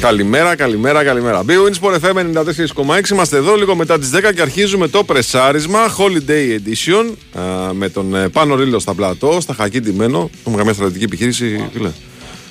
[0.00, 1.42] Καλημέρα, καλημέρα, καλημέρα.
[1.42, 3.10] Μπει Winsport FM 94,6.
[3.10, 8.14] Είμαστε εδώ λίγο μετά τις 10 και αρχίζουμε το πρεσάρισμα Holiday Edition α, με τον
[8.14, 10.30] ε, Πάνο Ρίλο στα πλατό, στα χακί ντυμένο.
[10.40, 11.90] Έχουμε καμία στρατηγική επιχείρηση, φίλε.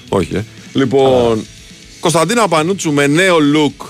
[0.10, 0.44] Όχι, ε.
[0.73, 1.46] Λοιπόν,
[1.99, 3.85] Κωνσταντίνα Πανούτσου με νέο look.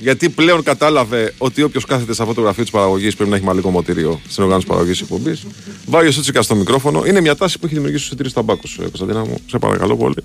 [0.00, 3.44] Γιατί πλέον κατάλαβε ότι όποιος κάθεται σε αυτό το γραφείο της παραγωγής πρέπει να έχει
[3.44, 5.46] μαλλικό μοτήριο στην οργάνωση παραγωγής εκπομπής.
[5.86, 7.04] Βάγιο Σούτσικα στο μικρόφωνο.
[7.06, 9.40] Είναι μια τάση που έχει δημιουργήσει στου εταιρείε ταμπάκου, ε, Κωνσταντίνα μου.
[9.46, 10.22] Σε παρακαλώ πολύ.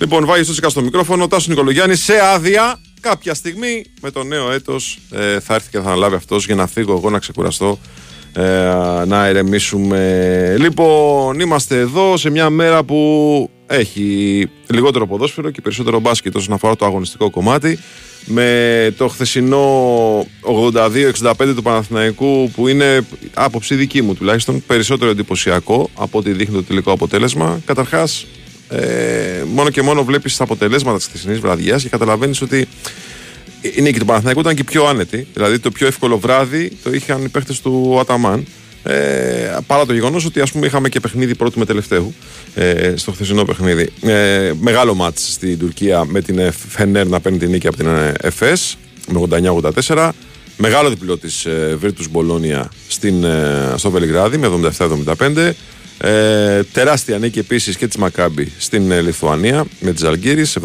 [0.00, 1.28] Λοιπόν, Βάγιο Σούτσικα στο μικρόφωνο.
[1.28, 2.80] Τάσος Νικολογιάννης σε άδεια.
[3.00, 6.66] Κάποια στιγμή με το νέο έτος ε, θα έρθει και θα αναλάβει αυτός για να
[6.66, 7.78] φύγω εγώ να ξεκουραστώ.
[8.32, 8.42] Ε,
[9.06, 10.56] να ερεμήσουμε.
[10.58, 16.76] Λοιπόν, είμαστε εδώ σε μια μέρα που έχει λιγότερο ποδόσφαιρο και περισσότερο μπάσκετ όσον αφορά
[16.76, 17.78] το αγωνιστικό κομμάτι
[18.24, 20.26] με το χθεσινό
[20.72, 26.62] 82-65 του Παναθηναϊκού που είναι άποψη δική μου τουλάχιστον περισσότερο εντυπωσιακό από ό,τι δείχνει το
[26.62, 27.60] τελικό αποτέλεσμα.
[27.64, 28.26] Καταρχάς
[28.68, 32.68] ε, μόνο και μόνο βλέπεις τα αποτελέσματα της χθεσινής βραδιάς και καταλαβαίνεις ότι
[33.60, 35.26] η νίκη του Παναθηναϊκού ήταν και πιο άνετη.
[35.32, 38.46] Δηλαδή το πιο εύκολο βράδυ το είχαν οι παίχτες του Αταμάν.
[38.82, 42.14] Ε, παρά το γεγονός ότι ας πούμε, είχαμε και παιχνίδι πρώτου με τελευταίου
[42.54, 43.92] ε, στο χθεσινό παιχνίδι.
[44.02, 47.86] Ε, μεγάλο μάτς στην Τουρκία με την Φενέρ να παίρνει την νίκη από την
[48.20, 48.76] ΕΦΕΣ
[49.08, 49.20] με
[49.86, 50.10] 89-84.
[50.56, 55.52] Μεγάλο διπλό της ε, Virtus Bologna στην, ε, στο Βελιγράδι με 77-75.
[55.98, 60.58] Ε, τεράστια νίκη επίσης και της Μακάμπη στην ε, Λιθουανία με της Αλγύρης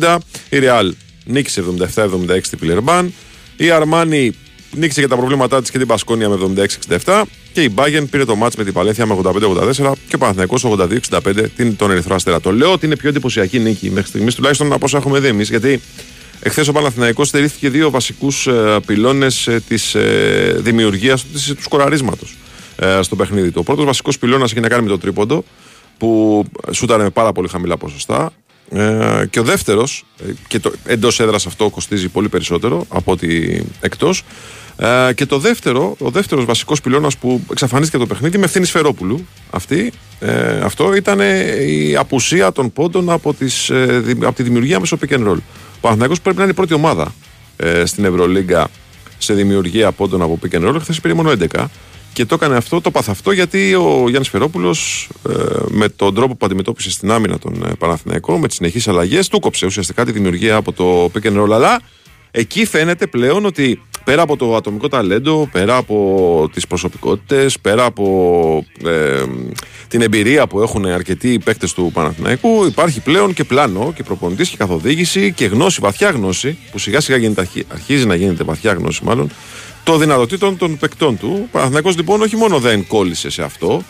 [0.00, 0.16] 78-70.
[0.48, 3.12] Η Ρεάλ νίκησε 77-76 στη Φιλερμπάν.
[3.56, 4.32] Η Αρμάνι
[4.76, 6.66] νίκησε για τα προβλήματά της και την Πασκόνια με
[7.04, 7.22] 76-67
[7.52, 10.64] και η Bayern πήρε το μάτς με την Παλένθια με 85-84 και ο Παναθηναϊκός
[11.10, 12.40] 82-65 τον Ερυθρό Αστέρα.
[12.40, 15.48] Το λέω ότι είναι πιο εντυπωσιακή νίκη μέχρι στιγμής τουλάχιστον από όσα έχουμε δει εμείς
[15.48, 15.80] γιατί
[16.40, 22.36] εχθές ο Παναθηναϊκός στηρίχθηκε δύο βασικούς ε, πυλώνες ε, της ε, δημιουργίας του σκοραρίσματος
[22.76, 23.58] ε, στο παιχνίδι του.
[23.60, 25.44] Ο πρώτος βασικός πυλώνας έχει να κάνει με το τρίποντο
[25.98, 28.32] που σούταρε με πάρα πολύ χαμηλά ποσοστά.
[28.70, 33.62] Ε, και ο δεύτερος, ε, και το εντός έδρας αυτό κοστίζει πολύ περισσότερο από ότι
[33.80, 34.22] εκτός.
[34.76, 39.26] Ε, και το δεύτερο, ο δεύτερος βασικός πυλώνας που εξαφανίστηκε το παιχνίδι με ευθύνη Σφερόπουλου.
[39.50, 41.20] Αυτή, ε, αυτό ήταν
[41.68, 45.38] η απουσία των πόντων από, τις, ε, από τη δημιουργία μέσω pick and roll.
[45.76, 47.14] Ο Παναθηναϊκός πρέπει να είναι η πρώτη ομάδα
[47.56, 48.68] ε, στην Ευρωλίγκα
[49.18, 50.76] σε δημιουργία πόντων από pick and roll.
[50.80, 51.64] Χθες πήρε μόνο 11.
[52.12, 54.76] Και το έκανε αυτό, το πάθ αυτό γιατί ο Γιάννης Φερόπουλο
[55.28, 55.32] ε,
[55.68, 59.40] με τον τρόπο που αντιμετώπισε στην άμυνα τον ε, Παναθηναϊκό, με τις συνεχείς αλλαγές, του
[59.40, 61.50] κόψε ουσιαστικά τη δημιουργία από το pick and roll.
[61.52, 61.80] Αλλά
[62.30, 68.66] εκεί φαίνεται πλέον ότι πέρα από το ατομικό ταλέντο, πέρα από τις προσωπικότητες, πέρα από
[68.84, 69.22] ε,
[69.88, 74.56] την εμπειρία που έχουν αρκετοί παίκτες του Παναθηναϊκού, υπάρχει πλέον και πλάνο και προπονητής και
[74.56, 79.30] καθοδήγηση και γνώση, βαθιά γνώση, που σιγά σιγά γίνεται, αρχίζει να γίνεται βαθιά γνώση μάλλον,
[79.84, 81.38] των δυνατοτήτων των παικτών του.
[81.44, 83.82] Ο Παναθηναϊκός λοιπόν όχι μόνο δεν κόλλησε σε αυτό,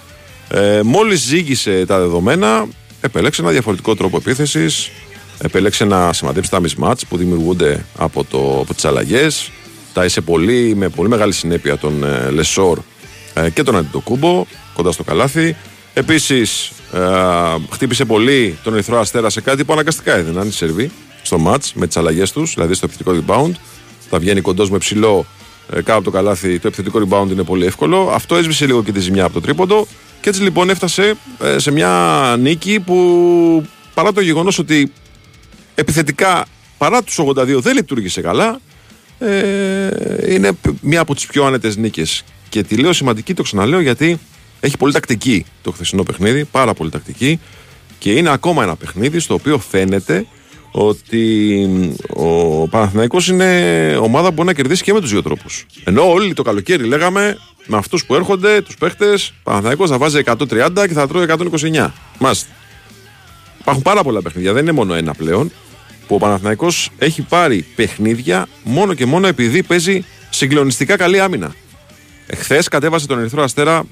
[0.49, 2.67] ε, μόλις ζήγησε τα δεδομένα,
[3.01, 4.91] επέλεξε ένα διαφορετικό τρόπο επίθεσης,
[5.39, 9.51] επέλεξε να σημαντέψει τα μισμάτς που δημιουργούνται από, το, από τις αλλαγές,
[9.95, 12.79] τα είσαι πολύ, με πολύ μεγάλη συνέπεια τον ε, Λεσόρ
[13.35, 15.57] ε, και τον Αντιτοκούμπο κοντά στο καλάθι.
[15.95, 17.01] Επίσης ε,
[17.71, 20.91] χτύπησε πολύ τον Ερυθρό Αστέρα σε κάτι που αναγκαστικά έδιναν οι Σερβοί
[21.23, 23.53] στο μάτς με τις αλλαγές τους, δηλαδή στο επιθετικό rebound.
[24.11, 25.27] Θα βγαίνει κοντός με ψηλό
[25.73, 28.11] ε, κάτω από το καλάθι, το επιθετικό rebound είναι πολύ εύκολο.
[28.13, 29.87] Αυτό έσβησε λίγο και τη ζημιά από το τρίποντο.
[30.21, 34.93] Και έτσι λοιπόν έφτασε ε, σε μια νίκη που παρά το γεγονός ότι
[35.75, 36.45] επιθετικά
[36.79, 38.61] παρά τους 82 δεν λειτουργήσε καλά,
[39.19, 42.25] ε, είναι μια από τις πιο άνετες νίκες.
[42.49, 44.19] Και τη λέω σημαντική, το ξαναλέω, γιατί
[44.61, 47.41] έχει πολύ τακτική το χθεσινό παιχνίδι, πάρα πολύ τακτική.
[47.99, 50.27] Και είναι ακόμα ένα παιχνίδι στο οποίο φαίνεται
[50.71, 51.69] ότι
[52.09, 55.67] ο Παναθηναϊκός είναι ομάδα που μπορεί να κερδίσει και με τους δύο τρόπους.
[55.85, 60.87] Ενώ όλοι το καλοκαίρι λέγαμε με αυτούς που έρχονται, τους παίχτες, Παναθηναϊκός θα βάζει 130
[60.87, 61.93] και θα τρώει 129.
[62.19, 62.49] Μάλιστα.
[63.61, 65.53] Υπάρχουν πάρα πολλά παιχνίδια, δεν είναι μόνο ένα πλέον.
[66.07, 71.55] Που ο Παναθηναϊκός έχει πάρει παιχνίδια μόνο και μόνο επειδή παίζει συγκλονιστικά καλή άμυνα.
[72.27, 73.85] Εχθές κατέβασε τον Ερυθρό Αστέρα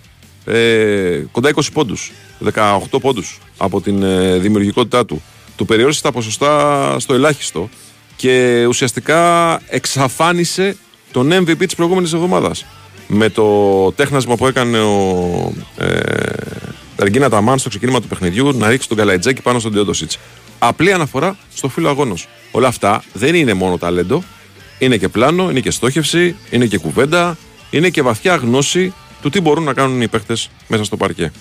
[0.44, 2.12] ε, κοντά 20 πόντους,
[2.52, 5.22] 18 πόντους από την ε, δημιουργικότητά του
[5.56, 7.68] του περιόρισε τα ποσοστά στο ελάχιστο
[8.16, 10.76] και ουσιαστικά εξαφάνισε
[11.12, 12.66] τον MVP της προηγούμενης εβδομάδας
[13.06, 15.86] με το τέχνασμα που έκανε ο ε,
[16.96, 20.18] Ταργίνα Ταμάν στο ξεκίνημα του παιχνιδιού να ρίξει τον Καλαϊτζάκη πάνω στον Τιόντοσιτς.
[20.64, 22.28] Απλή αναφορά στο φύλλο αγώνος.
[22.50, 24.22] Όλα αυτά δεν είναι μόνο ταλέντο,
[24.78, 27.36] είναι και πλάνο, είναι και στόχευση, είναι και κουβέντα,
[27.70, 31.32] είναι και βαθιά γνώση του τι μπορούν να κάνουν οι παίχτες μέσα στο παρκέ.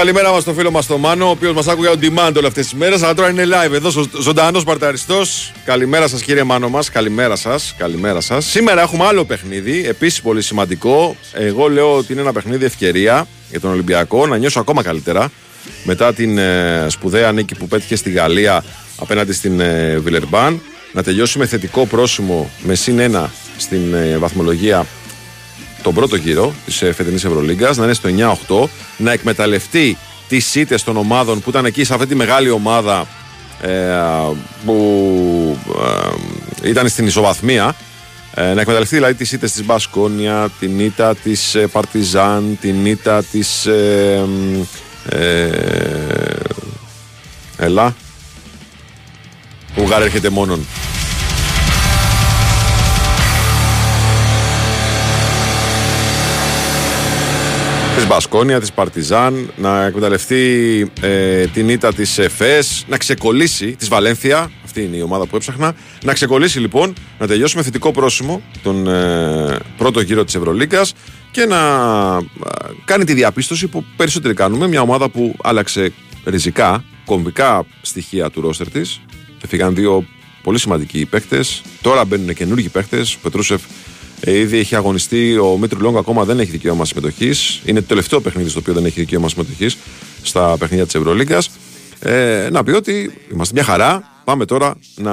[0.00, 2.64] Καλημέρα μας στο φίλο μας τον Μάνο, ο οποίος μας άκουγε on demand όλες αυτές
[2.64, 3.02] τις μέρες.
[3.02, 5.52] Αλλά τώρα είναι live εδώ, ζωντανός παρταριστός.
[5.64, 6.90] Καλημέρα σας, κύριε Μάνο μας.
[6.90, 7.74] Καλημέρα σας.
[7.78, 8.44] Καλημέρα σας.
[8.44, 11.16] Σήμερα έχουμε άλλο παιχνίδι, επίσης πολύ σημαντικό.
[11.32, 15.30] Εγώ λέω ότι είναι ένα παιχνίδι ευκαιρία για τον Ολυμπιακό να νιώσω ακόμα καλύτερα
[15.84, 18.64] μετά την ε, σπουδαία νίκη που πέτυχε στη Γαλλία
[18.96, 20.60] απέναντι στην ε, Βιλερμπάν.
[20.92, 24.86] Να τελειώσει με θετικό πρόσημο με συν ένα στην ε, βαθμολογία
[25.82, 28.08] τον πρώτο γύρο της ε, φετινής Ευρωλίγκας, να είναι στο
[28.64, 29.96] 9-8, να εκμεταλλευτεί
[30.28, 33.06] τις ήττες των ομάδων που ήταν εκεί σε αυτή τη μεγάλη ομάδα
[33.60, 33.68] ε,
[34.64, 35.58] που
[36.62, 37.74] ε, ήταν στην ισοβαθμία.
[38.34, 43.22] Ε, να εκμεταλλευτεί δηλαδή τις ήττες της Μπασκόνια, την ήττα της ε, Παρτιζάν, την ήττα
[43.22, 43.68] της.
[47.56, 47.94] Ελά.
[49.74, 50.66] Που έρχεται μόνον.
[58.00, 60.42] Της Μπασκόνια, της Παρτιζάν, να εκμεταλλευτεί
[61.00, 65.74] ε, την ήττα της ΕΦΕΣ, να ξεκολλήσει της Βαλένθια, αυτή είναι η ομάδα που έψαχνα,
[66.04, 70.92] να ξεκολλήσει λοιπόν, να τελειώσει με θετικό πρόσημο τον ε, πρώτο γύρο της Ευρωλίκας
[71.30, 75.92] και να ε, κάνει τη διαπίστωση που περισσότεροι κάνουμε, μια ομάδα που άλλαξε
[76.24, 79.00] ριζικά, κομβικά στοιχεία του ρόστερ της,
[79.44, 80.04] έφυγαν δύο
[80.42, 83.66] πολύ σημαντικοί παίχτες, τώρα μπαίνουν καινούργιοι παίχτες, ο Πετρούσεφ ε,
[84.26, 85.38] ήδη έχει αγωνιστεί.
[85.38, 87.60] Ο Μίτρου Λόγκ ακόμα δεν έχει δικαίωμα συμμετοχής.
[87.64, 89.76] Είναι το τελευταίο παιχνίδι στο οποίο δεν έχει δικαίωμα συμμετοχής
[90.22, 91.50] στα παιχνίδια της Ευρωλίγκας.
[92.00, 94.20] Ε, να πει ότι είμαστε μια χαρά.
[94.24, 95.12] Πάμε τώρα να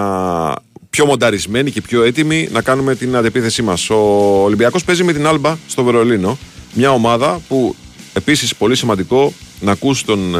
[0.90, 3.90] πιο μονταρισμένοι και πιο έτοιμοι να κάνουμε την αντεπίθεσή μας.
[3.90, 3.96] Ο
[4.44, 6.38] Ολυμπιακός παίζει με την Άλμπα στο Βερολίνο.
[6.74, 7.76] Μια ομάδα που
[8.14, 10.36] επίσης πολύ σημαντικό να ακούς τον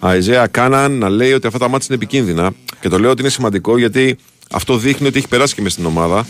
[0.00, 2.52] ε, Αιζέα Κάναν να λέει ότι αυτά τα μάτια είναι επικίνδυνα.
[2.80, 4.16] Και το λέω ότι είναι σημαντικό γιατί
[4.50, 6.26] αυτό δείχνει ότι έχει περάσει και μες στην ομάδα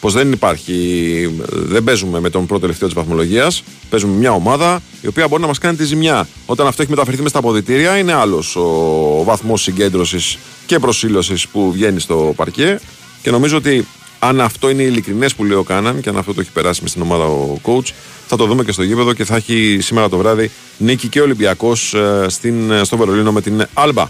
[0.00, 3.62] πως δεν υπάρχει, δεν παίζουμε με τον πρώτο τελευταίο της βαθμολογίας.
[3.90, 6.28] Παίζουμε μια ομάδα η οποία μπορεί να μας κάνει τη ζημιά.
[6.46, 11.72] Όταν αυτό έχει μεταφερθεί μες στα αποδητήρια, είναι άλλος ο βαθμός συγκέντρωσης και προσήλωσης που
[11.72, 12.80] βγαίνει στο παρκέ.
[13.22, 13.86] Και νομίζω ότι
[14.18, 16.90] αν αυτό είναι ειλικρινές που λέει ο Κάναν και αν αυτό το έχει περάσει μες
[16.90, 17.90] στην ομάδα ο coach,
[18.26, 21.94] θα το δούμε και στο γήπεδο και θα έχει σήμερα το βράδυ νίκη και Ολυμπιακός
[21.94, 22.26] ε,
[22.70, 24.08] ε, στο Βερολίνο με την Άλμπα.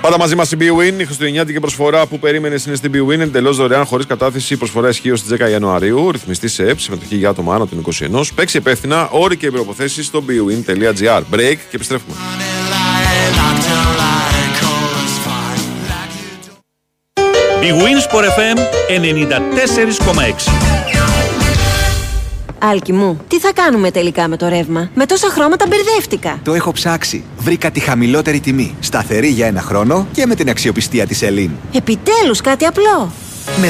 [0.00, 3.84] Πάντα μαζί μας η BWIN, η χριστουγεννιάτικη προσφορά που περίμενε είναι στην BWIN, εντελώς δωρεάν,
[3.84, 4.56] χωρίς κατάθεση.
[4.56, 6.10] Προσφορά ισχύω στι 10 Ιανουαρίου.
[6.10, 8.22] Ρυθμιστή σε ΕΠ, συμμετοχή για άτομα άνω των 21.
[8.34, 11.22] Παίξει υπεύθυνα, όροι και προποθέσει στο bwin.gr.
[11.34, 12.14] Break και επιστρέφουμε.
[17.62, 18.58] BWIN Sport FM
[18.88, 20.79] 94,6
[22.62, 26.40] Άλκη μου, τι θα κάνουμε τελικά με το ρεύμα; Με τόσα χρώματα μπερδεύτηκα.
[26.44, 27.24] Το έχω ψάξει.
[27.38, 28.74] Βρήκα τη χαμηλότερη τιμή.
[28.80, 31.50] Σταθερή για ένα χρόνο και με την αξιοπιστία της Ελίν.
[31.72, 33.12] Επιτέλους κάτι απλό.
[33.56, 33.68] Με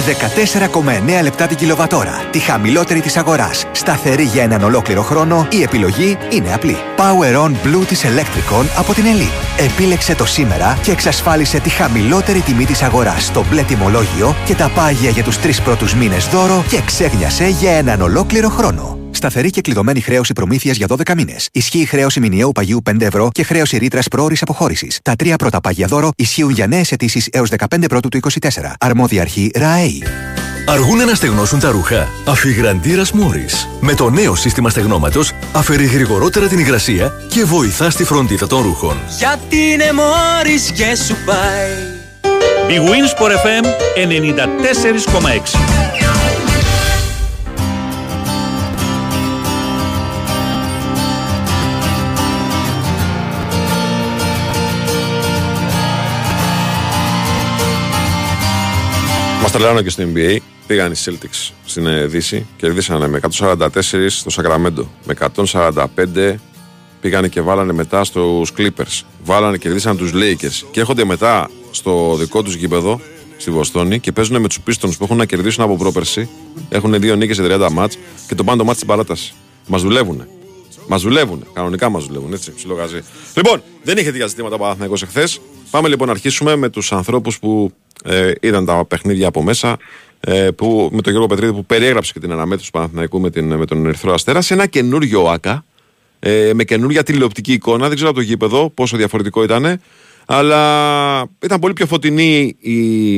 [1.18, 2.22] 14,9 λεπτά την κιλοβατόρα.
[2.30, 3.64] Τη χαμηλότερη της αγοράς.
[3.72, 5.46] Σταθερή για έναν ολόκληρο χρόνο.
[5.50, 6.76] Η επιλογή είναι απλή.
[6.96, 9.28] Power On Blue της Electricon από την Ελίν.
[9.58, 14.70] Επίλεξε το σήμερα και εξασφάλισε τη χαμηλότερη τιμή της αγοράς στο μπλε τιμολόγιο και τα
[14.74, 18.99] πάγια για τους τρεις πρώτους μήνες δώρο και ξέγνιασε για έναν ολόκληρο χρόνο.
[19.20, 21.48] Σταθερή και κλειδωμένη χρέωση προμήθειας για 12 μήνες.
[21.52, 24.98] Ισχύει χρέωση μηνιαίου παγίου 5 ευρώ και χρέωση ρήτρας πρόορης αποχώρησης.
[25.02, 28.76] Τα τρία πρώτα πάγια δώρο ισχύουν για νέες αιτήσεις έως 15 πρώτου του 24.
[28.80, 30.02] Αρμόδια αρχή ΡΑΕΗ.
[30.66, 32.08] Αργούν να στεγνώσουν τα ρούχα.
[32.26, 33.68] Αφιγραντήρας Μόρις.
[33.80, 38.96] Με το νέο σύστημα στεγνώματος αφαιρεί γρηγορότερα την υγρασία και βοηθά στη φροντίδα των ρούχων.
[39.18, 41.70] Γιατί είναι Μόρις και σου πάει.
[42.68, 46.19] Big Wins for FM 94,6
[59.42, 60.36] Μας τρελάνε και στο NBA.
[60.66, 63.68] Πήγαν οι Celtics στην ε, Δύση, κερδίσανε με 144
[64.08, 64.90] στο Σακραμέντο.
[65.04, 65.14] Με
[65.52, 66.34] 145
[67.00, 69.00] πήγανε και βάλανε μετά στους Clippers.
[69.24, 70.66] Βάλανε και κερδίσαν τους Lakers.
[70.70, 73.00] Και έρχονται μετά στο δικό τους γήπεδο
[73.36, 76.28] στη Βοστόνη και παίζουν με τους Pistons που έχουν να κερδίσουν από πρόπερση.
[76.68, 79.32] Έχουν δύο νίκες σε 30 μάτς και το πάνε το μάτς στην παράταση.
[79.66, 80.26] Μας δουλεύουν.
[80.92, 81.44] Μα δουλεύουν.
[81.52, 82.32] Κανονικά μα δουλεύουν.
[82.32, 83.00] Έτσι, ψιλογαζί.
[83.34, 85.40] Λοιπόν, δεν είχε τέτοια ζητήματα ο Παναθυναϊκό εχθές.
[85.70, 87.72] Πάμε λοιπόν να αρχίσουμε με τους ανθρώπους που
[88.04, 89.76] ε, είδαν τα παιχνίδια από μέσα.
[90.20, 93.54] Ε, που, με τον Γιώργο Πετρίδη που περιέγραψε και την αναμέτρηση του Παναθηναϊκού με, την,
[93.54, 95.64] με τον Ερυθρό Αστέρα σε ένα καινούριο ΑΚΑ
[96.18, 97.86] ε, με καινούργια τηλεοπτική εικόνα.
[97.86, 99.80] Δεν ξέρω από το γήπεδο πόσο διαφορετικό ήταν.
[100.26, 103.16] Αλλά ήταν πολύ πιο φωτεινή η,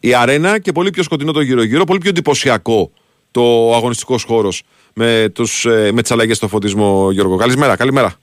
[0.00, 1.84] η αρένα και πολύ πιο σκοτεινό το γύρω-γύρω.
[1.84, 2.90] Πολύ πιο εντυπωσιακό
[3.30, 4.62] το αγωνιστικός χώρος
[4.94, 7.36] με, τους, ε, με τις αλλαγές στο φωτισμό Γιώργο.
[7.36, 8.14] Καλημέρα, καλημέρα.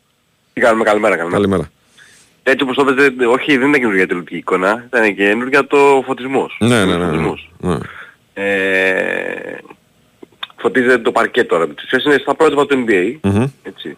[0.54, 1.42] Τι κάνουμε, καλημέρα, καλημέρα.
[1.42, 1.72] καλημέρα.
[2.44, 6.58] Έτσι όπως το πετε, όχι δεν ήταν καινούργια τηλεοπτική εικόνα, ήταν και καινούργια το φωτισμός.
[6.60, 7.06] Ναι, ναι, ναι.
[7.06, 7.78] ναι, ναι.
[8.34, 9.58] Ε,
[10.56, 11.68] φωτίζεται το παρκέ τώρα.
[11.68, 13.16] Τις ουσίες είναι στα πρότυπα του NBA.
[13.22, 13.46] Μμμ.
[13.64, 13.98] Έτσι.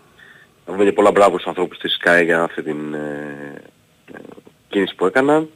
[0.65, 3.53] Να πούμε και πολλά μπράβο στους ανθρώπους της Sky για αυτή την ε,
[4.13, 4.17] ε,
[4.69, 5.49] κίνηση που έκαναν.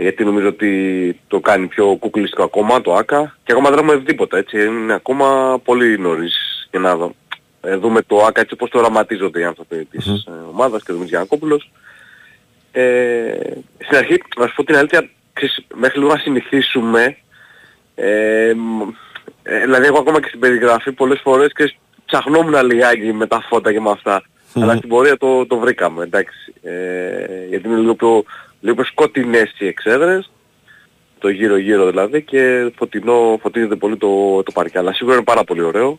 [0.00, 4.04] Γιατί νομίζω ότι το κάνει πιο κουκλιστικό ακόμα το ΆΚΑ και ακόμα δεν έχουμε δει
[4.04, 4.64] τίποτα έτσι.
[4.66, 7.14] Είναι ακόμα πολύ νωρίς για να δω-
[7.60, 10.14] ε, δούμε το ΆΚΑ έτσι όπως το οραματίζονται οι άνθρωποι της Μμμ.
[10.14, 11.70] ε, ομάδας και ο Δημήτρης Γιανακόπουλος.
[12.72, 13.32] Ε,
[13.78, 17.16] στην αρχή, να σου πω την αλήθεια, ξέρεις, μέχρι λίγο να συνηθίσουμε,
[17.94, 18.80] ε, μ,
[19.42, 21.74] ε, δηλαδή εγώ ακόμα και στην περιγραφή πολλές φορές και
[22.06, 24.22] ψαχνόμουν λιγάκι με τα φώτα και με αυτά.
[24.54, 24.62] Μμμ.
[24.62, 26.54] Αλλά στην πορεία το, το βρήκαμε, εντάξει.
[26.62, 28.24] Ε, γιατί είναι λίγο πιο,
[28.60, 30.30] λίγο πιο σκοτεινές οι εξέδρες,
[31.18, 34.78] το γύρω-γύρω δηλαδή και φωτεινό, φωτίζεται πολύ το, το παρκέ.
[34.78, 35.98] Αλλά σίγουρα είναι πάρα πολύ ωραίο.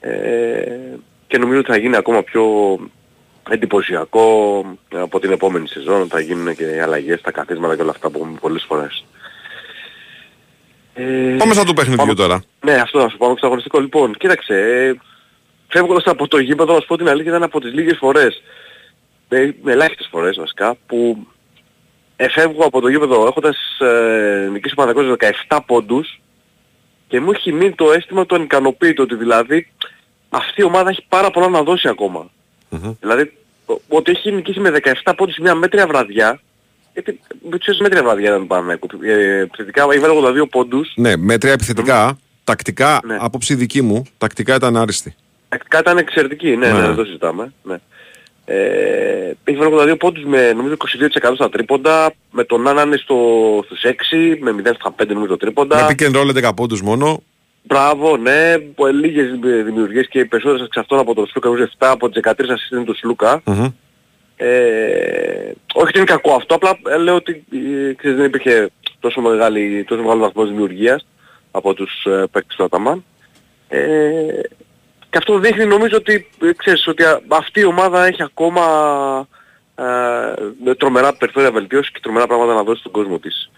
[0.00, 0.78] Ε,
[1.26, 2.44] και νομίζω ότι θα γίνει ακόμα πιο
[3.50, 6.08] εντυπωσιακό από την επόμενη σεζόν.
[6.08, 9.04] Θα γίνουν και οι αλλαγές, τα καθίσματα και όλα αυτά που έχουμε πολλές φορές.
[10.94, 12.42] Ε, Πάμε σαν του παιχνιδιού πάμε- τώρα.
[12.64, 13.80] Ναι, αυτό να σου πάμε στο αγωνιστικό.
[13.80, 14.94] Λοιπόν, κοίταξε, ε,
[15.68, 18.42] φεύγοντας από το γήπεδο, να σου πω την αλήθεια, ήταν από τις λίγες φορές,
[19.28, 21.26] με, με ελάχιστες φορές βασικά, που
[22.16, 26.20] εφεύγω από το γήπεδο έχοντας ε, νικήσει ο Παναγιώτης 17 πόντους
[27.08, 29.68] και μου έχει μείνει το αίσθημα το ανικανοποίητο ότι δηλαδή
[30.28, 32.30] αυτή η ομάδα έχει πάρα πολλά να δώσει ακόμα.
[32.68, 32.92] Μμμ.
[33.00, 33.32] Δηλαδή
[33.66, 34.70] ο- ότι έχει νικήσει με
[35.04, 36.40] 17 πόντους σε μια μέτρια βραδιά
[36.92, 37.20] γιατί
[37.50, 38.70] με τους μέτρια βραδιά ήταν πάνω.
[39.02, 42.18] Ε, επιθετικά έβαλε 82 πόντους Ναι, μέτρια επιθετικά.
[42.44, 43.16] Τακτικά, Ναι.
[43.20, 45.14] άποψη δική μου, τακτικά ήταν άριστη.
[45.48, 46.72] Τακτικά ήταν εξαιρετική, ναι, Ναι.
[46.80, 47.52] ναι, δεν το συζητάμε.
[47.62, 47.76] Ναι.
[48.48, 50.76] Ε, έχει βάλει 82 πόντους με νομίζω
[51.30, 53.16] 22% στα τρίποντα, με τον Νάνα είναι στο,
[53.64, 55.76] στους 6, με 0 στα 5 νομίζω τρίποντα.
[55.76, 57.22] Με pick and roll 11 πόντους μόνο.
[57.62, 59.30] Μπράβο, ναι, που- λίγες
[59.64, 62.72] δημιουργίες και οι περισσότερες εξ αυτών από τον Σλούκα, νομίζω 7 από τις 13 assist
[62.72, 63.42] είναι του Σλούκα.
[63.44, 63.66] Μμμ.
[64.36, 64.46] Ε,
[65.74, 68.68] όχι ότι είναι κακό αυτό, απλά ε, λέω ότι ε, ξέρεις, δεν υπήρχε
[69.00, 71.06] τόσο, μεγάλη, τόσο μεγάλο βαθμός δημιουργίας
[71.50, 73.04] από τους ε, παίκτες του Αταμάν.
[73.68, 73.80] Ε,
[75.16, 78.64] και αυτό δείχνει νομίζω ότι, ε, ξέρεις, ότι α, αυτή η ομάδα έχει ακόμα
[79.74, 83.50] ε, τρομερά περιθώρια βελτίωσης και τρομερά πράγματα να δώσει στον κόσμο της.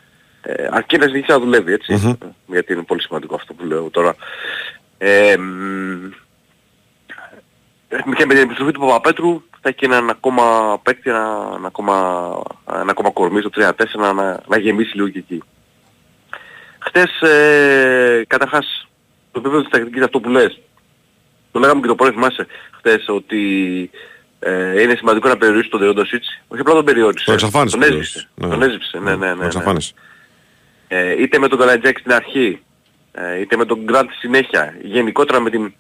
[0.42, 1.92] Ε, αρκεί να συνεχίσει να δουλεύει, έτσι.
[1.92, 2.12] Μμμ.
[2.46, 4.14] Γιατί είναι πολύ σημαντικό αυτό που λέω τώρα.
[4.98, 6.08] Ε, μ,
[7.88, 12.28] και με την επιστροφή του Παπαπέτρου θα έχει και έναν ακόμα παίκτη, ένα, ένα ακόμα,
[12.66, 15.42] ένα ακόμα κορμί στο 3-4 να, να, να γεμίσει λίγο και εκεί.
[16.78, 18.88] Χτες, ε, καταρχάς,
[19.32, 20.60] το επίπεδο της τακτικής αυτό που λες,
[21.52, 23.90] το λέγαμε και το πρωί θυμάσαι χτες ότι
[24.38, 26.40] ε, είναι σημαντικό να περιορίσει τον Τερόντοσιτς.
[26.48, 27.24] Όχι απλά τον περιόρισε.
[27.24, 27.76] Το εξαφάνισε.
[27.76, 28.00] Τον τελείως.
[28.00, 28.28] έζησε.
[28.34, 28.48] Ναι.
[28.48, 29.32] Τον έζησε, ναι, ναι, ναι.
[29.32, 29.46] Το ναι.
[29.46, 29.92] εξαφάνισε.
[30.88, 32.60] Ε, είτε με τον Καλατζάκη στην αρχή,
[33.12, 35.72] ε, είτε με τον Γκραντ στη συνέχεια, γενικότερα με, την,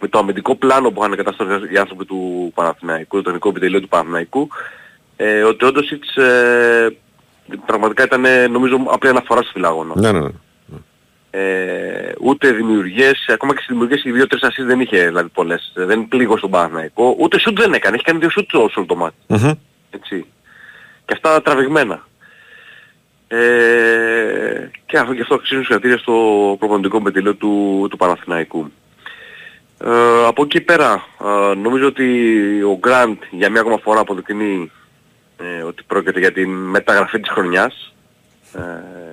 [0.00, 3.88] με το αμυντικό πλάνο που είχαν καταστρώσει οι άνθρωποι του Παναθηναϊκού, το τεχνικό επιτελείο του
[3.88, 4.48] Παναθηναϊκού,
[5.16, 6.96] ε, ο Τεόντοσιτς ε,
[7.66, 9.94] πραγματικά ήταν ε, νομίζω απλή αναφορά στο φυλάγωνο.
[9.96, 10.30] Ναι, ναι, ναι.
[11.32, 15.84] Ε, ούτε δημιουργίες, ακόμα και στις δημιουργίες οι δύο-τρεις ασίς δεν είχε δηλαδή πολλές, ε,
[15.84, 19.16] δεν πλήγω στον Παναθηναϊκό, ούτε σουτ δεν έκανε, έχει κάνει δύο σουτ όλο το μάτι.
[19.26, 19.52] Μμμ.
[19.90, 20.26] Έτσι.
[21.04, 22.08] Και αυτά τραβηγμένα.
[23.28, 26.12] Ε, και αυτό και αυτό αξίζουν συγχαρητήρια στο
[26.58, 28.72] προπονητικό μετελείο του, του Παναθηναϊκού.
[29.84, 32.06] Ε, από εκεί πέρα, ε, νομίζω ότι
[32.62, 34.70] ο Γκραντ για μια ακόμα φορά αποδεικνύει
[35.36, 37.94] ε, ότι πρόκειται για την μεταγραφή της χρονιάς.
[38.54, 38.60] Ε,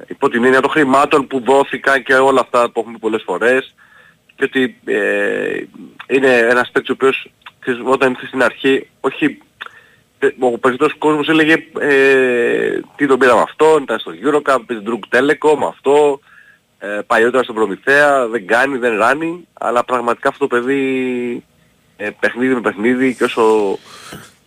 [0.07, 3.75] υπό την έννοια των χρημάτων που δόθηκαν και όλα αυτά που έχουμε πει πολλές φορές
[4.35, 5.63] και ότι ε,
[6.07, 9.41] είναι ένας παίκτης ο οποίος ξέρεις, όταν ήρθε στην αρχή, όχι
[10.19, 15.17] ε, ο περισσότερος κόσμος έλεγε ε, τι τον πήραμε αυτόν, ήταν στο Eurocup, παίζει Druk
[15.17, 16.19] Telecom, αυτό,
[16.79, 21.43] ε, παλιότερα στον Προμηθέα, δεν κάνει, δεν ράνει, αλλά πραγματικά αυτό το παιδί
[21.97, 23.77] ε, παιχνίδι με παιχνίδι και όσο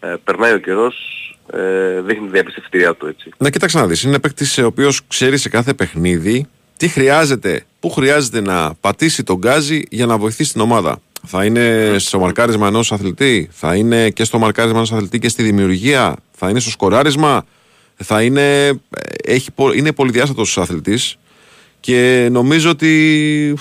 [0.00, 1.19] ε, περνάει ο καιρός
[1.52, 3.30] ε, δείχνει τη διαπιστευτήριά του έτσι.
[3.38, 7.90] Να κοίταξε να δεις, είναι παίκτης ο οποίος ξέρει σε κάθε παιχνίδι τι χρειάζεται, πού
[7.90, 11.00] χρειάζεται να πατήσει τον γκάζι για να βοηθήσει την ομάδα.
[11.26, 15.42] Θα είναι στο μαρκάρισμα ενός αθλητή, θα είναι και στο μαρκάρισμα ενός αθλητή και στη
[15.42, 17.44] δημιουργία, θα είναι στο σκοράρισμα,
[17.96, 18.74] θα είναι, ε,
[19.24, 21.16] έχει, πο- είναι πολυδιάστατος αθλητής
[21.80, 23.54] και νομίζω ότι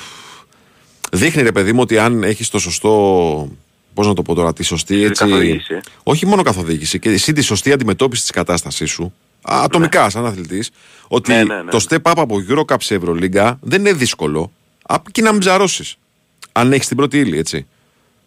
[1.11, 3.51] δείχνει ρε παιδί μου ότι αν έχεις το σωστό,
[3.93, 5.79] πώς να το πω τώρα, τη σωστή έτσι, καθοδήγηση, ε.
[6.03, 10.69] όχι μόνο καθοδήγηση και εσύ τη σωστή αντιμετώπιση της κατάστασής σου α, ατομικά σαν αθλητής
[11.07, 11.71] ότι Ναι, ναι, ναι.
[11.71, 14.51] το step up από Eurocup σε Ευρωλίγκα δεν είναι δύσκολο
[14.83, 15.95] απ' και να μην ψαρώσεις
[16.51, 17.67] αν έχεις την πρώτη ύλη έτσι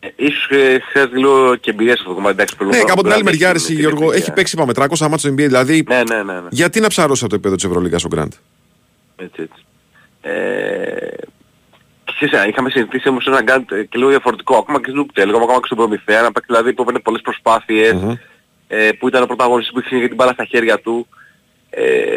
[0.01, 2.35] Ε, ίσως ε, χρειάζεται λίγο και εμπειρία σε αυτό το κομμάτι.
[2.35, 4.19] εντάξει, ναι, πρέπει να- από την άλλη πρέπει να μεριά, έχει εσύ, την Γιώργο, εμπειρία.
[4.23, 5.35] έχει παίξει είπαμε 300 μάτια στο NBA.
[5.37, 6.33] Δηλαδή, Ναι, ναι, ναι.
[6.33, 6.49] ναι.
[6.51, 8.33] γιατί να ψαρώσει από το επίπεδο της Ευρωλίγας ο Γκραντ.
[9.17, 9.63] Έτσι, έτσι.
[10.21, 10.33] Ε,
[12.19, 14.57] και ξέρεις, είχαμε συνηθίσει όμως ένα Γκραντ ε, και λίγο διαφορετικό.
[14.57, 17.93] Ακόμα και στο Λουκτέλ, ακόμα και στον Προμηθέα, ένα παίκτη δηλαδή που έπαιρνε πολλές προσπάθειες,
[17.93, 18.15] Μμμ.
[18.69, 21.07] ε, που ήταν ο πρωταγωνιστής που είχε για την μπάλα στα χέρια του.
[21.71, 22.17] Ε,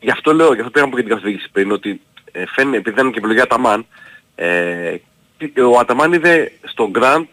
[0.00, 2.00] γι' αυτό λέω, γι' αυτό πήγαμε από και την καθοδήγηση πριν, ότι
[2.32, 3.86] ε, φαίνεται, επειδή ήταν και επιλογή Αταμάν,
[4.34, 4.96] Ε,
[5.66, 7.26] ο Αταμάν είδε στον Γκραντ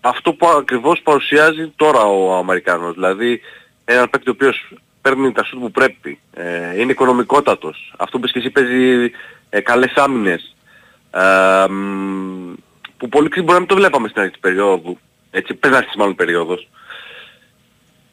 [0.00, 2.94] αυτό που ακριβώς παρουσιάζει τώρα ο Αμερικάνος.
[2.94, 3.40] Δηλαδή
[3.84, 4.68] έναν παίκτη ο οποίος
[5.02, 6.20] παίρνει τα σουτ που πρέπει.
[6.34, 7.94] Ε, είναι οικονομικότατος.
[7.96, 9.10] Αυτό που και εσύ παίζει
[9.50, 10.55] ε, καλές άμυνες.
[11.10, 11.66] Ε,
[12.96, 14.98] που πολύ μπορεί να μην το βλέπαμε στην αρχή της περίοδου.
[15.30, 16.68] Έτσι, πέρασε μάλλον περίοδος.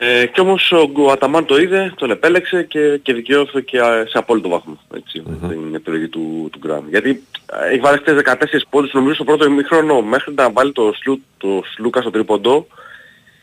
[0.06, 4.18] Ε, και όμως ο, ο Αταμάν το είδε, τον επέλεξε και, και δικαιώθηκε και σε
[4.18, 5.48] απόλυτο βαθμό έτσι, mm-hmm.
[5.50, 6.90] την επιλογή του, του Γκράμ.
[6.90, 8.36] Γιατί ε, έχει βάλει αυτές 14
[8.70, 12.68] πόντους νομίζω στο πρώτο ημίχρονο μέχρι να βάλει το, Σλου, το Σλούκα στο τρίποντο.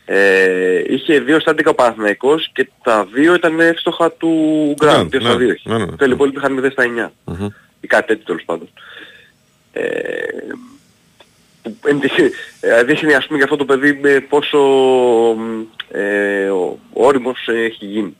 [0.05, 4.29] Ε, είχε δύο στάντικα ο Παναθηναϊκός και τα δύο ήταν εύστοχα του
[4.75, 5.07] Γκράμ.
[5.11, 5.95] Ναι, ναι, δύο ναι, ναι, ναι.
[5.95, 7.31] Το υπόλοιπο είχαν 0 στα 9.
[7.31, 7.47] Mm-hmm.
[7.79, 8.69] Ή κάτι τέτοιο τέλος πάντων.
[9.73, 9.81] Ε,
[12.59, 14.59] ε, δείχνει ας πούμε για αυτό το παιδί με πόσο
[15.91, 18.15] ε, ο όριμος έχει γίνει.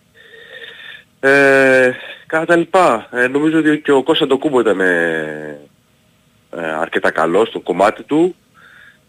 [1.20, 1.92] Ε,
[2.28, 5.60] κατά τα λοιπά, ε, νομίζω ότι και ο Κώστα Κούμπο ήταν ε,
[6.56, 8.36] ε, αρκετά καλός στο κομμάτι του.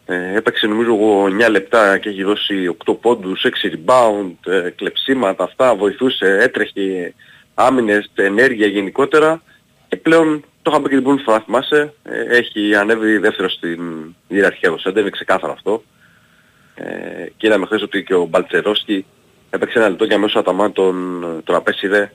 [0.07, 5.75] Ε, έπαιξε νομίζω 9 λεπτά και έχει δώσει 8 πόντους, 6 rebound, ε, κλεψίματα, αυτά,
[5.75, 7.15] βοηθούσε, έτρεχε
[7.55, 9.43] άμυνες, ενέργεια γενικότερα
[9.89, 11.95] και πλέον το είχαμε και την πρώτη φορά, θυμάσαι.
[12.02, 13.81] Ε, έχει ανέβει δεύτερο στην
[14.28, 15.83] ιεραρχία του Σέντερ, είναι ξεκάθαρο αυτό.
[16.75, 16.85] Ε,
[17.37, 19.04] και είδαμε χθες ότι και ο Μπαλτσερόσκι
[19.50, 22.12] έπαιξε ένα λεπτό και αμέσως αταμάν τον, τον απέσυρε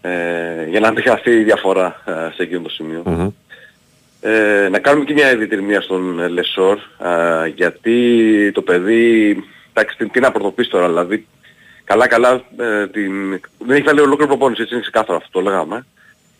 [0.00, 3.02] ε, για να αντιχαθεί η διαφορά ε, σε εκείνο το σημείο.
[3.06, 3.32] Mm-hmm.
[4.20, 10.20] Ε, να κάνουμε και μια ειδητηρμία στον Λεσόρ, ε, γιατί το παιδί, εντάξει, τι, τι
[10.20, 11.26] να πρωτοποιήσει τώρα, δηλαδή,
[11.84, 13.40] καλά καλά, ε, την...
[13.58, 15.86] δεν έχει βάλει ολόκληρο προπόνηση, έτσι είναι ξεκάθαρο αυτό, το λέγαμε,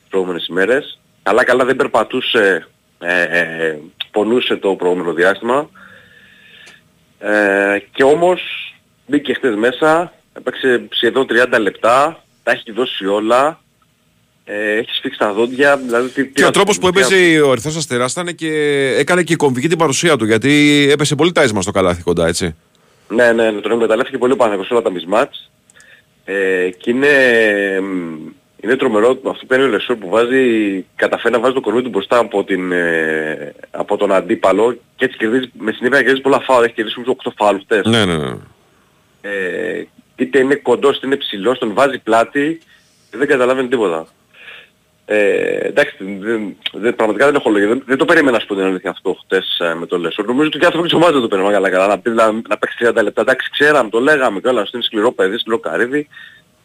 [0.00, 1.00] τις προηγούμενες ημέρες.
[1.26, 2.66] Καλά καλά δεν περπατούσε,
[2.98, 3.78] ε, ε,
[4.10, 5.70] πονούσε το προηγούμενο διάστημα.
[7.18, 8.40] Ε, και όμως
[9.06, 13.60] μπήκε χτες μέσα, έπαιξε σχεδόν 30 λεπτά, τα έχει δώσει όλα,
[14.44, 15.76] ε, έχει σφίξει τα δόντια.
[15.76, 18.50] Δηλαδή, τι, και ο τρόπος που έπαιζε ο Ερθός Αστεράς ήταν και
[18.98, 22.56] έκανε και κομβική την παρουσία του, γιατί έπεσε πολύ τάισμα στο καλάθι κοντά, έτσι.
[23.08, 25.50] Ναι, ναι, ναι τον εκμεταλλεύτηκε πολύ ο όλα τα μισμάτς.
[26.24, 27.08] Ε, και είναι
[28.66, 31.88] είναι τρομερό αυτό που παίρνει ο Λεσόρ που βάζει, καταφέρει να βάζει το κορμί του
[31.88, 36.64] μπροστά από, την, ε, από τον αντίπαλο και έτσι κερδίζει, με συνήθεια κερδίζει πολλά φάουλ,
[36.64, 37.86] έχει κερδίσει όμως 8 φάουλ χτες.
[37.86, 38.36] Ναι, ναι, ναι.
[39.20, 42.60] Ε, είτε είναι κοντός είτε είναι ψηλός, τον βάζει πλάτη
[43.10, 44.06] και δεν καταλαβαίνει τίποτα.
[45.08, 47.68] Ε, εντάξει, δεν, δεν, πραγματικά δεν έχω λόγια.
[47.68, 50.26] Δεν, δεν το περίμενα να σου πω την αλήθεια αυτό χτες ε, με τον Λεσόρ.
[50.26, 51.86] Νομίζω ότι και άνθρωποι της ομάδας δεν το περίμενα καλά καλά.
[52.04, 53.20] Να, να, να παίξει 30 λεπτά.
[53.20, 54.70] Εντάξει, ξέραμε, το λέγαμε κιόλας.
[54.70, 56.08] Είναι σκληρό παιδί, σκληρό καρύδι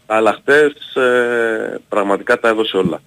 [0.06, 3.02] αλλά χτες ε, πραγματικά τα έδωσε όλα.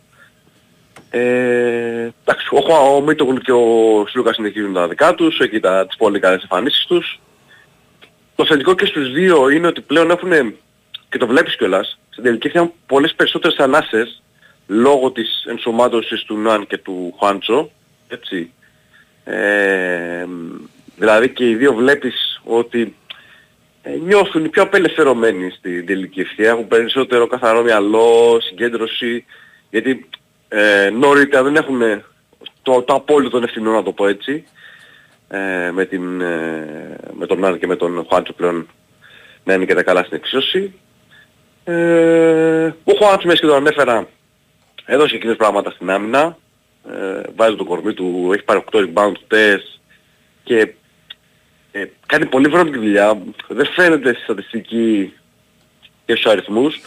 [1.10, 5.96] Ε, εντάξει, ο, ο Μίτογλου και ο Σλούκα συνεχίζουν τα δικά τους, εκεί τα, τις
[5.96, 7.20] πολύ καλές εμφανίσεις τους.
[8.36, 10.54] Το θετικό και στους δύο είναι ότι πλέον έχουν,
[11.08, 14.22] και το βλέπεις κιόλας, στην τελική έχουν πολλές περισσότερες ανάσες
[14.66, 17.70] λόγω της ενσωμάτωσης του Νουάν και του Χουάντσο,
[18.08, 18.52] έτσι.
[19.24, 20.26] Ε,
[20.96, 23.03] δηλαδή και οι δύο βλέπεις ότι ε,
[24.04, 29.24] νιώθουν πιο απελευθερωμένοι στην τελική ευθεία, έχουν περισσότερο καθαρό μυαλό, συγκέντρωση,
[29.70, 30.08] γιατί
[30.48, 31.80] ε, νωρίτερα δεν έχουν
[32.62, 34.44] το, το απόλυτο των ευθυνών να το πω έτσι,
[35.28, 38.68] ε, με, την, ε, με τον Άρη και με τον Χουάντσο πλέον
[39.44, 40.72] να είναι και τα καλά στην εξίσωση.
[41.64, 44.08] Ε, ο Χουάντσο μέσα και τον ανέφερα,
[44.84, 46.36] έδωσε εκείνες πράγματα στην άμυνα,
[46.90, 49.66] ε, βάζει το κορμί του, έχει πάρει 8 rebound τεστ
[50.44, 50.74] και
[51.76, 53.18] ε, κάνει πολύ βρώμικη δουλειά.
[53.48, 55.12] Δεν φαίνεται στη στατιστική
[56.06, 56.80] και στους αριθμούς.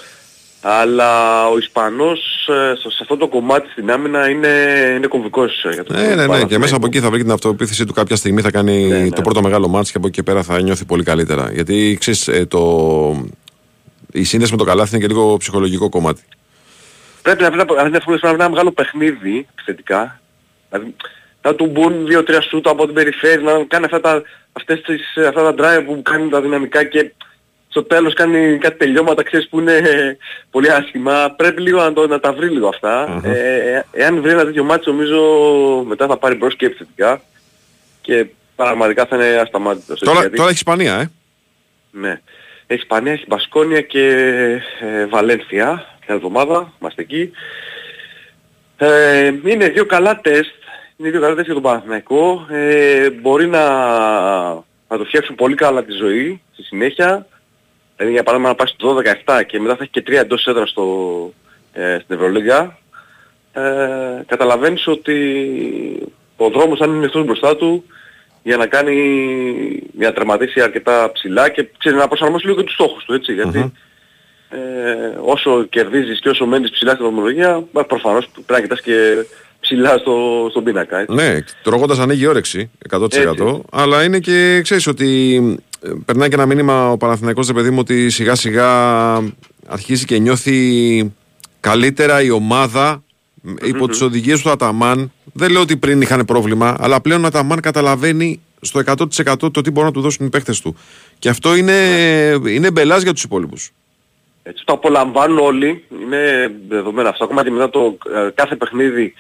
[0.62, 4.48] Αλλά ο Ισπανός ε, σε αυτό το κομμάτι στην άμυνα είναι,
[4.96, 6.44] είναι κομβικός ε, για το Ναι, ναι, ναι.
[6.44, 8.42] Και μέσα από εκεί θα βρει την αυτοποίθησή του κάποια στιγμή.
[8.42, 9.10] Θα κάνει ναι, ναι.
[9.10, 11.52] το πρώτο μεγάλο μάτς και από εκεί και πέρα θα νιώθει πολύ καλύτερα.
[11.54, 13.26] Γιατί ξέρεις, ε, το...
[14.12, 16.22] η σύνδεση με το καλάθι είναι και λίγο ψυχολογικό κομμάτι.
[17.22, 20.22] Πρέπει να βρει ένα μεγάλο παιχνίδι θετικά.
[20.70, 20.96] Δηλαδή,
[21.42, 24.24] να του μπουν δύο-τρία σούτα από την περιφέρεια, να κάνει αυτά τα,
[24.58, 27.12] αυτές τις, αυτά τα drive που κάνουν τα δυναμικά και
[27.70, 29.82] στο τέλος κάνει κάτι τελειώματα ξέρεις που είναι
[30.52, 31.34] πολύ άσχημα.
[31.38, 32.74] Πρέπει λίγο να, το, να τα βρει λίγο
[33.24, 35.20] Ε, ε, εάν βρει ένα τέτοιο μάτσο νομίζω
[35.88, 37.22] μετά θα πάρει μπρος και επιθετικά
[38.02, 40.00] και πραγματικά θα είναι ασταμάτητος.
[40.00, 40.36] Τώρα, γιατί...
[40.36, 41.10] τώρα έχει Ισπανία, ε.
[41.92, 42.22] Ναι.
[42.68, 44.08] Έχει Ισπανία, έχει Μπασκόνια και
[44.80, 47.32] ε, Βαλένθια την εβδομάδα, είμαστε εκεί.
[48.78, 50.56] Ε, είναι δύο καλά τεστ
[50.98, 52.46] είναι δύο καλές για τον Παναθηναϊκό.
[52.50, 53.64] Ε, μπορεί να,
[54.88, 57.28] να το φτιάξουν πολύ καλά τη ζωή στη συνέχεια.
[57.96, 60.70] Δηλαδή για παράδειγμα να πάει στο 12-17 και μετά θα έχει και τρία εντός έδρας
[60.70, 60.86] στο,
[61.74, 62.78] ε, στην Ευρωλίγα.
[63.54, 67.84] Ε, καταλαβαίνεις ότι ο δρόμος αν είναι αυτός μπροστά του
[68.44, 68.96] για να κάνει,
[69.94, 73.34] για να τερματίσει αρκετά ψηλά και ξέρεις να προσαρμόσει λίγο και τους στόχους του, έτσι,
[73.34, 73.74] γιατί
[74.50, 79.26] ε, όσο κερδίζεις και όσο μένεις ψηλά στην βαθμολογία, προφανώς πρέπει να κοιτάς και
[79.60, 81.00] ψηλά στο, στον πίνακα.
[81.00, 81.16] Έτσι.
[81.16, 83.02] Ναι, τρώγοντας ανοίγει όρεξη 100%.
[83.04, 83.62] Έτσι.
[83.72, 85.36] Αλλά είναι και ξέρεις ότι
[85.82, 88.70] ε, περνάει και ένα μήνυμα ο Παναθηναϊκός ρε παιδί μου ότι σιγά σιγά
[89.68, 91.14] αρχίζει και νιώθει
[91.60, 93.68] καλύτερα η ομάδα mm-hmm.
[93.68, 97.60] υπό τις οδηγίες του Αταμάν δεν λέω ότι πριν είχαν πρόβλημα αλλά πλέον ο Αταμάν
[97.60, 100.76] καταλαβαίνει στο 100% το τι μπορούν να του δώσουν οι παίχτε του
[101.20, 101.74] και αυτό είναι,
[102.34, 102.48] yeah.
[102.48, 102.70] είναι
[103.02, 103.72] για τους υπόλοιπους.
[104.44, 109.14] έτσι, το απολαμβάνουν όλοι, είναι δεδομένα αυτό Ακόμα και μετά το ε, κάθε παιχνίδι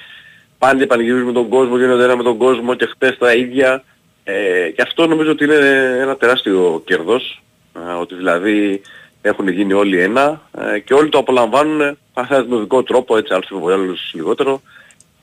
[0.58, 3.84] Πάντα πανηγυρίζουμε τον κόσμο, γίνονται ένα με τον κόσμο και χτες τα ίδια.
[4.24, 5.56] Ε, και αυτό νομίζω ότι είναι
[6.02, 7.41] ένα τεράστιο κέρδος.
[7.76, 8.82] Ε, ότι δηλαδή
[9.22, 13.50] έχουν γίνει όλοι ένα ε, και όλοι το απολαμβάνουν με τον δικό τρόπο, έτσι άλλους
[13.50, 14.62] υποβολεί, άλλους λιγότερο,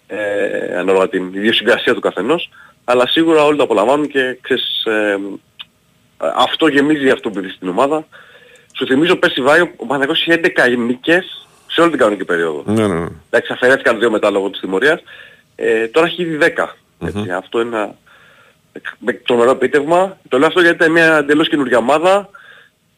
[0.06, 2.50] ε, ανάλογα την ιδιοσυγκρασία του καθενός.
[2.84, 5.18] Αλλά σίγουρα όλοι το απολαμβάνουν και ξέρεις, ε,
[6.36, 8.06] αυτό γεμίζει αυτό που στην ομάδα.
[8.76, 12.62] Σου θυμίζω πέρσι Βάιο, ο Παναγιώτης είχε 11 νίκες σε όλη την κανονική περίοδο.
[12.66, 13.06] Ναι, ναι.
[13.30, 15.02] Εντάξει, αφαιρέθηκαν δύο μετά λόγω της τιμωρίας.
[15.56, 16.64] Ε, τώρα έχει ήδη 10.
[17.00, 17.28] Mm-hmm.
[17.36, 17.94] Αυτό είναι ένα
[19.24, 20.18] τρομερό επίτευγμα.
[20.28, 22.28] Το λέω αυτό γιατί ήταν μια εντελώς καινούργια ομάδα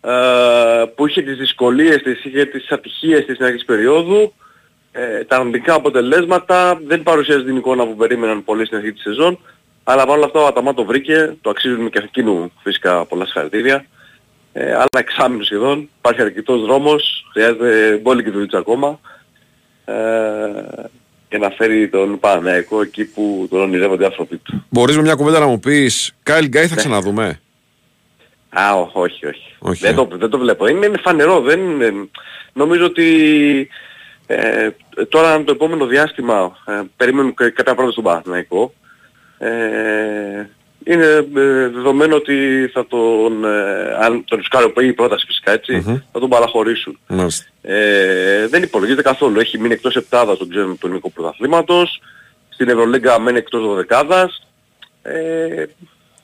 [0.00, 4.32] ε, που είχε τις δυσκολίες της, είχε τις ατυχίες της στην αρχή της περίοδου.
[4.92, 9.38] Ε, τα αρνητικά αποτελέσματα δεν παρουσιάζει την εικόνα που περίμεναν πολλοί στην αρχή της σεζόν.
[9.84, 13.86] Αλλά παρόλα αυτά ο Αταμά το βρήκε, το αξίζουν και εκείνου φυσικά πολλά συγχαρητήρια.
[14.58, 19.00] Ε, άλλα εξάμεινο σχεδόν, υπάρχει αρκετός δρόμος, χρειάζεται μπόλικη δουλειά ακόμα
[19.84, 19.94] ε,
[21.28, 24.64] και να φέρει τον Παναθηναϊκό εκεί που τον ονειρεύονται οι άνθρωποι του.
[24.68, 26.80] Μπορείς με μια κουβέντα να μου πεις, Κάιλ Γκάι θα ναι.
[26.80, 27.40] ξαναδούμε;
[28.48, 29.86] Α, όχι, όχι.
[29.86, 29.94] Ε.
[30.18, 30.66] δεν, το, βλέπω.
[30.66, 31.40] Είναι, φανερό.
[31.40, 31.60] Δεν,
[32.52, 33.68] νομίζω ότι
[34.26, 34.68] ε,
[35.08, 38.74] τώρα το επόμενο διάστημα ε, περιμένουν κάποια πράγματα στον Παναναϊκό.
[39.38, 40.46] Ε,
[40.88, 44.40] είναι ε, δεδομένο ότι θα τον, ε, αν τον
[44.84, 46.02] η πρόταση φυσικά έτσι, mm-hmm.
[46.12, 46.98] θα τον παραχωρήσουν.
[47.62, 49.40] Ε, δεν υπολογίζεται καθόλου.
[49.40, 52.00] Έχει μείνει εκτός επτάδας τον ξέρουμε του ελληνικού πρωταθλήματος.
[52.48, 54.46] Στην Ευρωλέγκα μένει εκτός δωδεκάδας.
[55.02, 55.12] Ε,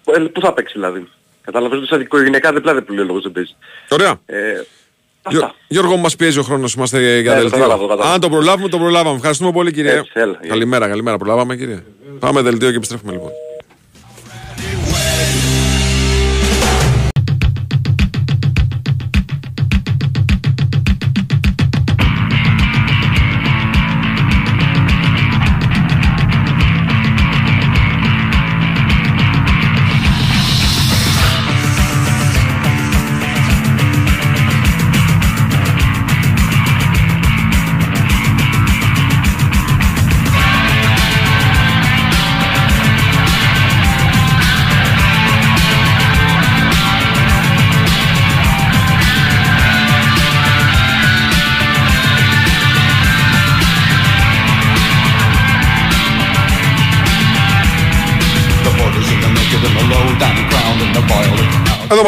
[0.05, 1.09] ε, πού θα παίξει δηλαδή.
[1.43, 3.55] Καταλαβαίνω ότι σαν οικογενειακά διπλά δεν πλέον λόγος δεν παίζει.
[3.89, 4.21] Ωραία.
[4.27, 4.63] Ε,
[5.29, 7.65] Γιώ, Γιώργο, μας πιέζει ο χρόνος, είμαστε ναι, για δελτίο.
[8.13, 9.17] Αν το προλάβουμε, το προλάβαμε.
[9.17, 9.93] Ευχαριστούμε πολύ κύριε.
[9.93, 11.17] Έτσι, καλημέρα, καλημέρα.
[11.17, 11.75] Προλάβαμε κύριε.
[11.75, 11.83] Ε,
[12.19, 13.31] Πάμε δελτίο και επιστρέφουμε λοιπόν.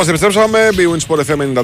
[0.07, 0.69] Είμαστε, επιστρέψαμε.
[0.77, 1.63] BWIN Sport FM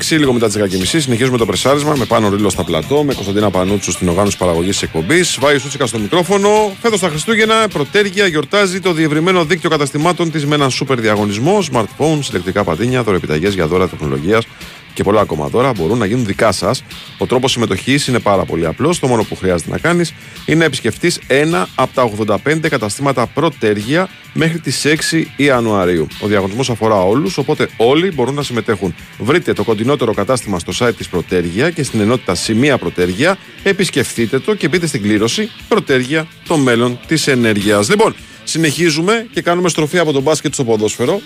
[0.00, 0.18] 94,6.
[0.18, 3.90] Λίγο μετά τις 10.30 συνεχίζουμε το πρεσάρισμα με πάνω ρίλο στα πλατό, με Κωνσταντίνα Πανούτσου
[3.90, 5.38] στην οργάνωση παραγωγής εκπομπής.
[5.40, 6.76] Βάει Σούτσικα στο μικρόφωνο.
[6.82, 12.18] Φέτος τα Χριστούγεννα, Προτέρια γιορτάζει το διευρυμένο δίκτυο καταστημάτων της με ένα σούπερ διαγωνισμό, smartphones,
[12.20, 14.44] συλλεκτικά πατίνια, δωρεπιταγές για δώρα τεχνολογίας,
[14.94, 16.84] και πολλά ακόμα δώρα μπορούν να γίνουν δικά σας.
[17.18, 18.98] Ο τρόπος συμμετοχής είναι πάρα πολύ απλός.
[18.98, 20.14] Το μόνο που χρειάζεται να κάνεις
[20.46, 22.02] είναι να επισκεφτείς ένα από τα
[22.46, 26.06] 85 καταστήματα προτέργεια μέχρι τις 6 Ιανουαρίου.
[26.20, 28.94] Ο διαγωνισμός αφορά όλους, οπότε όλοι μπορούν να συμμετέχουν.
[29.18, 33.38] Βρείτε το κοντινότερο κατάστημα στο site της Προτέργεια και στην ενότητα Σημεία Προτέργεια.
[33.62, 37.88] Επισκεφτείτε το και μπείτε στην κλήρωση Προτέργεια το μέλλον της ενέργειας.
[37.88, 41.20] Λοιπόν, συνεχίζουμε και κάνουμε στροφή από τον μπάσκετ στο ποδόσφαιρο.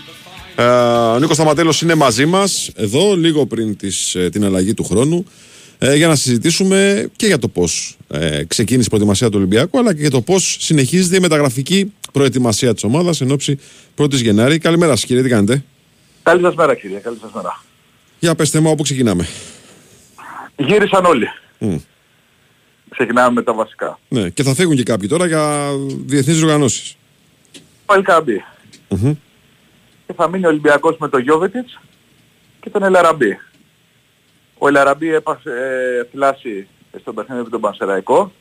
[0.56, 4.84] Ε, ο Νίκος Σταματέλος είναι μαζί μας εδώ, λίγο πριν της, ε, την αλλαγή του
[4.84, 5.24] χρόνου,
[5.78, 7.96] ε, για να συζητήσουμε και για το πώς
[8.46, 12.84] ξεκίνησε η προετοιμασία του Ολυμπιακού, αλλά και για το πώς συνεχίζεται η μεταγραφική προετοιμασία της
[12.84, 13.58] ομάδας εν ώψη
[13.96, 14.58] 1η Γενάρη.
[14.58, 15.64] Καλημέρα σας, κύριε, τι κάνετε;
[16.22, 16.98] Καλή σας μέρα, κύριε.
[16.98, 17.62] Καλή σας μέρα.
[18.18, 19.26] Για πετε μου, όπου ξεκινάμε;
[20.56, 21.26] Γύρισαν όλοι.
[21.60, 21.80] Mm.
[22.88, 23.98] Ξεκινάμε με τα βασικά.
[24.08, 25.70] Ναι, και θα φύγουν και κάποιοι τώρα για
[26.06, 26.96] διεθνείς οργανώσεις.
[27.86, 28.04] Πάλι
[28.88, 29.14] mm-hmm
[30.06, 31.80] και θα μείνει ο Ολυμπιακός με τον Γιώβετιτς
[32.60, 33.38] και τον Ελαραμπή.
[34.58, 35.50] Ο Ελαραμπή έπασε
[36.90, 38.32] ε, στον παιχνίδι με τον Πανσεραϊκό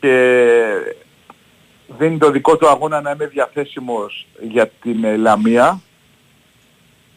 [0.00, 0.52] και
[1.98, 5.80] δίνει το δικό του αγώνα να είμαι διαθέσιμος για την ε, Λαμία.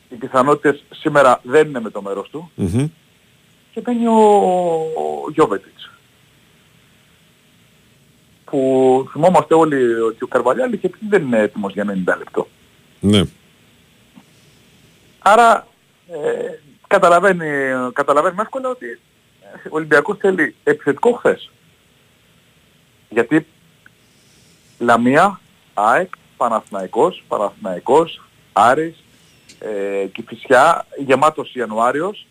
[0.10, 2.52] Οι πιθανότητες σήμερα δεν είναι με το μέρος του.
[3.74, 4.20] Και παίρνει ο,
[5.26, 5.92] ο Γιώβετιτς.
[8.46, 12.48] Που θυμόμαστε όλοι ότι ο Καρβαλιάλη είχε πει δεν είναι έτοιμος για 90 λεπτό.
[13.00, 13.24] Ναι.
[15.20, 15.68] Άρα
[16.08, 17.48] ε, καταλαβαίνει,
[17.94, 19.00] καταλαβαίνουμε εύκολα ότι
[19.42, 21.52] ε, ο Ολυμπιακός θέλει επιθετικό χθες.
[23.10, 23.46] Γιατί
[24.80, 25.40] Λαμία,
[25.74, 28.22] ΑΕΚ, Παναθηναϊκός, Παναθηναϊκός,
[28.54, 29.04] Άρης,
[29.60, 30.06] ε,
[31.06, 32.28] γεμάτος Ιανουάριος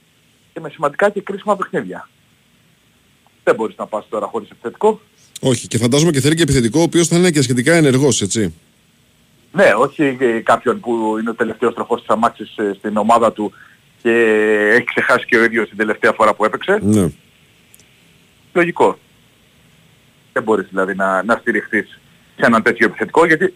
[0.53, 2.09] και με σημαντικά και κρίσιμα παιχνίδια.
[3.45, 5.01] Δεν μπορείς να πας τώρα χωρίς επιθετικό.
[5.41, 8.55] Όχι, και φαντάζομαι και θέλει και επιθετικό, ο οποίος θα είναι και σχετικά ενεργός, έτσι.
[9.53, 13.53] Ναι, όχι ε, κάποιον που είναι ο τελευταίος τροχός της αμάξης ε, στην ομάδα του
[14.03, 14.13] και
[14.73, 16.79] έχει ξεχάσει και ο ίδιος την τελευταία φορά που έπαιξε.
[16.83, 17.11] Ναι.
[18.53, 18.99] Λογικό.
[20.33, 22.01] Δεν μπορείς δηλαδή να, να στηριχθείς
[22.37, 23.55] σε έναν τέτοιο επιθετικό γιατί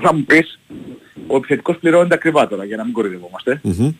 [0.00, 0.58] θα μου πεις
[1.26, 3.60] ο επιθετικός πληρώνεται ακριβά τώρα για να μην κορυδευόμαστε.
[3.62, 3.92] Μμμ.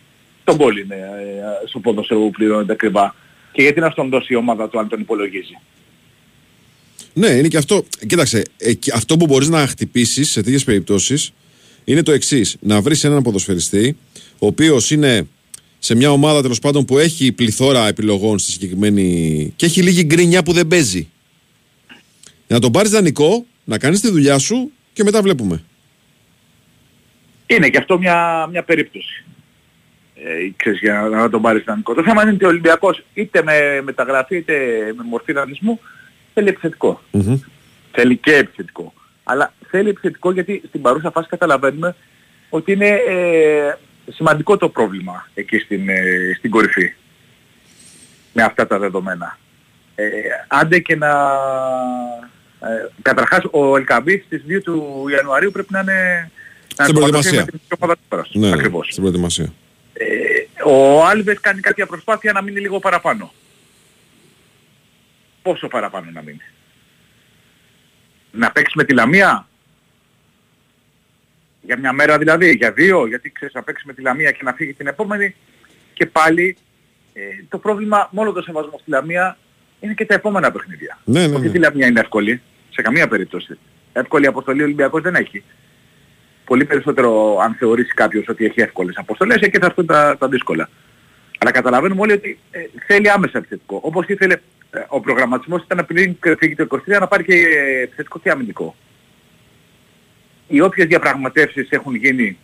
[0.45, 3.15] Τον πόλη είναι ε, στο ποδοσφαίρο που πληρώνεται ακριβά.
[3.53, 5.59] Και γιατί να στον δώσει η ομάδα του αν τον υπολογίζει.
[7.19, 7.85] Ναι, είναι και αυτό.
[8.07, 11.33] Κοίταξε, ε, και αυτό που μπορείς να χτυπήσεις σε τέτοιες περιπτώσεις
[11.85, 12.57] είναι το εξής.
[12.61, 13.97] Να βρεις έναν ποδοσφαιριστή,
[14.39, 15.29] ο οποίος είναι
[15.79, 19.53] σε μια ομάδα τέλος πάντων που έχει πληθώρα επιλογών στη συγκεκριμένη.
[19.57, 21.09] και έχει λίγη γκρίνια που δεν παίζει.
[22.47, 25.63] Να τον πάρεις δανεικό, να κάνεις τη δουλειά σου και μετά βλέπουμε.
[27.47, 29.25] Είναι και αυτό μια, μια περίπτωση.
[30.15, 31.95] Ε, ξέρεις, για να, να τον πάρεις δανεικό.
[31.95, 34.55] Το θέμα είναι ότι ο Ολυμπιακός είτε με μεταγραφή είτε
[34.97, 35.81] με μορφή δανεισμού
[36.37, 37.01] θέλει επιθετικό.
[37.11, 37.39] Μμμ.
[37.93, 38.93] Θέλει και επιθετικό.
[39.25, 41.95] Αλλά θέλει επιθετικό γιατί στην παρούσα φάση καταλαβαίνουμε
[42.49, 43.75] ότι είναι ε,
[44.13, 46.93] σημαντικό το πρόβλημα εκεί στην, ε, στην κορυφή.
[48.33, 49.39] Με αυτά τα δεδομένα.
[49.95, 50.07] Ε,
[50.49, 51.11] άντε και να...
[52.61, 56.31] Ε, καταρχάς ο Ελκαμπή στις 2 του Ιανουαρίου πρέπει να είναι...
[56.77, 57.45] να Στην ενσωματωθεί προετοιμασία.
[57.45, 58.31] με την ομάδα του πέρας.
[58.33, 58.87] Ναι, Ακριβώς.
[58.91, 59.53] στην προετοιμασία.
[59.93, 60.05] Ε,
[60.65, 63.33] ο Άλβες κάνει κάποια προσπάθεια να μείνει λίγο παραπάνω.
[65.47, 66.41] Πόσο παραπάνω να μείνει.
[68.31, 69.49] Να παίξει με τη Λαμία;
[71.63, 74.53] Για μια μέρα δηλαδή, για δύο, γιατί ξέρεις να παίξει με τη Λαμία και να
[74.53, 75.35] φύγει την επόμενη.
[75.93, 76.57] Και πάλι
[77.13, 79.39] ε, το πρόβλημα μόνο το σεβασμό στη Λαμία
[79.81, 80.99] είναι και τα επόμενα παιχνίδια.
[81.05, 81.51] Ναι, ναι, Όχι ναι.
[81.51, 83.59] τη Λαμία είναι εύκολη, σε καμία περίπτωση.
[83.93, 85.45] Εύκολη αποστολή ο Ολυμπιακός δεν έχει.
[86.45, 90.69] Πολύ περισσότερο αν θεωρήσει κάποιος ότι έχει εύκολες αποστολές και θα έρθουν τα, τα δύσκολα.
[91.39, 93.81] Αλλά καταλαβαίνουμε όλοι ότι ε, θέλει άμεσα επιθετικό.
[93.83, 94.39] Όπως ήθελε ε,
[94.89, 98.77] ο προγραμματισμός ήταν πριν φύγει το 23 να πάρει και ε, επιθετικό και αμυντικό.
[100.49, 102.39] Οι όποιες διαπραγματεύσεις έχουν γίνει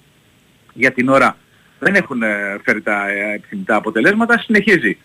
[0.72, 1.36] για την ώρα
[1.78, 4.38] δεν έχουν ε, φέρει τα ε, επιθυμητά αποτελέσματα.
[4.38, 4.98] Συνεχίζει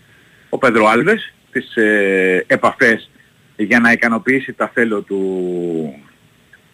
[0.49, 3.09] ο Πέδρο Άλβες τις ε, επαφές
[3.55, 5.23] για να ικανοποιήσει τα θέλω του,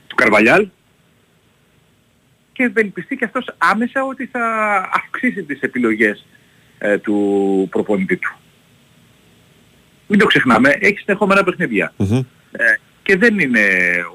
[0.08, 0.68] του Καρβαλιάλ
[2.54, 4.46] και ευελπιστεί και αυτός άμεσα ότι θα
[4.94, 6.26] αυξήσει τις επιλογές
[6.78, 8.36] ε, του προπονητή του.
[10.08, 11.94] Μην το ξεχνάμε, έχει συνεχόμενα παιχνίδια.
[11.98, 12.18] Μμμ.
[12.52, 12.64] Ε,
[13.04, 13.60] και δεν είναι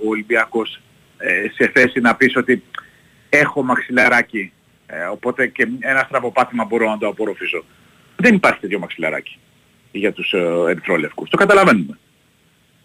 [0.05, 0.81] ο Ολυμπιακός
[1.18, 2.62] ε, σε θέση να πεις ότι
[3.29, 4.53] έχω μαξιλαράκι
[4.90, 7.64] ε, οπότε και ένα στραβοπάτημα μπορώ να το απορροφήσω.
[8.16, 9.38] Δεν υπάρχει τέτοιο μαξιλαράκι
[9.92, 11.31] για τους ε, ερυθρόλευκους.
[11.31, 11.98] Το καταλαβαίνουμε.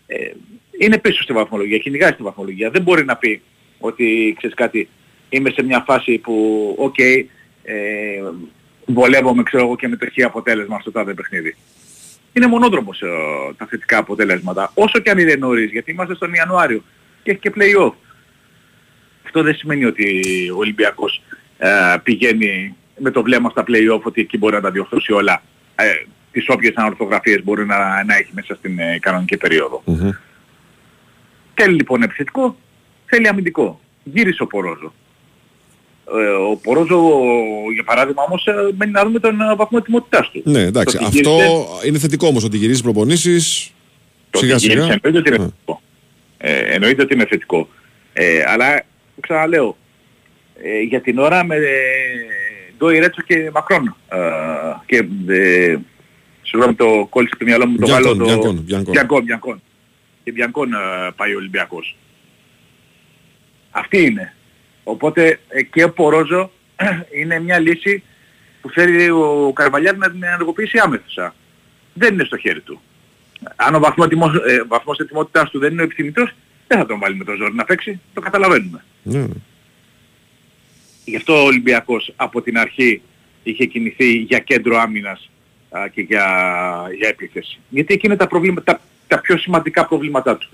[0.07, 0.31] Ε,
[0.79, 2.69] είναι πίσω στη βαθμολογία, κυνηγάει στη βαθμολογία.
[2.69, 3.41] Δεν μπορεί να πει
[3.79, 4.89] ότι ξέρεις κάτι,
[5.29, 7.23] είμαι σε μια φάση που, οκ, ε,
[8.85, 11.55] βολεύομαι ξέρω εγώ και με το χ αποτέλεσμα στο τάδε παιχνίδι.
[12.33, 13.07] Είναι μονόδρομος ε,
[13.57, 14.71] τα θετικά αποτελέσματα.
[14.73, 16.83] Όσο και αν είναι νωρίς, γιατί είμαστε στον Ιανουάριο
[17.23, 17.93] και έχει και play-off.
[19.25, 21.21] Αυτό δεν σημαίνει ότι ο Ολυμπιακός
[21.57, 21.69] ε,
[22.03, 25.41] πηγαίνει με το βλέμμα στα play-off ότι εκεί μπορεί να τα διορθώσει όλα.
[25.75, 25.85] Ε,
[26.31, 29.81] τις όποιες ανορθογραφίες μπορεί να, να έχει μέσα στην ε, κανονική περίοδο.
[29.85, 30.09] Μμμ.
[31.53, 32.57] Θέλει λοιπόν επιθετικό,
[33.05, 33.79] θέλει αμυντικό.
[34.03, 34.93] Γύρισε ο Πορόζο.
[36.07, 36.99] Ε, ο Πορόζο,
[37.73, 40.41] για παράδειγμα όμως, ε, μένει να δούμε τον ε, βαθμό ετοιμότητάς του.
[40.45, 40.97] Ναι, εντάξει.
[40.97, 43.71] Το ότι Αυτό γύρισε- είναι θετικό όμως ότι γυρίζει προπονήσεις.
[44.29, 44.99] Το Σιγά ότι γύρισε σιγά.
[45.03, 45.43] εννοείται ότι είναι Ναι.
[45.43, 45.81] θετικό.
[46.37, 47.67] Ε, εννοείται ότι είναι θετικό.
[48.13, 48.83] Ε, αλλά
[49.19, 49.77] ξαναλέω,
[50.63, 51.61] ε, για την ώρα με ε,
[52.77, 53.95] Ντόι Ρέτσο και Μακρόν.
[54.09, 54.17] Ε,
[54.85, 55.77] και ε,
[56.41, 58.17] συγγνώμη το κόλλησε το μυαλό μου το Μπιανκόν, Γάλλο.
[58.17, 58.25] Το...
[58.25, 58.93] Μπιανκόν, Μπιανκόν.
[58.93, 59.61] Μπιανκόν, Μπιανκόν.
[60.23, 60.77] Και Μπιανκόν ε,
[61.15, 61.97] πάει ο Ολυμπιακός.
[63.71, 64.33] Αυτή είναι.
[64.83, 66.51] Οπότε ε, και ο Πορόζο
[67.19, 68.03] είναι μια λύση
[68.61, 71.35] που θέλει ο Καρβαλιάρ να την ενεργοποιήσει άμεσα.
[71.93, 72.81] Δεν είναι στο χέρι του.
[73.55, 76.35] Αν ο βαθμός, ετοιμός, ε, βαθμός ετοιμότητάς του δεν είναι ο επιθυμητός,
[76.67, 77.99] δεν θα τον βάλει με το ζόρι να παίξει.
[78.13, 78.83] Το καταλαβαίνουμε.
[79.03, 79.33] Ναι, ναι.
[81.05, 83.01] Γι' αυτό ο Ολυμπιακός από την αρχή
[83.43, 85.29] είχε κινηθεί για κέντρο άμυνας
[85.69, 86.25] α, και για,
[86.97, 87.59] για επίθεση.
[87.69, 90.49] Γιατί εκεί είναι τα, προβλήματα, τα, τα πιο σημαντικά προβλήματά του.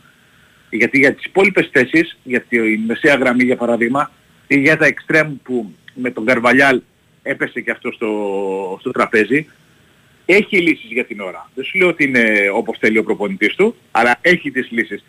[0.69, 4.11] Γιατί για τις υπόλοιπες θέσεις, για τη μεσαία γραμμή για παράδειγμα,
[4.51, 6.81] ή για τα εξτρέμ που με τον Καρβαλιάλ
[7.21, 9.47] έπεσε και αυτό στο, στο τραπέζι,
[10.25, 11.49] έχει λύσεις για την ώρα.
[11.55, 15.03] Δεν σου λέω ότι είναι όπως θέλει ο προπονητής του, αλλά έχει τις λύσεις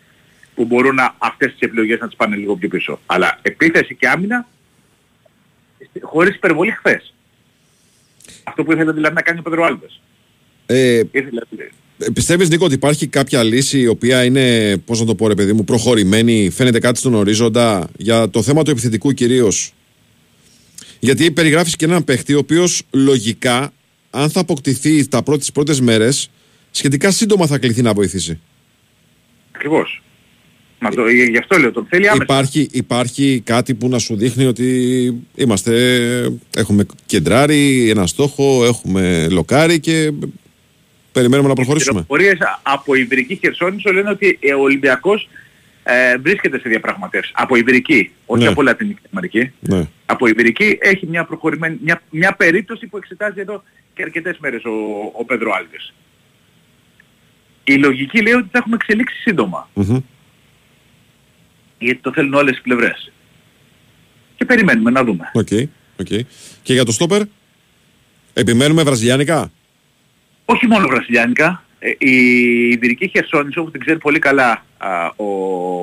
[0.55, 2.99] που μπορούν να, αυτές τις επιλογές να τις πάνε λίγο πιο πίσω.
[3.05, 4.47] Αλλά επίθεση και άμυνα
[6.01, 7.13] χωρίς υπερβολή χθες.
[8.43, 10.01] Αυτό που ήθελε δηλαδή να κάνει ο Πεδρο Άλβες.
[10.65, 11.41] Ε, Ήθελε,
[12.13, 15.53] Πιστεύεις, Νίκο, ότι υπάρχει κάποια λύση η οποία είναι, πώς να το πω, ρε παιδί
[15.53, 19.73] μου, προχωρημένη, φαίνεται κάτι στον ορίζοντα για το θέμα του επιθετικού κυρίως.
[20.99, 23.73] Γιατί περιγράφεις και έναν παίχτη ο οποίος λογικά,
[24.09, 26.29] αν θα αποκτηθεί τα πρώτες πρώτες μέρες,
[26.71, 28.39] σχετικά σύντομα θα κληθεί να βοηθήσει.
[29.51, 30.03] Ακριβώς.
[30.79, 32.23] Μα το, γι' αυτό λέω, τον θέλει άμεσα.
[32.23, 39.79] Υπάρχει, υπάρχει κάτι που να σου δείχνει ότι είμαστε, έχουμε κεντράρει ένα στόχο, έχουμε λοκάρει
[39.79, 40.11] και
[41.11, 41.99] περιμένουμε να προχωρήσουμε.
[41.99, 45.29] Οι πληροφορίες από Ιβηρική Χερσόνησο λένε ότι ο Ολυμπιακός
[45.83, 47.31] ε, βρίσκεται σε διαπραγματεύσεις.
[47.35, 48.49] Από Ιβηρική, όχι Ναι.
[48.49, 49.51] από Λατινική Αμερική.
[49.59, 49.87] Ναι.
[50.05, 54.71] Από Ιβηρική έχει μια προχωρημένη, μια, μια περίπτωση που εξετάζει εδώ και αρκετές μέρες ο,
[55.13, 55.93] ο Πέδρο Άλβες.
[57.63, 59.69] Η λογική λέει ότι θα έχουμε εξελίξεις σύντομα.
[59.73, 59.99] Μμμ.
[61.79, 63.11] Γιατί το θέλουν όλες οι πλευρές.
[64.35, 65.31] Και περιμένουμε να δούμε.
[65.33, 65.47] OK,
[65.99, 66.07] OK.
[66.63, 67.21] Και για το στόπερ,
[68.33, 69.51] επιμένουμε βραζιλιάνικα;
[70.51, 71.63] Όχι μόνο βραζιλιάνικα.
[71.79, 72.15] Ε, Η
[72.69, 75.25] Ιβηρική Χερσόνησο, που την ξέρει πολύ καλά α, ο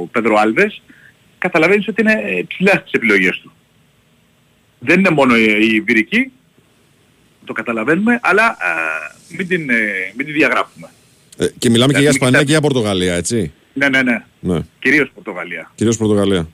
[0.06, 0.82] Πέδρο Άλβες,
[1.38, 3.52] καταλαβαίνεις ότι είναι ε, ψηλά στις επιλογές του.
[4.78, 6.32] Δεν είναι μόνο η η Ιβηρική,
[7.44, 8.56] το καταλαβαίνουμε, αλλά α,
[9.36, 9.76] μην, την, ε,
[10.16, 10.88] μην την διαγράφουμε.
[11.36, 12.44] Ε, και μιλάμε και για Δηλαδή, Ισπανία κοιτάξτε.
[12.44, 14.24] και για Πορτογαλία, έτσι; Ναι, ναι, ναι.
[14.40, 14.60] Ναι.
[14.78, 15.70] Κυρίως Πορτογαλία.
[15.74, 16.48] Κυρίως Πορτογαλία.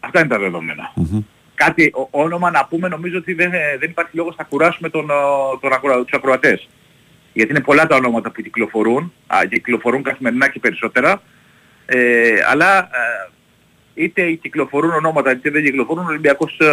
[0.00, 0.92] Αυτά είναι τα δεδομενα
[1.58, 5.10] Κάτι ο- όνομα να πούμε νομίζω ότι δεν, ε, δεν υπάρχει λόγος να κουράσουμε τον,
[5.10, 6.68] ο, τον ακροα, τους ακροατές.
[7.32, 11.22] Γιατί είναι πολλά τα ονόματα που κυκλοφορούν, α, κυκλοφορούν καθημερινά και περισσότερα,
[11.86, 13.30] ε, αλλά ε,
[13.94, 16.66] είτε κυκλοφορούν ονόματα είτε δεν κυκλοφορούν, ο Ολυμπιακός ε,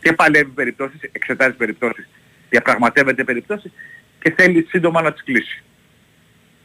[0.00, 2.08] και παλεύει περιπτώσεις, εξετάζει περιπτώσεις,
[2.50, 3.72] διαπραγματεύεται περιπτώσεις
[4.22, 5.62] και θέλει σύντομα να τις κλείσει.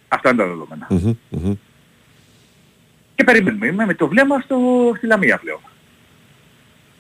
[0.08, 0.88] Αυτά είναι τα δεδομένα.
[0.90, 1.54] Μμμ, μμμ.
[3.16, 4.58] Και περιμένουμε Είμαι με το βλέμμα στο,
[4.98, 5.60] στη Λαμία πλέον.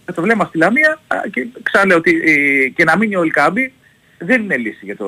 [0.10, 3.74] Με το βλέμμα στη Λαμία α, και ξαναλέω ότι ε, και να μείνει ο Ελκάμπη
[4.18, 5.08] δεν είναι λύση για, το,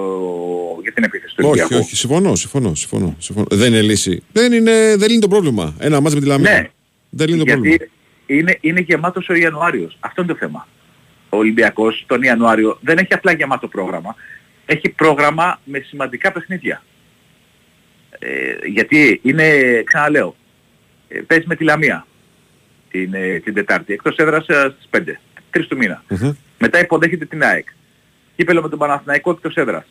[0.81, 1.83] για την επίθεση του Όχι, Ολυμπιακού.
[1.83, 3.47] όχι, συμφωνώ, συμφωνώ, συμφωνώ, συμφωνώ.
[3.51, 4.23] Δεν είναι λύση.
[4.31, 5.75] Δεν, είναι, δεν λύνει το πρόβλημα.
[5.79, 6.51] Ένα μάτς με τη Λαμία.
[6.51, 6.69] Ναι.
[7.09, 7.75] Δεν λύνει το πρόβλημα.
[7.75, 7.91] Γιατί
[8.25, 9.97] είναι, είναι γεμάτος ο Ιανουάριος.
[9.99, 10.67] Αυτό είναι το θέμα.
[11.29, 14.15] Ο Ολυμπιακός τον Ιανουάριο δεν έχει απλά γεμάτο πρόγραμμα.
[14.65, 16.83] Έχει πρόγραμμα με σημαντικά παιχνίδια.
[18.19, 18.29] Ε,
[18.67, 19.47] γιατί είναι,
[19.83, 20.35] ξαναλέω,
[21.07, 22.05] ε, παίζει με τη Λαμία
[22.91, 25.19] την, ε, την Τετάρτη, εκτός έδρας ε, στις 5,
[25.51, 26.03] 3 του μήνα.
[26.09, 26.31] Μμμ.
[26.59, 27.67] Μετά υποδέχεται την ΑΕΚ.
[28.35, 29.85] Κύπελο με τον Παναθηναϊκό εκτός έδρας.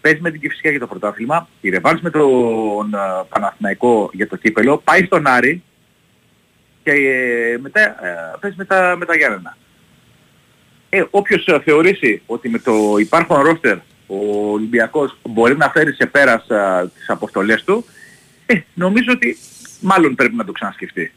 [0.00, 1.48] Παίζει με την Κηφισιά για το πρωτάθλημα.
[1.60, 4.78] Η ρεβάνς με τον ε, Παναθηναϊκό για το κύπελο.
[4.78, 5.62] Πάει στον Άρη
[6.82, 9.56] και ε, μετά ε, παίζει με τα, με τα Γιάννενα.
[10.88, 16.06] Ε, όποιος ε, θεωρήσει ότι με το υπάρχον ρόστερ ο Ολυμπιακός μπορεί να φέρει σε
[16.06, 17.84] πέρας ε, τις αποστολές του,
[18.46, 19.36] ε, νομίζω ότι
[19.80, 21.12] μάλλον πρέπει να το ξανασκεφτεί.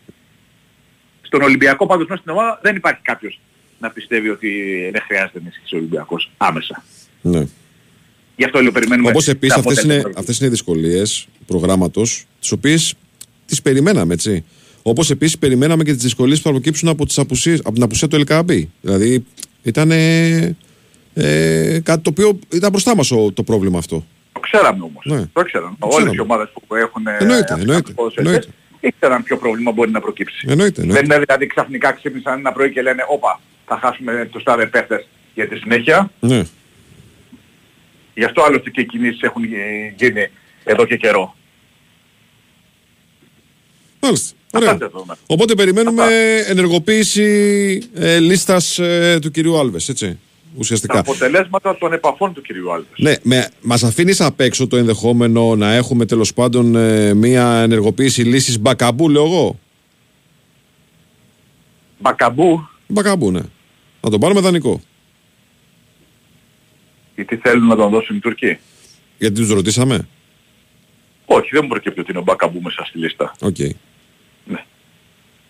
[1.33, 3.39] Στον Ολυμπιακό πάντως μέσα στην ομάδα δεν υπάρχει κάποιος
[3.79, 4.49] να πιστεύει ότι
[4.91, 6.83] δεν χρειάζεται να ενισχύσει ο Ολυμπιακός άμεσα.
[7.21, 7.47] Ναι.
[8.35, 10.19] Γι' αυτό λέω περιμένουμε Όπως επίσης τα αυτές είναι, αποτέλεσμα.
[10.19, 12.93] αυτές είναι οι δυσκολίες προγράμματος, τις οποίες
[13.45, 14.45] τις περιμέναμε, έτσι.
[14.81, 18.07] Όπως επίσης περιμέναμε και τις δυσκολίες που θα προκύψουν από, τις απουσίες, από την απουσία
[18.07, 18.63] του LKB.
[18.81, 19.25] Δηλαδή
[19.63, 20.55] ήταν ε,
[21.13, 24.05] ε, κάτι το οποίο ήταν μπροστά μας ο- το πρόβλημα αυτό.
[24.33, 25.05] Το ξέραμε όμως.
[25.05, 25.25] Ναι.
[25.33, 25.75] Το ξέραμε.
[25.79, 26.15] Το Όλες ξέραμε.
[26.15, 28.57] οι ομάδες που έχουν ε, Εννοείται, αυτούς εννοείται, τους ποδοσφαιριστές εννοείται.
[28.87, 30.45] Ήξεραν ποιο πρόβλημα μπορεί να προκύψει.
[30.49, 31.05] Εννοείται, Δεν εννοείται.
[31.15, 35.47] είναι δηλαδή ξαφνικά ξύπνησαν ένα πρωί και λένε όπα θα χάσουμε τους τάδε παίχτες για
[35.47, 36.11] τη συνέχεια.
[36.19, 36.43] Ναι.
[38.13, 39.47] Γι' αυτό άλλωστε και οι κινήσεις έχουν ε,
[39.97, 40.29] γίνει
[40.63, 41.35] εδώ και καιρό.
[43.99, 44.35] Μάλιστα.
[44.45, 44.69] Αυτά Ωραία.
[44.69, 45.17] είναι τα δεδομένα.
[45.27, 46.05] Οπότε περιμένουμε
[46.47, 47.23] ενεργοποίηση
[47.93, 50.19] ε, λίστας ε, του κυρίου Άλβες, έτσι.
[50.53, 50.99] Τα Ουσιαστικά.
[50.99, 52.97] αποτελέσματα των επαφών του κυρίου Άλβες.
[52.97, 58.21] Ναι, με, μας αφήνεις απ' έξω το ενδεχόμενο να έχουμε τέλος πάντων ε, μία ενεργοποίηση
[58.23, 59.59] λύσης Μπακαμπού, λέω εγώ.
[61.99, 63.41] Μπακαμπού, Μπακαμπού, ναι.
[64.01, 64.81] Να τον πάρουμε δανεικό.
[67.15, 68.57] γιατί θέλουν να τον δώσουν οι Τούρκοι.
[69.17, 70.07] Γιατί τους ρωτήσαμε;
[71.25, 73.33] Όχι, δεν μου προκύπτει ότι είναι ο Μπακαμπού μέσα στη λίστα.
[73.41, 73.59] Οκ.
[74.45, 74.63] Ναι.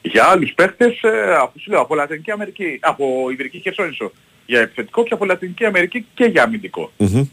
[0.02, 4.12] Για άλλους παίχτες, ε, από, σου λέω, από Λατινική Αμερική, από Ιβηρική Χερσόνησο,
[4.46, 6.92] για επιθετικό και από Λατινική Αμερική και για αμυντικό.
[6.98, 7.24] Μμμ.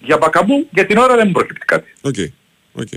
[0.00, 1.92] Για Μπακαμπού, για την ώρα δεν μου προκύπτει κάτι.
[2.00, 2.14] OK.
[2.72, 2.88] OK.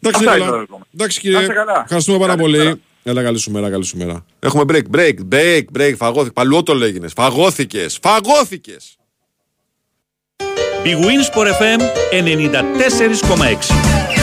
[0.00, 0.36] Εντάξει, Αυτά Νικόλα.
[0.36, 0.86] είναι τα δεδομένα.
[0.94, 1.40] Εντάξει Να κύριε.
[1.40, 1.80] είστε καλά.
[1.82, 2.68] Ευχαριστούμε πάρα Καλησπέρα.
[2.70, 2.82] πολύ.
[3.02, 4.24] Έλα καλή σου μέρα, καλή σου μέρα.
[4.40, 5.92] Έχουμε break, break, break, break.
[5.96, 6.32] Φαγώθηκες.
[6.32, 7.12] Παλαιό το λέγινες.
[7.12, 7.98] Φαγώθηκες.
[8.02, 8.96] Φαγώθηκες.
[10.84, 11.80] Big Wins for FM
[12.10, 14.17] 94,6.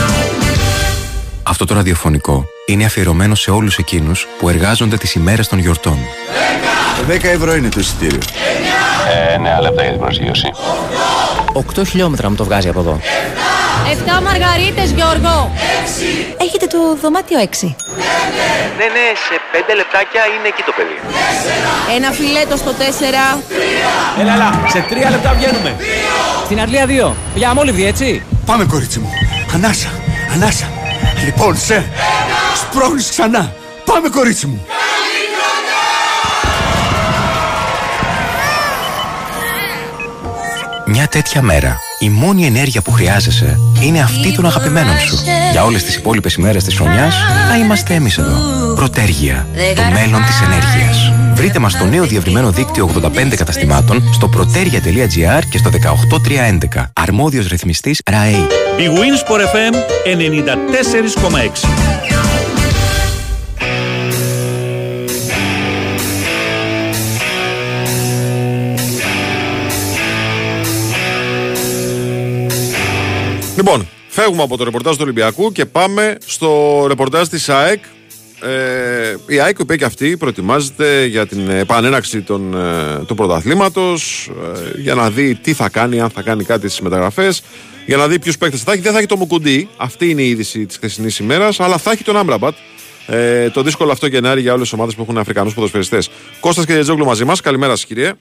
[1.48, 5.98] Αυτό το ραδιοφωνικό είναι αφιερωμένο σε όλους εκείνους που εργάζονται τις ημέρες των γιορτών.
[7.08, 8.18] 10 ευρώ είναι το εισιτήριο.
[9.34, 10.50] Ε, ναι, λεπτά για την προσγείωση.
[11.52, 13.00] 8 χιλιόμετρα μου το βγάζει από εδώ.
[14.18, 15.52] 7 μαργαρίτες, Γιώργο.
[16.38, 17.74] Έχετε το δωμάτιο 6.
[18.78, 20.98] Ναι, ναι, σε πέντε λεπτάκια είναι εκεί το παιδί.
[21.96, 23.40] Ένα φιλέτο στο 4.
[24.20, 25.76] Έλα, έλα, σε τρία λεπτά βγαίνουμε.
[26.44, 27.12] Στην Αρλία 2.
[27.34, 28.22] Για αμόλυβδη, έτσι.
[28.46, 29.10] Πάμε κορίτσι μου.
[29.54, 29.88] Ανάσα,
[30.34, 30.68] ανάσα.
[31.24, 31.84] Λοιπόν, σε.
[32.54, 33.52] Σπρώχνεις ξανά.
[33.84, 34.66] Πάμε κορίτσι μου.
[40.88, 45.18] Μια τέτοια μέρα, η μόνη ενέργεια που χρειάζεσαι είναι αυτή των αγαπημένων σου.
[45.52, 47.14] Για όλες τις υπόλοιπες ημέρες της χρονιάς,
[47.48, 48.74] θα είμαστε εμείς εδώ.
[48.74, 51.15] Πρωτέργεια, το μέλλον της ενέργειας.
[51.36, 56.84] Βρείτε μας στο νέο διευρυμένο δίκτυο 85 καταστημάτων στο protergia.gr και στο 18311.
[56.92, 58.46] Αρμόδιος ρυθμιστής ΡΑΕΗ.
[58.78, 59.74] Η Winsport FM
[60.04, 61.68] 94,6.
[73.56, 77.84] Λοιπόν, φεύγουμε από το ρεπορτάζ του Ολυμπιακού και πάμε στο ρεπορτάζ της ΑΕΚ.
[78.42, 84.30] Ε, η ΑΕΚ, η οποία και αυτή προετοιμάζεται για την επανέναξη των, ε, του πρωταθλήματος
[84.74, 87.42] ε, για να δει τι θα κάνει, αν θα κάνει κάτι στις μεταγραφές
[87.86, 88.80] για να δει ποιους παίκτες θα έχει.
[88.80, 92.04] Δεν θα έχει το Μουκουντή, αυτή είναι η είδηση της χθεσινής ημέρας, αλλά θα έχει
[92.04, 92.54] τον Άμπραμπατ.
[93.06, 96.10] Ε, το δύσκολο αυτό Γενάρη για όλες τις ομάδες που έχουν Αφρικανούς ποδοσφαιριστές.
[96.40, 97.40] Κώστας και Τζόγλου μαζί μας.
[97.40, 98.12] Καλημέρα σας, κύριε.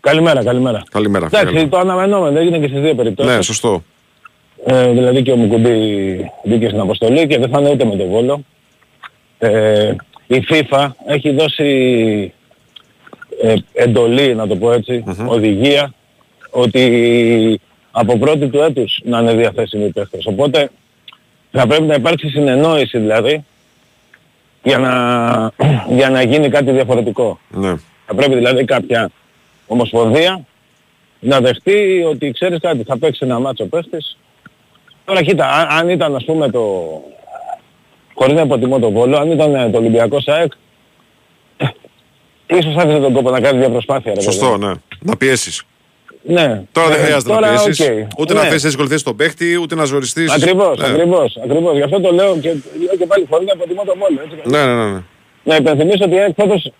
[0.00, 0.82] Καλημέρα, καλημέρα.
[0.90, 1.28] Καλημέρα.
[1.32, 3.34] Εντάξει, το αναμενόμενο έγινε και στις δύο περιπτώσεις.
[3.34, 3.82] Ναι, σωστό.
[4.66, 5.70] Ε, δηλαδή και ο Μουκουντή
[6.44, 8.44] μπήκε στην αποστολή και δεν θα είναι ούτε με τον Βόλο.
[9.44, 9.94] Ε,
[10.26, 12.32] η FIFA έχει δώσει
[13.42, 15.94] ε, εντολή, να το πω ετσι οδηγία,
[16.50, 20.26] ότι από πρώτη του έτους να είναι διαθέσιμοι οι παίχτες.
[20.26, 20.70] Οπότε
[21.50, 23.44] θα πρέπει να υπάρξει συνεννόηση δηλαδή
[24.62, 24.94] για να,
[25.98, 27.38] για να γίνει κάτι διαφορετικό.
[27.50, 27.74] Ναι.
[28.06, 29.10] Θα πρέπει δηλαδή κάποια
[29.66, 30.46] ομοσπονδία
[31.20, 34.18] να δεχτεί ότι ξέρεις κάτι, θα παίξει ένα ματς ο παίχτης.
[35.04, 36.60] Τώρα κοίτα, αν, αν ήταν ας πούμε το...
[38.22, 40.52] Χωρίς να υποτιμώ τον Βόλο, αν ήταν ε, το Ολυμπιακός ΑΕΚ,
[42.46, 44.12] ίσως άξιζε τον κόπο να κάνει μια προσπάθεια.
[44.14, 44.64] Ρε, Σωστό, παιδί.
[44.66, 44.72] ναι.
[45.00, 45.62] Να πιέσεις.
[46.22, 46.62] Ναι.
[46.72, 47.86] Τώρα δεν Ε, χρειάζεται τώρα, να πιέσεις.
[47.88, 48.18] οκ.
[48.18, 48.40] Ούτε Ναι.
[48.40, 50.32] να θέσει δύσκολη θέση στον παίχτη, ούτε να ζοριστείς.
[50.32, 50.86] Ακριβώς, Ναι.
[50.86, 51.74] ακριβώς, ακριβώς.
[51.76, 52.48] Γι' αυτό το λέω και,
[52.86, 54.20] λέω και πάλι χωρίς να υποτιμώ τον Βόλο.
[54.24, 54.36] Έτσι.
[54.50, 54.90] Ναι, ναι, ναι.
[54.92, 55.00] ναι.
[55.44, 56.72] Να υπενθυμίσω ότι η ΑΕΚ φέτος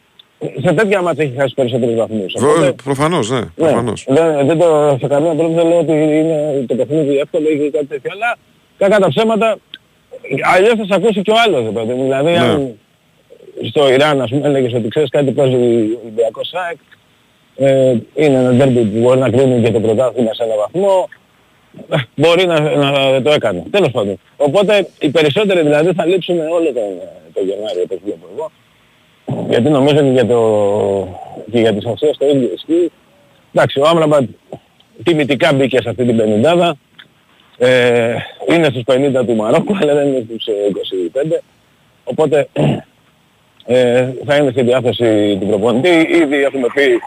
[0.65, 2.33] σε τέτοια μάτια έχει χάσει περισσότερους βαθμούς.
[2.39, 3.39] Βρο- Οπότε, Προφανώς, ναι.
[3.39, 4.05] ναι, Προφανώς.
[4.09, 7.87] δεν, δεν το, σε καμία περίπτωση δεν λέω ότι είναι το παιχνίδι εύκολο ή κάτι
[7.87, 8.37] τέτοιο, αλλά
[8.79, 9.57] κακά τα ψέματα,
[10.55, 12.03] αλλιώς θα σε ακούσει και ο άλλος, ρε παιδί μου.
[12.03, 12.39] Δηλαδή, Ναι.
[12.39, 12.75] αν
[13.69, 16.79] στο Ιράν, ας πούμε, έλεγες ότι ξέρεις κάτι παίζει ο Ολυμπιακός ΣΑΕΚ,
[17.57, 21.09] ε, είναι ένα ντέρμπι που μπορεί να κρίνει και το πρωτάθλημα σε ένα βαθμό,
[21.91, 23.63] ε, μπορεί να, να το έκανε.
[23.71, 24.19] Τέλος πάντων.
[24.37, 26.85] Οπότε οι περισσότεροι δηλαδή θα λείψουν όλο τον,
[27.33, 28.51] το Γενάρη, όπως βλέπω εγώ.
[29.49, 30.39] Γιατί νομίζω και για, το,
[31.51, 32.91] και για τις αξίες το ίδιο ισχύει.
[33.55, 34.25] Εντάξει, ο Άμραμπατ
[35.05, 36.77] τιμητικά μπήκε σε αυτή την πενηντάδα.
[37.59, 38.15] Ε,
[38.49, 40.53] είναι στους 50 του Μαρόκου, αλλά δεν είναι στους ε,
[41.35, 41.39] 25.
[42.05, 42.49] Οπότε
[43.67, 46.09] ε, θα είναι στη διάθεση του προπονητή.
[46.11, 47.01] Ήδη έχουμε πει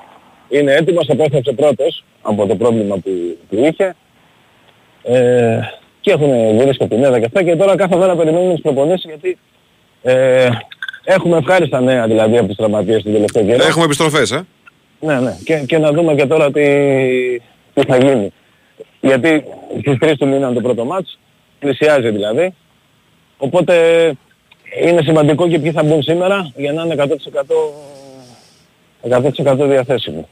[0.49, 3.95] είναι έτοιμος, επέστρεψε πρώτος από το πρόβλημα που, που είχε.
[5.03, 5.59] Ε,
[6.01, 9.03] και έχουν γυρίσει από την έδρα και αυτά και τώρα κάθε μέρα περιμένουμε τις προπονήσεις
[9.03, 9.37] γιατί
[10.01, 10.49] ε,
[11.03, 13.63] έχουμε ευχάριστα νέα δηλαδή από τις τραυματίες την τελευταία καιρό.
[13.65, 14.45] Έχουμε επιστροφές, ε.
[14.99, 15.37] Ναι, ναι.
[15.43, 16.61] Και, και να δούμε και τώρα τι,
[17.73, 18.33] τι θα γίνει.
[19.05, 19.43] Γιατί
[19.79, 21.19] στις 3 του μήνα είναι το πρώτο μάτς,
[21.59, 22.53] πλησιάζει δηλαδή.
[23.37, 23.75] Οπότε
[24.83, 26.95] είναι σημαντικό και ποιοι θα μπουν σήμερα για να είναι
[29.01, 30.25] 100%, 100% διαθέσιμοι.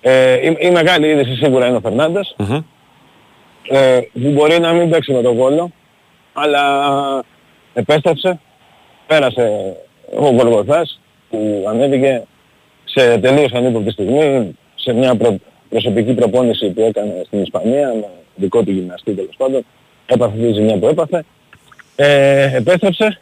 [0.00, 2.62] Ε, η, η μεγάλη είδηση σίγουρα είναι ο Φερνάντες, Μμμ.
[3.68, 5.70] ε, που μπορεί να μην παίξει με τον Βόλο,
[6.32, 6.62] αλλά
[7.74, 8.40] επέστρεψε,
[9.06, 9.76] πέρασε
[10.18, 11.00] ο Γολγοθάς
[11.30, 12.22] που ανέβηκε
[12.84, 15.40] σε τελείως ανύποπτη στιγμή, σε μια προ-
[15.80, 19.64] προσωπική προπόνηση που έκανε στην Ισπανία, με δικό του γυμναστή τέλος πάντων,
[20.06, 21.24] έπαθε τη ζημιά που έπαθε,
[21.96, 23.18] ε, επέστρεψε,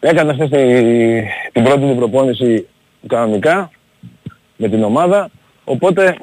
[0.00, 1.22] έκανε αυτή τη-
[1.52, 2.66] την πρώτη του προπόνηση
[3.06, 3.70] κανονικά
[4.56, 5.30] με την ομάδα,
[5.64, 6.16] οπότε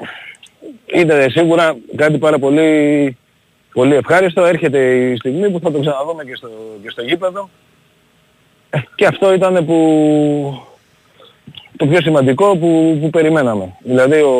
[0.93, 3.17] είναι σίγουρα κάτι πάρα πολύ,
[3.73, 4.45] πολύ ευχάριστο.
[4.45, 6.49] Έρχεται η στιγμή που θα το ξαναδούμε και στο,
[6.83, 7.49] και στο γήπεδο.
[8.69, 9.77] Ε, Και αυτό ήταν που,
[11.77, 13.75] το πιο σημαντικό που, που περιμέναμε.
[13.83, 14.33] Δηλαδή ο,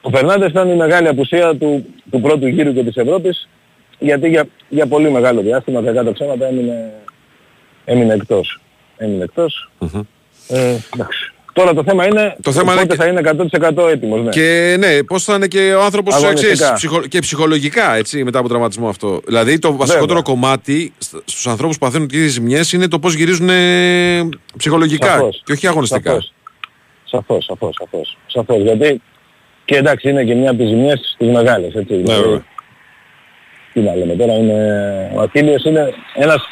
[0.00, 3.48] ο Φερνάντες ήταν η μεγάλη απουσία του, του πρώτου γύρου και της Ευρώπης
[3.98, 6.92] γιατί για, για πολύ μεγάλο διάστημα κακά τα ψέματα έμεινε,
[7.84, 8.60] έμεινε εκτός.
[8.96, 9.70] Έμεινε εκτός.
[10.48, 11.32] Ε, εντάξει.
[11.52, 13.20] Τώρα το θέμα είναι Το θέμα είναι πότε και- θα είναι
[13.84, 14.22] 100% έτοιμος.
[14.22, 14.28] Ναι.
[14.30, 16.78] Και ναι, πώς θα είναι και ο άνθρωπος Αγωνιστικά.
[17.08, 19.20] και ψυχολογικά έτσι, μετά από τραυματισμό αυτό.
[19.26, 20.92] Δηλαδή το βασικότερο κομμάτι
[21.24, 25.42] στους ανθρώπους που παθαίνουν τέτοιε ζημιές είναι το πώς γυρίζουν ε, ψυχολογικά Σαφώς.
[25.44, 26.10] και όχι αγωνιστικά.
[26.10, 26.32] Σαφώς.
[27.04, 28.16] Σαφώς, σαφώς, σαφώς.
[28.26, 29.02] Σαφώς, γιατί
[29.68, 31.94] και εντάξει είναι και μια από τις ζημιές τις μεγάλες, έτσι.
[31.94, 32.44] Ναι, δηλαδή, βέβαια.
[33.72, 36.42] τι να λέμε τώρα, είναι, ο Αχίλιος είναι ένας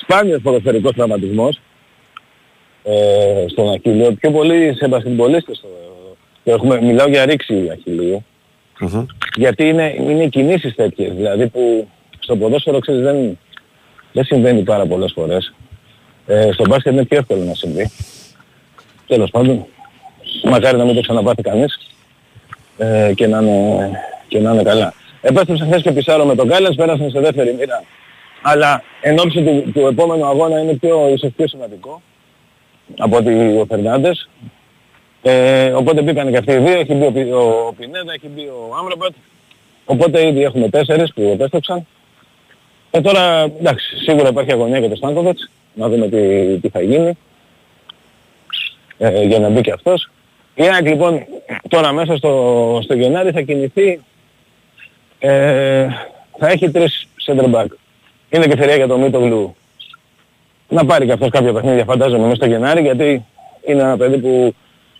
[0.00, 1.60] σπάνιος ποδοσφαιρικός τραυματισμός.
[2.82, 4.12] ε, στον Αχίλιο.
[4.12, 5.68] Πιο πολύ σε μπασκετμπολίστες το,
[6.44, 8.24] το έχουμε, μιλάω για ρήξη Αχιλίου.
[9.36, 11.88] Γιατί είναι, είναι κινήσεις τέτοιες, δηλαδή που
[12.18, 13.38] στο ποδόσφαιρο ξέρεις δεν,
[14.12, 15.54] δεν συμβαίνει πάρα πολλές φορές.
[16.26, 17.90] Ε, στο μπάσκετ είναι πιο εύκολο να συμβεί.
[19.06, 19.66] Τέλος πάντων,
[20.44, 21.78] μακάρι να μην το ξαναπάθει κανείς
[22.78, 23.90] ε, και, να είναι,
[24.28, 24.94] και να είναι καλά.
[25.20, 27.82] Επέστρεψε χθες και Πισάρο με τον Κάλλες, πέρασαν σε δεύτερη μοίρα.
[28.42, 32.02] Αλλά εν ώψη του, του επόμενου αγώνα είναι πιο, ίσως πιο σημαντικό
[32.98, 34.28] από ότι ο Φερνάντες.
[35.22, 38.76] Ε, οπότε μπήκαν και αυτοί οι δύο, έχει μπει ο, ο Πινέδα, έχει μπει ο
[38.78, 39.12] Άμραμπατ.
[39.84, 41.86] Οπότε ήδη έχουμε τέσσερις που επέστρεψαν.
[42.90, 47.18] Ε, τώρα, εντάξει, σίγουρα υπάρχει αγωνία για το Στάνκοβετς, να δούμε τι, τι θα γίνει,
[48.98, 50.10] ε, για να μπει και αυτός.
[50.58, 51.24] Η ΑΕΚ λοιπόν
[51.68, 54.00] τώρα μέσα στο, στο Γενάρη θα κινηθεί,
[55.18, 55.86] ε,
[56.38, 57.66] θα έχει τρεις center back.
[58.30, 59.56] Είναι και ευκαιρία για το Μίτογλου
[60.68, 63.24] να πάρει και αυτός κάποια παιχνίδια φαντάζομαι μέσα στο Γενάρη γιατί
[63.66, 64.54] είναι ένα παιδί που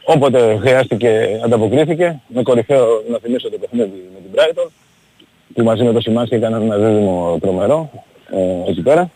[0.05, 4.71] όποτε χρειάστηκε ανταποκρίθηκε με κορυφαίο να θυμίσω το παιχνίδι με την Brighton
[5.55, 7.91] που μαζί με το Σιμάνσκι έκαναν ένα δίδυμο τρομερό
[8.31, 9.11] ε, εκεί πέρα.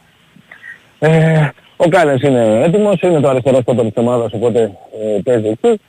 [0.98, 5.80] Ε, ο Κάλενς είναι έτοιμος, είναι το αριστερό στόπερ της ομάδας οπότε ε, παίζει εκεί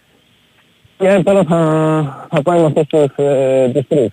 [1.01, 4.09] και τώρα θα, θα πάει με αυτές τις, ε, τις τρεις.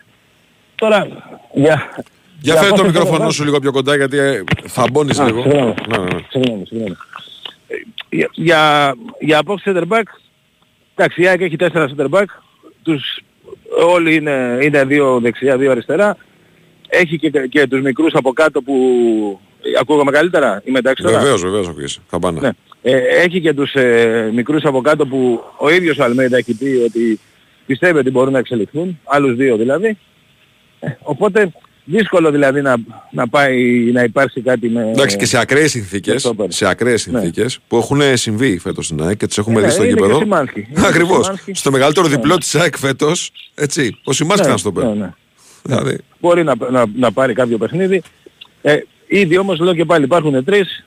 [0.74, 1.06] Τώρα
[1.52, 2.04] για,
[2.40, 5.42] για φέρε το μικρόφωνο σου λίγο πιο κοντά γιατί ε, θα μπώνεις λίγο.
[5.42, 6.20] Συγγνώμη, ναι, ναι.
[6.28, 6.66] συγγνώμη.
[6.66, 6.96] συγγνώμη.
[7.68, 7.74] Ε,
[8.10, 10.02] για, για, για απόψη center back,
[10.94, 12.26] εντάξει η ΑΕΚ έχει τέσσερα center back,
[12.82, 13.20] τους,
[13.86, 16.16] όλοι είναι, είναι δύο δεξιά, δύο αριστερά.
[16.88, 18.74] Έχει και, και τους μικρούς από κάτω που
[19.80, 22.00] ακούγαμε καλύτερα, είμαι εντάξει τώρα; Βεβαίως, βεβαίως ακούγεσαι.
[22.08, 22.40] Θα πάνε.
[22.40, 22.50] Ναι.
[22.82, 26.82] Ε, έχει και τους ε, μικρούς από κάτω που ο ίδιος ο Αλμέιδα έχει πει
[26.84, 27.20] ότι
[27.66, 29.98] πιστεύει ότι μπορούν να εξελιχθούν, άλλους δύο δηλαδή.
[30.80, 31.52] Ε, οπότε
[31.90, 32.76] Δύσκολο δηλαδή να,
[33.10, 33.60] να πάει
[33.92, 34.90] να υπάρξει κάτι με...
[34.90, 37.18] Εντάξει και σε ακραίες συνθήκες, σε ακραίες ναι.
[37.18, 40.22] συνθήκες που έχουν συμβεί φέτος στην ΑΕΚ και τις έχουμε ναι, δει στο γήπεδο.
[40.88, 41.32] Ακριβώς.
[41.52, 42.14] Στο μεγαλύτερο ναι.
[42.14, 44.92] διπλό της ΑΕΚ φέτος, έτσι, ο Σιμάνσκι ναι, να στο παίρνει.
[44.92, 45.10] Ναι, ναι.
[45.62, 45.98] Δηλαδή.
[46.20, 48.02] Μπορεί να, να, να, πάρει κάποιο παιχνίδι.
[48.62, 48.76] Ε,
[49.06, 50.86] ήδη όμως λέω και πάλι υπάρχουν τρεις.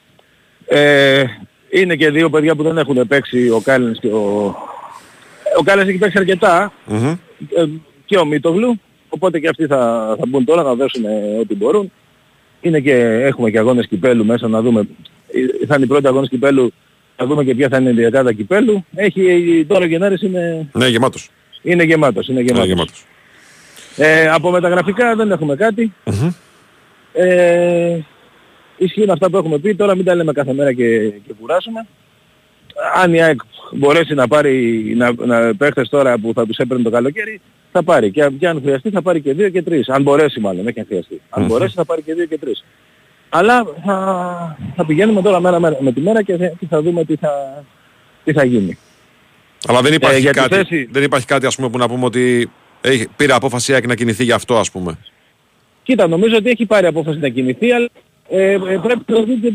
[0.65, 1.23] Ε,
[1.71, 4.55] είναι και δύο παιδιά που δεν έχουν παίξει ο Κάλινς και ο...
[5.59, 6.73] Ο Κάλινς έχει παίξει αρκετά.
[6.89, 7.17] Mm-hmm.
[7.55, 7.65] Ε,
[8.05, 8.79] και ο Μίτογλου
[9.13, 11.03] Οπότε και αυτοί θα, θα μπουν τώρα να δώσουν
[11.39, 11.91] ό,τι μπορούν.
[12.61, 14.87] Είναι και, έχουμε και αγώνες κυπέλου μέσα να δούμε.
[15.67, 16.73] Θα είναι οι πρώτοι αγώνες κυπέλου.
[17.15, 18.85] Θα δούμε και ποια θα είναι η διακάδα κυπέλου.
[18.95, 20.69] Έχει, τώρα ο Γενάρης είναι...
[20.73, 21.29] Ναι, γεμάτος.
[21.61, 22.27] Είναι γεμάτος.
[22.27, 22.67] Είναι γεμάτος.
[22.67, 23.05] Ναι, γεμάτος.
[23.95, 25.93] Ε, από μεταγραφικά δεν έχουμε κάτι.
[26.05, 26.33] Mm-hmm.
[27.13, 27.99] Ε,
[28.83, 29.75] ισχύουν αυτά που έχουμε πει.
[29.75, 31.87] Τώρα μην τα λέμε κάθε μέρα και, και κουράσουμε.
[32.95, 33.39] Αν η ΑΕΚ
[33.71, 38.11] μπορέσει να πάρει να, να παίχτες τώρα που θα τους έπαιρνε το καλοκαίρι, θα πάρει.
[38.11, 39.89] Και, και αν χρειαστεί θα πάρει και δύο και τρεις.
[39.89, 41.21] Αν μπορέσει μάλλον, όχι αν χρειαστεί.
[41.29, 42.63] Αν μπορέσει θα πάρει και δύο και τρεις.
[43.29, 47.15] Αλλά θα, θα πηγαίνουμε τώρα μέρα, μέρα με τη μέρα και θα, θα δούμε τι
[47.15, 47.63] θα,
[48.23, 48.77] τι θα γίνει.
[49.67, 50.89] Αλλά δεν υπάρχει, ε, κάτι, θέση...
[50.91, 52.51] δεν υπάρχει κάτι ας πούμε, που να πούμε ότι
[52.81, 54.97] έχει, πήρε απόφαση να κινηθεί γι' αυτό ας πούμε.
[55.83, 57.89] Κοίτα, νομίζω ότι έχει πάρει απόφαση να κινηθεί, αλλά
[58.33, 59.51] ε, ε, πρέπει να δούμε τι,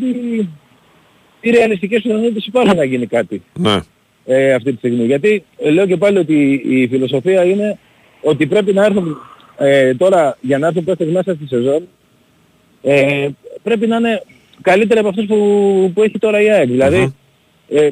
[1.40, 3.42] τι ρεαλιστικές πιθανότητες υπάρχουν να γίνει κάτι.
[3.58, 3.80] Ναι.
[4.24, 5.04] Ε, αυτή τη στιγμή.
[5.04, 7.78] Γιατί ε, λέω και πάλι ότι η φιλοσοφία είναι
[8.20, 9.16] ότι πρέπει να έρθουν
[9.58, 11.88] ε, τώρα για να έρθουν παίχτες μέσα στη σεζόν
[12.82, 13.28] ε,
[13.62, 14.22] πρέπει να είναι
[14.60, 16.68] καλύτεροι από αυτούς που, που έχει τώρα η ΑΕΚ.
[16.68, 17.14] Δηλαδή
[17.68, 17.90] ε,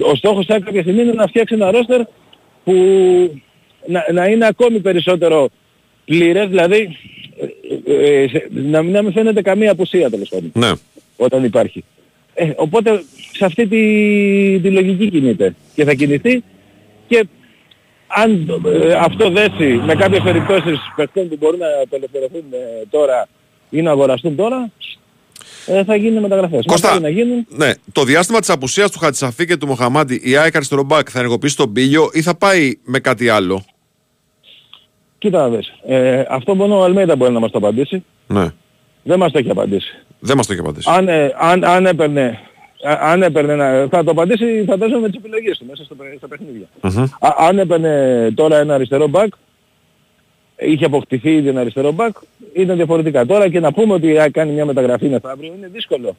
[0.00, 2.00] ο στόχος θα κάποια στιγμή είναι να φτιάξει ένα ρόστερ
[2.64, 2.74] που
[3.86, 5.48] να, να είναι ακόμη περισσότερο
[6.04, 6.96] πλήρες, δηλαδή
[7.86, 10.50] ε, ε, να, να μην φαίνεται καμία απουσία τέλος πάντων.
[10.54, 10.70] Ναι.
[11.16, 11.84] Όταν υπάρχει.
[12.34, 13.02] Ε, οπότε
[13.32, 16.42] σε αυτή τη, τη λογική κινείται και θα κινηθεί
[17.06, 17.26] και
[18.06, 23.28] αν ε, αυτό δέσει με κάποιες περιπτώσεις παιχτών που μπορούν να απελευθερωθούν ε, τώρα
[23.70, 24.70] ή να αγοραστούν τώρα,
[25.66, 26.64] ε, θα γίνουν μεταγραφές.
[26.66, 27.46] Κώστα, να γίνουν...
[27.48, 31.18] ναι, το διάστημα της απουσίας του Χατσαφή και του Μοχαμάντη, η ΑΕΚ αριστερό μπακ θα
[31.18, 33.64] ενεργοποιήσει τον Πίλιο ή θα πάει με κάτι άλλο.
[35.24, 35.72] Κοίτα να δεις.
[35.86, 38.04] Ε, αυτό μόνο ο Αλμέιδα μπορεί να μας το απαντήσει.
[38.26, 38.46] Ναι.
[39.02, 39.98] Δεν μας το έχει απαντήσει.
[40.20, 40.90] Δεν μας το έχει απαντήσει.
[40.92, 42.38] Αν, ε, αν, αν έπαιρνε
[43.00, 46.66] αν έπαιρνε να, θα το απαντήσει φαντάζομαι με τις επιλογές του μέσα στο, στα παιχνίδια.
[47.38, 49.32] αν έπαιρνε τώρα ένα αριστερό μπακ,
[50.56, 52.16] είχε αποκτηθεί ήδη ένα αριστερό μπακ,
[52.52, 53.26] ήταν διαφορετικά.
[53.26, 56.16] Τώρα και να πούμε ότι κάνει μια μεταγραφή μεθαύριο είναι δύσκολο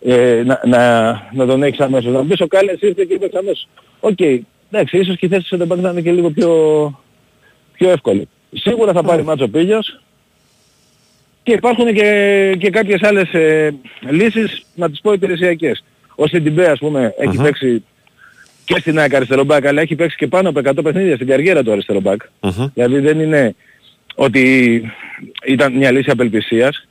[0.00, 2.12] ε, να, να, να, τον έχεις αμέσως.
[2.12, 3.68] Να πεις ο Κάλες ήρθε και είπες αμέσως.
[4.00, 4.38] OK, okay,
[4.70, 6.50] εντάξει, ίσως και η θέση του μπακ θα είναι και λίγο πιο,
[7.78, 8.28] πιο εύκολη.
[8.52, 10.00] Σίγουρα θα πάρει ματς ο Πήλιος,
[11.42, 13.74] και υπάρχουν και, και κάποιες άλλες ε,
[14.10, 15.84] λύσεις, να τις πω υπηρεσιακές.
[16.14, 17.42] Ο Σιντιμπέ ας πούμε έχει uh-huh.
[17.42, 17.84] παίξει
[18.64, 21.62] και στην ΑΕΚ αριστερό μπακ, αλλά έχει παίξει και πάνω από 100 παιχνίδια στην καριέρα
[21.62, 22.22] του αριστερό μπακ.
[22.40, 22.70] Uh-huh.
[22.74, 23.54] Δηλαδή δεν είναι
[24.14, 24.82] ότι
[25.46, 26.88] ήταν μια λύση απελπισίας.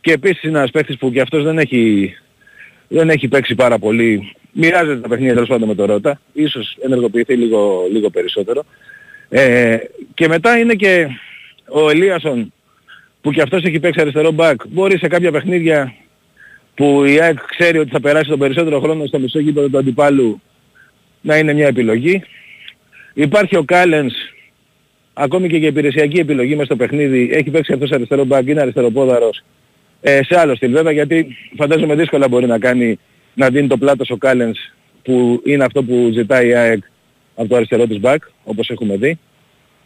[0.00, 2.14] Και επίσης είναι ένας παίκτης που και αυτός δεν έχει,
[2.88, 6.20] δεν έχει παίξει πάρα πολύ μοιράζεται τα παιχνίδια τέλος πάντων με το Ρότα.
[6.32, 8.64] Ίσως ενεργοποιηθεί λίγο, λίγο περισσότερο.
[9.34, 9.76] Ε,
[10.14, 11.08] και μετά είναι και
[11.68, 12.52] ο Ελίασον
[13.20, 14.60] που και αυτός έχει παίξει αριστερό μπακ.
[14.68, 15.94] Μπορεί σε κάποια παιχνίδια
[16.74, 20.40] που η ΑΕΚ ξέρει ότι θα περάσει τον περισσότερο χρόνο στο μισό γήπεδο του αντιπάλου
[21.20, 22.22] να είναι μια επιλογή.
[23.14, 24.14] Υπάρχει ο Κάλενς,
[25.12, 29.42] ακόμη και για υπηρεσιακή επιλογή μέσα στο παιχνίδι, έχει παίξει αυτός αριστερό μπακ, είναι αριστεροπόδαρος.
[30.00, 32.98] Ε, σε άλλο στυλ βέβαια γιατί φαντάζομαι δύσκολα μπορεί να κάνει
[33.34, 34.58] να δίνει το πλάτος ο Κάλενς
[35.02, 36.82] που είναι αυτό που ζητάει η ΑΕΚ
[37.34, 39.18] από το αριστερό της μπακ, όπως έχουμε δει.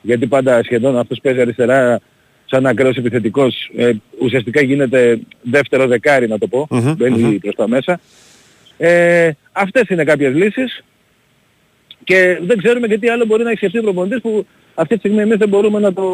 [0.02, 2.00] Γιατί πάντα σχεδόν αυτός παίζει αριστερά
[2.46, 3.70] σαν ακραίος επιθετικός.
[3.76, 8.00] Ε, ουσιαστικά γίνεται δεύτερο δεκάρι να το πω, mm μπαίνει προς τα μέσα.
[8.78, 10.84] Ε, αυτές είναι κάποιες λύσεις
[12.04, 15.20] και δεν ξέρουμε γιατί άλλο μπορεί να έχει σκεφτεί ο προπονητής που αυτή τη στιγμή
[15.20, 16.04] εμείς δεν μπορούμε να το,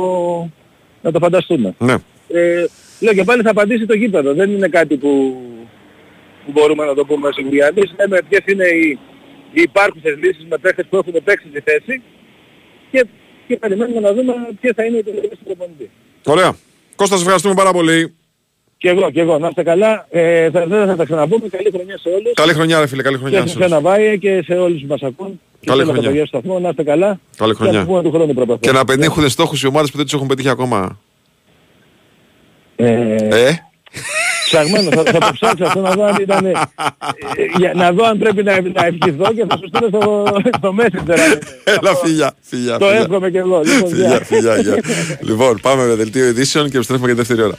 [1.02, 1.74] να το φανταστούμε.
[1.78, 1.94] Ναι.
[2.28, 2.64] Ε,
[3.00, 4.34] λέω και πάλι θα απαντήσει το γήπεδο.
[4.34, 5.40] Δεν είναι κάτι που,
[6.44, 7.66] που μπορούμε να το πούμε σιγουριά.
[7.66, 8.98] Εμείς λέμε ποιες είναι οι,
[9.52, 12.02] οι υπάρχουσες λύσεις με παίχτες που έχουν παίξει τη θέση
[12.90, 13.06] και,
[13.46, 15.88] και περιμένουμε να δούμε ποιες θα είναι οι επιλογές του προπονητής.
[16.24, 16.50] Ωραία.
[16.96, 18.14] Κώστας, σας ευχαριστούμε πάρα πολύ.
[18.78, 19.38] Και εγώ, και εγώ.
[19.38, 20.06] Να είστε καλά.
[20.10, 21.48] Ε, θα, δεν θα τα ξαναπούμε.
[21.48, 22.32] Καλή χρονιά σε όλους.
[22.34, 25.02] Καλή χρονιά ρε φίλε, καλή χρονιά Και σε σένα Βάιε και σε όλους που μας
[25.02, 25.40] ακούν.
[25.60, 26.02] Καλή και σε όλα χρονιά.
[26.02, 26.58] τα παιδιά στο σταθμό.
[26.58, 27.20] Να είστε καλά.
[27.36, 27.72] Καλή χρονιά.
[27.72, 28.60] Και να πούμε του χρόνου προπαθώς.
[28.60, 30.98] Και να πετύχουν στόχους οι ομάδες που δεν τους έχουν πετύχει ακόμα.
[32.76, 33.56] Ε, Ε,
[34.52, 34.90] ψαγμένο.
[34.90, 36.44] θα, θα το ψάξω αυτό να δω αν ήταν...
[36.46, 36.52] ε,
[37.58, 40.24] για, να δω αν πρέπει να, να ευχηθώ και θα σου στείλω στο,
[40.58, 41.18] στο Messenger.
[41.18, 41.38] αν είναι.
[41.64, 42.78] έλα φιλιά, φιλιά.
[42.78, 43.00] Το φιλιά.
[43.00, 43.60] εύχομαι και εγώ.
[43.64, 44.20] Λοιπόν, Φιλιά, γεια.
[44.24, 44.76] φιλιά, γεια.
[45.20, 47.58] λοιπόν, πάμε με δελτίο ειδήσεων και επιστρέφουμε για δεύτερη ώρα.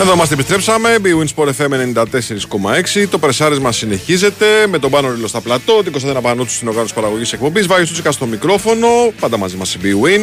[0.00, 0.88] Εδώ είμαστε, επιστρέψαμε.
[0.88, 3.08] Η Winsport FM 94,6.
[3.10, 7.32] Το πρεσάρισμα συνεχίζεται με τον Πάνο Ρίλο στα πλατό, την Κωνσταντίνα Πανούτσου στην οργάνωση παραγωγής
[7.32, 7.66] εκπομπής.
[7.66, 8.88] Βάγιο Τσούτσικα στο μικρόφωνο.
[9.20, 10.20] Πάντα μαζί μας η B-Win.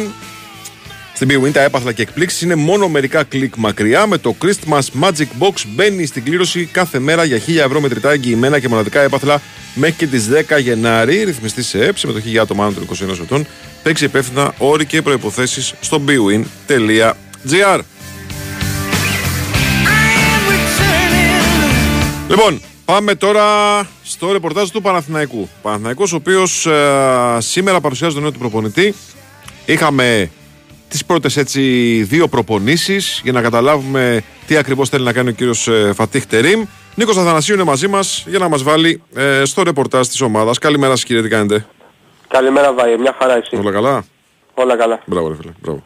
[1.14, 4.06] Στην B-Win τα έπαθλα και εκπλήξεις είναι μόνο μερικά κλικ μακριά.
[4.06, 8.58] Με το Christmas Magic Box μπαίνει στην κλήρωση κάθε μέρα για 1000 ευρώ μετρητά εγγυημένα
[8.58, 9.42] και μοναδικά έπαθλα
[9.74, 11.24] μέχρι και τις 10 Γενάρη.
[11.24, 13.46] Ρυθμιστής σε ΕΠ, συμμετοχή για άτομα άνω των 21 ετών.
[13.82, 17.80] Παίξει υπεύθυνα όροι και προποθέσει στο bwin.gr.
[22.36, 23.44] Λοιπόν, πάμε τώρα
[24.02, 25.48] στο ρεπορτάζ του Παναθηναϊκού.
[25.62, 28.94] Παναθηναϊκός ο οποίος ε, σήμερα παρουσιάζει τον νέο του προπονητή.
[29.66, 30.30] Είχαμε
[30.88, 31.60] τις πρώτες έτσι
[32.02, 36.64] δύο προπονήσεις για να καταλάβουμε τι ακριβώς θέλει να κάνει ο κύριος ε, Φατίχ Τερίμ.
[36.94, 40.58] Νίκος Αθανασίου είναι μαζί μας για να μας βάλει ε, στο ρεπορτάζ της ομάδας.
[40.58, 41.66] Καλημέρα σας κύριε, τι κάνετε;
[42.28, 43.56] Καλημέρα Βάιε, μια χαρά εσύ.
[43.56, 44.04] Όλα καλά;
[44.54, 45.02] Όλα καλά.
[45.06, 45.82] Μπράβο ρε φίλε, μπράβο.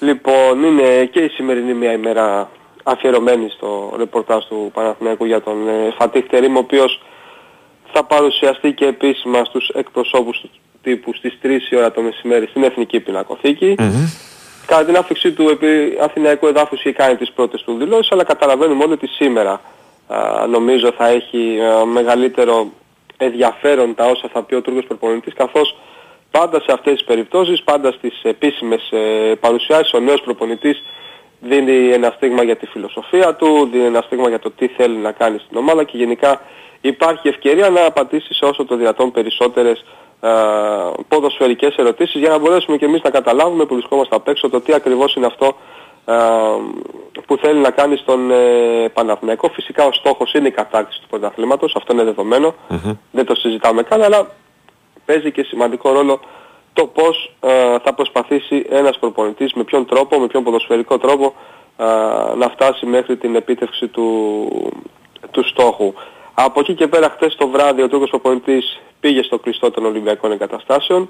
[0.00, 2.50] Λοιπόν, είναι και η σημερινή μια ημέρα
[2.84, 7.02] αφιερωμένη στο ρεπορτάζ του Παναθηναϊκού για τον ε, Φατίχ Τερίμ, ο οποίος
[7.92, 10.50] θα παρουσιαστεί και επίσημα στους εκπροσώπους του
[10.82, 13.74] τύπου στις 3 η ώρα το μεσημέρι στην Εθνική Πινακοθήκη.
[14.66, 18.84] Κατά την άφηξή του επί Αθηναϊκού εδάφους είχε κάνει τις πρώτες του δηλώσεις, αλλά καταλαβαίνουμε
[18.84, 19.60] όλοι ότι σήμερα
[20.06, 22.72] α, νομίζω θα έχει α, μεγαλύτερο
[23.16, 25.76] ενδιαφέρον τα όσα θα πει ο Τούρκος προπονητής, καθώς
[26.30, 30.82] πάντα σε αυτές τις περιπτώσεις, πάντα στις επίσημες ε, παρουσιάσεις, ο νέος προπονητής
[31.48, 35.12] δίνει ένα στίγμα για τη φιλοσοφία του, δίνει ένα στίγμα για το τι θέλει να
[35.12, 36.40] κάνει στην ομάδα και γενικά
[36.80, 39.84] υπάρχει ευκαιρία να απαντήσει σε όσο το δυνατόν περισσότερες
[40.20, 40.30] α,
[41.08, 44.72] ποδοσφαιρικές ερωτήσεις για να μπορέσουμε και εμείς να καταλάβουμε που βρισκόμαστε απ' έξω το τι
[44.74, 45.56] ακριβώς είναι αυτό
[46.04, 46.16] α,
[47.26, 49.48] που θέλει να κάνει στον ε, Παναθηναϊκό.
[49.48, 52.54] Φυσικά ο στόχος είναι η κατάκτηση του πρωταθλήματος, αυτό είναι δεδομένο,
[53.10, 54.26] δεν το συζητάμε καν, αλλά
[55.04, 56.20] παίζει και σημαντικό ρόλο
[56.74, 61.34] το πώς ε, θα προσπαθήσει ένας προπονητής, με ποιον τρόπο, με ποιον ποδοσφαιρικό τρόπο
[61.76, 61.84] ε,
[62.36, 64.48] να φτάσει μέχρι την επίτευξη του,
[65.30, 65.92] του στόχου.
[66.34, 70.32] Από εκεί και πέρα χθες το βράδυ ο Τούρκος προπονητής πήγε στο κλειστό των Ολυμπιακών
[70.32, 71.08] Εγκαταστάσεων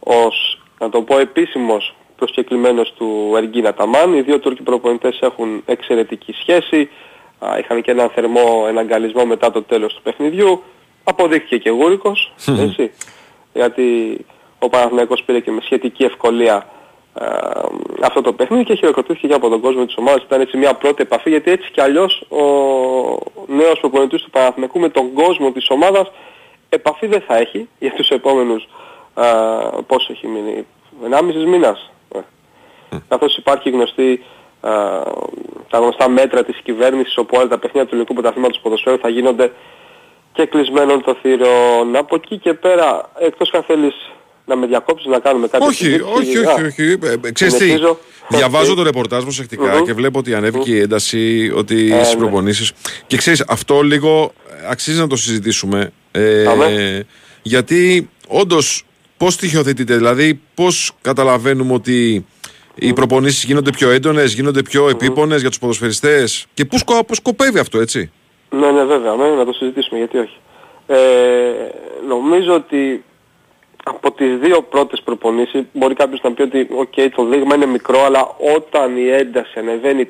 [0.00, 4.14] ως, να το πω, επίσημος προσκεκλημένος του Εργίνα Ταμάν.
[4.14, 6.90] Οι δύο Τούρκοι προπονητές έχουν εξαιρετική σχέση.
[7.38, 10.62] Α, είχαν και έναν θερμό εναγκαλισμό μετά το τέλος του παιχνιδιού.
[11.04, 12.90] Αποδείχθηκε και γούρικος, έτσι.
[13.52, 14.16] Γιατί
[14.60, 16.66] ο Παναθηναϊκός πήρε και με σχετική ευκολία
[17.14, 17.26] ε,
[18.02, 20.22] αυτό το παιχνίδι και χειροκροτήθηκε και από τον κόσμο της ομάδας.
[20.22, 22.44] Ήταν έτσι μια πρώτη επαφή γιατί έτσι κι αλλιώς ο
[23.46, 26.10] νέος προπονητής του Παναθηναϊκού με τον κόσμο της ομάδας
[26.68, 28.68] επαφή δεν θα έχει για τους επόμενους
[29.14, 29.24] ε,
[29.86, 30.66] πόσο έχει μείνει,
[31.10, 31.90] 1,5 μήνας.
[32.14, 32.18] Ε.
[33.08, 34.24] Καθώς υπάρχει γνωστή
[34.62, 34.70] ε,
[35.68, 39.52] τα γνωστά μέτρα της κυβέρνησης όπου όλα τα παιχνίδια του ελληνικού πρωταθλήματος ποδοσφαίρου θα γίνονται
[40.32, 41.96] κεκλεισμένων των θυρών.
[41.96, 44.10] Από εκεί και πέρα, εκτός αν θέλεις
[44.50, 45.64] να με διακόψεις να κάνουμε κάτι.
[45.64, 46.98] Όχι, όχι, όχι, όχι.
[47.24, 47.98] Ε, Ξέρεις τι, συνεχίζω.
[48.28, 48.76] διαβάζω Οκ.
[48.76, 49.84] το ρεπορτάζ προσεκτικά Μμμ.
[49.84, 52.20] και βλέπω ότι ανέβηκε η ένταση ότι Ε, στις ναι.
[52.20, 52.72] προπονήσεις.
[53.06, 54.32] Και ξέρεις, αυτό λίγο
[54.70, 55.92] αξίζει να το συζητήσουμε.
[56.12, 57.04] Ε, Αμέ.
[57.42, 58.84] γιατί όντως
[59.16, 62.26] πώς στοιχειοθετείτε, δηλαδή πώς καταλαβαίνουμε ότι
[62.82, 66.46] Οι προπονήσεις γίνονται πιο έντονες, γίνονται πιο επίπονες για τους ποδοσφαιριστές.
[66.54, 68.10] Και πού σκο, πώς σκοπεύει αυτό, έτσι;
[68.50, 70.36] Ναι, ναι, βέβαια, ναι, να το συζητήσουμε, γιατί όχι.
[70.86, 70.96] Ε,
[72.08, 73.04] νομίζω ότι
[73.94, 78.04] από τις δύο πρώτες προπονήσεις μπορεί κάποιος να πει ότι ok, το δείγμα είναι μικρό,
[78.04, 80.08] αλλά όταν η ένταση ανεβαίνει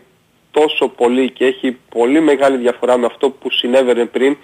[0.50, 4.36] τόσο πολύ και έχει πολύ μεγάλη διαφορά με αυτό που συνέβαινε πριν,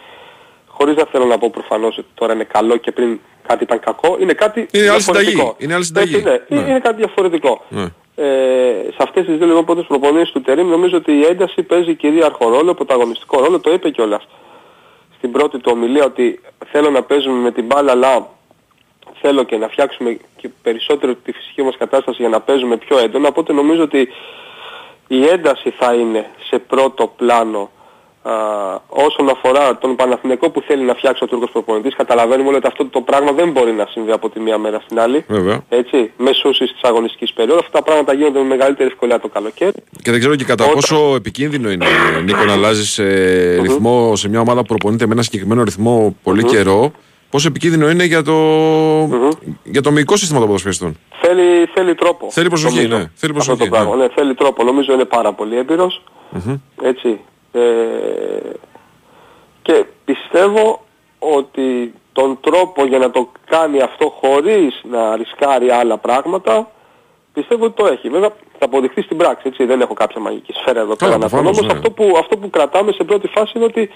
[0.67, 4.17] χωρίς να θέλω να πω προφανώς ότι τώρα είναι καλό και πριν κάτι ήταν κακό,
[4.21, 5.31] είναι κάτι Είναι άλλη διαφορετικό.
[5.31, 5.55] συνταγή.
[5.59, 6.15] Είναι άλλη συνταγή.
[6.15, 6.69] Έτσι, ναι, Ναι.
[6.69, 7.65] Είναι κάτι διαφορετικό.
[7.69, 7.87] Ναι.
[8.19, 8.25] Ε,
[8.91, 12.49] σε αυτές τις δύο λοιπόν πρώτες προπονήσεις του Τερίμ νομίζω ότι η ένταση παίζει κυρίαρχο
[12.49, 14.29] ρόλο, πρωταγωνιστικό ρόλο, το είπε κιόλας
[15.17, 16.41] στην πρώτη του ομιλία ότι
[16.73, 18.29] θέλω να παίζουμε με την μπάλα αλλά
[19.21, 23.29] θέλω και να φτιάξουμε και περισσότερο τη φυσική μας κατάσταση για να παίζουμε πιο έντονα
[23.29, 24.09] οπότε νομίζω ότι
[25.09, 27.71] η ένταση θα είναι σε πρώτο πλάνο
[28.23, 28.33] α,
[28.89, 31.95] όσον αφορά τον Παναθηναϊκό που θέλει να φτιάξει ο Τούρκος προπονητής.
[31.95, 35.01] Καταλαβαίνουμε όλοι ότι αυτό το πράγμα δεν μπορεί να συμβεί από τη μία μέρα στην
[35.01, 35.25] άλλη.
[35.29, 35.61] Βέβαια.
[35.69, 37.59] έτσι, μεσούσης της αγωνιστικής περίοδου.
[37.59, 39.83] Αυτά τα πράγματα γίνονται με μεγαλύτερη ευκολία το καλοκαίρι.
[40.03, 41.87] Και δεν ξέρω και κατά πόσο επικίνδυνο είναι,
[42.25, 43.01] Νίκο, να αλλάζεις
[43.61, 46.93] ρυθμό σε μια ομάδα που προπονείται με ένα συγκεκριμένο ρυθμό πολύ καιρό.
[47.31, 48.35] Πόσο επικίνδυνο είναι για το,
[49.65, 50.99] για το μυϊκό σύστημα των ποδοσφαιριστών.
[51.21, 52.31] Θέλει, θέλει τρόπο.
[52.31, 53.11] Θέλει προσοχή, νομίζω, ναι.
[53.15, 53.97] Θέλει αυτό προσοχή, το πράγμα.
[53.97, 54.09] Ναι.
[54.15, 54.65] θέλει τρόπο.
[54.65, 56.03] Νομίζω είναι πάρα πολύ έμπειρος.
[56.83, 57.21] Έτσι.
[57.53, 57.61] Ε,
[59.63, 60.85] και πιστεύω
[61.19, 66.71] ότι τον τρόπο για να το κάνει αυτό χωρίς να ρισκάρει άλλα πράγματα
[67.33, 68.09] πιστεύω ότι το έχει.
[68.09, 69.43] Βέβαια θα αποδειχθεί στην πράξη.
[69.49, 69.65] Έτσι.
[69.65, 71.29] Δεν έχω κάποια μαγική σφαίρα εδώ Καλά, πέρα να πω.
[71.29, 71.79] προφανώς, Όμως ναι.
[71.79, 73.91] αυτό, που, αυτό που κρατάμε σε πρώτη φάση είναι ότι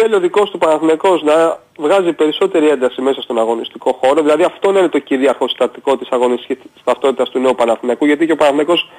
[0.00, 4.20] θέλει ο δικός του Παναθηναϊκός να βγάζει περισσότερη ένταση μέσα στον αγωνιστικό χώρο.
[4.22, 8.04] Δηλαδή αυτό να είναι το κυρίαρχο συστατικό της αγωνιστικής ταυτότητας του νέου Παναθηναϊκού.
[8.06, 8.90] Γιατί και ο Παναθηναϊκός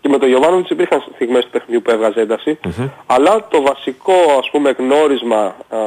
[0.00, 2.58] και με τον Γιωβάνοβιτς υπήρχαν στιγμές του παιχνιδιού που έβγαζε ένταση.
[3.06, 5.78] Αλλά το βασικό ας πούμε γνώρισμα α,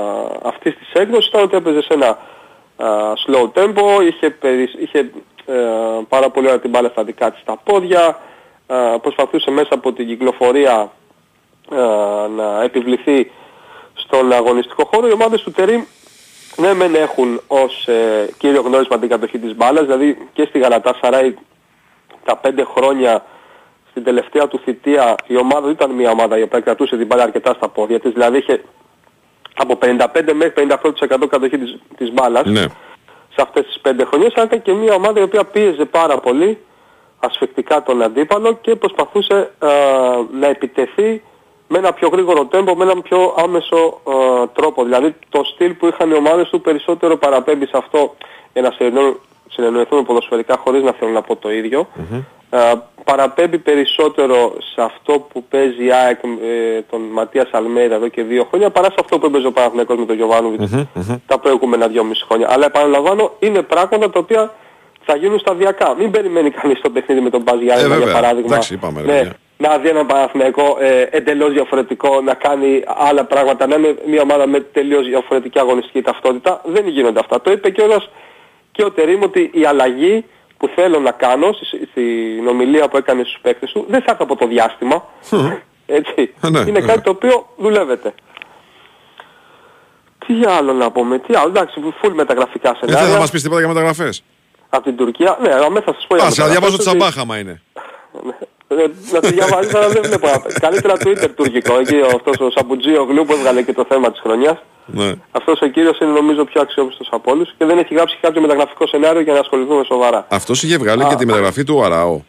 [0.43, 4.99] αυτής της έκδοσης ήταν ότι έπαιζε σε ένα α, slow tempo, είχε, περι- είχε
[5.45, 5.53] ε,
[6.09, 8.19] πάρα πολύ ωραία την μπάλα στα δικά της τα πόδια,
[8.67, 10.89] α, προσπαθούσε μέσα από την κυκλοφορία α,
[12.35, 13.31] να επιβληθεί
[14.15, 15.07] στον αγωνιστικό χώρο.
[15.07, 15.83] Οι ομάδες του Τερίμ
[16.57, 20.95] ναι μεν έχουν ως ε, κύριο γνώρισμα την κατοχή της μπάλας, δηλαδή και στη Γαλατά
[21.01, 21.35] Σαράι
[22.25, 23.25] τα πέντε χρόνια
[23.89, 27.23] στην τελευταία του θητεία η ομάδα δεν ήταν μια ομάδα η οποία κρατούσε την μπάλα
[27.23, 28.63] αρκετά στα πόδια της, δηλαδή είχε
[29.55, 29.97] από 55
[30.33, 30.67] μέχρι
[31.21, 32.61] 58% κατοχή της, της μπάλας Ναι.
[33.33, 36.57] σε αυτές τις πέντε χρονιές, αλλά ήταν και μια ομάδα η οποία πίεζε πάρα πολύ
[37.19, 39.69] ασφικτικά τον αντίπαλο και προσπαθούσε α,
[40.39, 41.21] να επιτεθεί
[41.67, 44.13] με ένα πιο γρήγορο τέμπο, με έναν πιο άμεσο α,
[44.53, 44.83] τρόπο.
[44.83, 48.15] Δηλαδή το στυλ που είχαν οι ομάδες του περισσότερο παραπέμπει σε αυτό
[48.53, 49.15] για να συνεννο-
[49.49, 51.87] συνεννοηθούμε ποδοσφαιρικά χωρίς να θέλω να πω το ίδιο.
[52.49, 58.23] Α, παραπέμπει περισσότερο σε αυτό που παίζει η ΑΕΚ ε, τον Ματίας Αλμέιδα εδώ και
[58.23, 60.71] δύο χρόνια παρά σε αυτό που έπαιζε ο Παναθηναϊκός με τον Γιωβάνοβιτς
[61.27, 62.47] τα προηγούμενα δυόμιση χρόνια.
[62.51, 64.53] Αλλά επαναλαμβάνω είναι πράγματα τα οποία
[65.05, 65.95] θα γίνουν σταδιακά.
[65.97, 68.21] Μην περιμένει κανείς το παιχνίδι με τον Μπάζ Γιάννενα, Ε, για βέβαια.
[68.21, 68.47] παράδειγμα.
[68.51, 69.33] Εντάξει, είπαμε, ρε, ναι, παιδιά.
[69.57, 74.47] Να δει έναν Παναθηναϊκό ε, εντελώς διαφορετικό, να κάνει άλλα πράγματα, να είναι μια ομάδα
[74.47, 76.61] με τελείως διαφορετική αγωνιστική ταυτότητα.
[76.65, 77.41] Δεν γίνονται αυτά.
[77.41, 78.09] Το είπε κιόλας
[78.71, 80.25] και ο Τερίμ ότι η αλλαγή
[80.57, 84.23] που θέλω να κάνω στη- στην ομιλία που έκανε στους παίκτες του δεν θα έρθει
[84.23, 85.05] από το διάστημα.
[85.85, 86.33] Έτσι.
[86.49, 86.81] ναι, είναι ναι.
[86.81, 88.13] κάτι το οποίο δουλεύεται.
[90.27, 93.09] Τι άλλο να πούμε, τι άλλο, εντάξει, φουλ μεταγραφικά Δεν σενάρια.
[93.09, 94.23] Ε, θα μας πεις τίποτα για μεταγραφές.
[94.69, 96.77] Από την Τουρκία, ναι, αλλά μέσα θα σας πω για Α, σε να μεταγραφές διαβάζω
[96.77, 97.61] τη ότι- σαμπάχαμα είναι.
[98.67, 98.75] Ε,
[99.11, 100.27] να τη διαβάζεις, αλλά δεν βλέπω.
[100.59, 104.19] Καλύτερα Twitter τουρκικό, εκεί ο- αυτός ο Σαμπουτζίο Γλου που έβγαλε και το θέμα της
[104.19, 104.57] χρονιάς.
[104.85, 105.11] Ναι.
[105.31, 108.87] Αυτός ο κύριος είναι νομίζω πιο αξιόπιστος από όλους και δεν έχει γράψει κάποιο μεταγραφικό
[108.87, 110.25] σενάριο για να ασχοληθούμε σοβαρά.
[110.29, 112.21] Αυτός είχε βγάλει και τη μεταγραφή του Αραώ.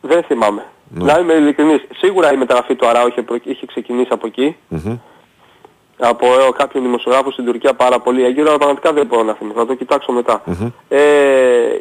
[0.00, 0.64] Δεν θυμάμαι.
[0.88, 1.12] Ναι.
[1.12, 1.80] Να είμαι ειλικρινής.
[1.96, 4.56] Σίγουρα η μεταγραφή του Αράου είχε, προ- είχε ξεκινήσει από εκεί.
[5.98, 9.58] Από ε, κάποιον δημοσιογράφο στην Τουρκία πάρα πολύ έγκυρο, αλλά πραγματικά δεν μπορώ να θυμηθώ.
[9.58, 10.42] Θα το κοιτάξω μετά.
[10.88, 11.00] Ε,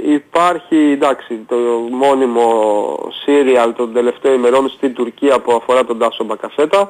[0.05, 1.55] υπάρχει, εντάξει, το
[1.91, 2.47] μόνιμο
[3.25, 6.89] serial των τελευταίων ημερών στην Τουρκία που αφορά τον Τάσο Μπακασέτα.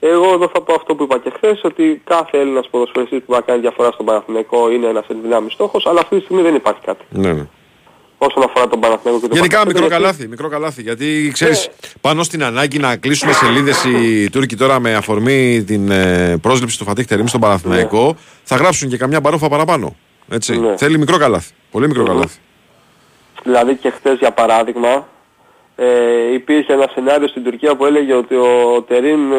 [0.00, 3.40] Εγώ εδώ θα πω αυτό που είπα και χθες, ότι κάθε Έλληνας ποδοσφαιριστής που θα
[3.40, 7.04] κάνει διαφορά στον Παναθηναϊκό είναι ένας ενδυνάμεις στόχος, αλλά αυτή τη στιγμή δεν υπάρχει κάτι.
[7.10, 7.46] Ναι, ναι.
[8.18, 10.82] Όσον αφορά τον Παναθηναϊκό και τον Γενικά Μπακασέτα, μικρό γιατί- καλάθι, μικρό καλάθι.
[10.82, 11.68] Γιατί ξέρεις,
[12.00, 16.84] πάνω στην ανάγκη να κλείσουν σελίδες οι Τούρκοι τώρα με αφορμή την ε, πρόσληψη του
[16.84, 19.96] Φατίχ Τερήμ στον Παναθηναϊκό, θα γράψουν και καμιά παρόφα παραπάνω.
[20.30, 20.58] Έτσι.
[20.60, 20.76] Ναι.
[20.76, 21.52] Θέλει μικρό καλάθι.
[21.70, 22.38] Πολύ μικρό καλάθι.
[23.42, 25.08] Δηλαδή και χθες για παράδειγμα
[25.76, 25.86] ε,
[26.32, 29.36] υπήρχε ένα σενάριο στην Τουρκία που έλεγε ότι ο Τερίμ ε,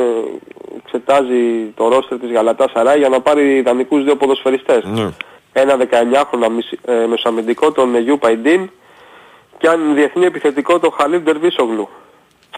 [0.84, 4.84] εξετάζει το ρόστερ της Γαλατά Σαράι για να πάρει ιδανικούς δύο ποδοσφαιριστές.
[5.66, 5.72] Ναι.
[5.72, 8.70] Ένα 19χρονο μισ- ε, μεσοαμυντικό τον Γιου Παϊντίν
[9.58, 11.90] και έναν διεθνή επιθετικό τον Χαλίφ Ντερβίσογλου.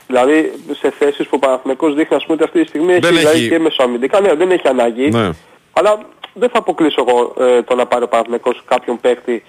[0.07, 3.15] Δηλαδή σε θέσεις που ο Παναθηναϊκός δείχνει ας πούμε ότι αυτή τη στιγμή έχει, Δεν
[3.15, 5.09] δηλαδή έχει- και μεσοαμυντικά, ναι δεν έχει ανάγκη.
[5.09, 5.29] Ναι.
[5.73, 5.97] Αλλά
[6.33, 9.43] δεν θα αποκλείσω εγώ ε, το να πάρει ο Παναθηναϊκός κάποιον παίκτη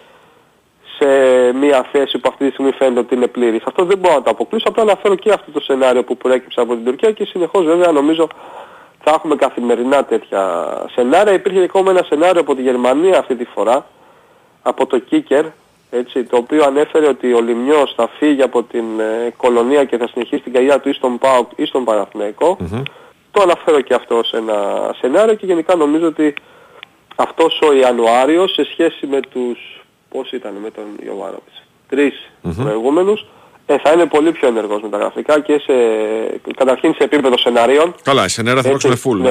[0.98, 3.62] σε σε μια θέση που αυτή τη στιγμή φαίνεται ότι είναι πλήρης.
[3.64, 6.74] Αυτό δεν μπορώ να το αποκλείσω, απλά αναφέρω και αυτό το σενάριο που προέκυψε από
[6.74, 8.28] την Τουρκία και συνεχώς βέβαια νομίζω
[9.04, 11.32] θα έχουμε καθημερινά τέτοια σενάρια.
[11.32, 13.86] Υπήρχε ακόμα ένα σενάριο από τη Γερμανία αυτή τη φορά,
[14.62, 15.44] από το Κίκερ,
[15.90, 20.08] έτσι, το οποίο ανέφερε ότι ο Λιμιός θα φύγει από την ε, κολονία και θα
[20.08, 22.56] συνεχίσει την καριέρα του ή στον ΠΑΟΚ ή στον παναθηναικο
[23.30, 26.34] Το αναφέρω και αυτό σε ένα σενάριο και γενικά νομίζω ότι
[27.16, 33.26] αυτός ο Ιανουάριος σε σχέση με τους, πώς ήταν με τον Ιωβάροβιτς, τρεις προηγούμενους,
[33.72, 35.72] ε, θα είναι πολύ πιο ενεργός με τα γραφικά και σε,
[36.56, 37.94] καταρχήν σε επίπεδο σενάριων.
[38.02, 39.30] Καλά, οι σενάρια θα παίξουν full, ναι.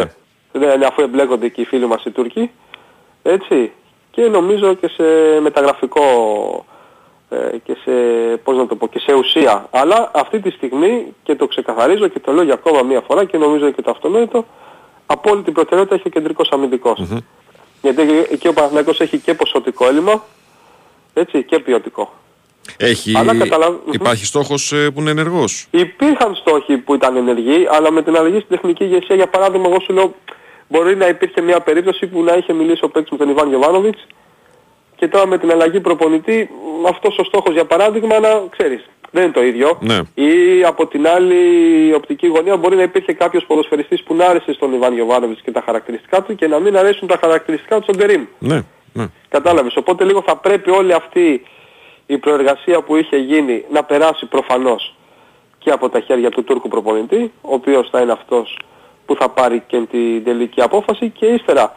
[0.52, 0.76] ναι.
[0.76, 0.86] ναι.
[0.86, 2.52] αφού εμπλέκονται και οι φίλοι μας οι Τούρκοι,
[3.24, 3.72] έτσι,
[4.12, 5.04] και νομίζω και σε
[5.42, 6.04] μεταγραφικό
[7.30, 7.92] ε, και σε,
[8.44, 9.68] πώς να το πω, και σε ουσία.
[9.72, 13.38] Αλλά αυτή τη στιγμή και το ξεκαθαρίζω και το λέω για ακόμα μία φορά και
[13.38, 14.46] νομίζω και το αυτονόητο,
[15.06, 16.52] απόλυτη προτεραιότητα έχει ο κεντρικός
[17.82, 20.24] Γιατί εκεί ο Παναθηναϊκός έχει και ποσοτικό έλλειμμα,
[21.14, 22.14] έτσι, και ποιοτικό.
[22.78, 23.14] Έχει...
[23.92, 25.68] Υπάρχει στόχος ε, που είναι ενεργός.
[25.72, 29.80] Υπήρχαν στόχοι που ήταν ενεργοί, αλλά με την αλλαγή στην τεχνική ηγεσία, για παράδειγμα, εγώ
[29.80, 30.16] σου λέω,
[30.68, 34.08] μπορεί να υπήρχε μια περίπτωση που να είχε μιλήσει ο παίκτης με τον Ιβάν Γεβάνοβιτς
[34.96, 36.50] και τώρα με την αλλαγή προπονητή,
[36.88, 39.78] αυτός ο στόχος για παράδειγμα να ξέρεις, δεν είναι το ίδιο.
[39.82, 40.00] Ναι.
[40.14, 41.44] Ή από την άλλη
[41.94, 45.62] οπτική γωνία μπορεί να υπήρχε κάποιος ποδοσφαιριστής που να άρεσε στον Ιβάν Γιωβάνοβιτς και τα
[45.66, 48.26] χαρακτηριστικά του και να μην αρέσουν τα χαρακτηριστικά του στον Τερίμ.
[48.40, 48.62] Ναι,
[48.94, 49.08] ναι.
[49.30, 49.76] Κατάλαβες.
[49.76, 51.44] Οπότε λίγο θα πρέπει όλη αυτή
[52.14, 54.96] η προεργασία που είχε γίνει να περάσει προφανώς
[55.58, 58.58] και από τα χέρια του Τούρκου προπονητή, ο οποίος θα είναι αυτός
[59.06, 61.76] που θα πάρει και την τελική απόφαση και ύστερα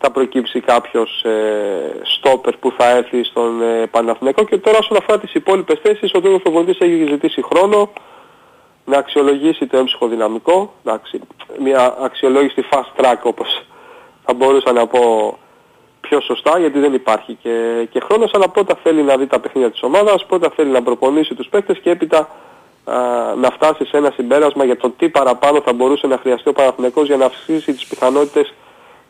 [0.00, 4.44] θα προκύψει κάποιος ε, στόπερ που θα έρθει στον ε, Παναθηναϊκό.
[4.44, 7.90] Και τώρα όσον αφορά τις υπόλοιπες θέσεις ο Τούρκος προπονητής έχει ζητήσει χρόνο
[8.84, 11.20] να αξιολογήσει το έμψυχο δυναμικό, εντάξει,
[11.58, 13.62] μια αξιολόγηση fast track όπως
[14.24, 15.38] θα μπορούσα να πω
[16.00, 19.70] πιο σωστά γιατί δεν υπάρχει και, και χρόνος αλλά πρώτα θέλει να δει τα παιχνίδια
[19.70, 22.18] της ομάδας, πρώτα θέλει να προπονήσει τους παίκτες και έπειτα
[22.84, 22.94] α,
[23.40, 27.06] να φτάσει σε ένα συμπέρασμα για το τι παραπάνω θα μπορούσε να χρειαστεί ο Παναθηναϊκός
[27.06, 28.54] για να αυξήσει τις πιθανότητες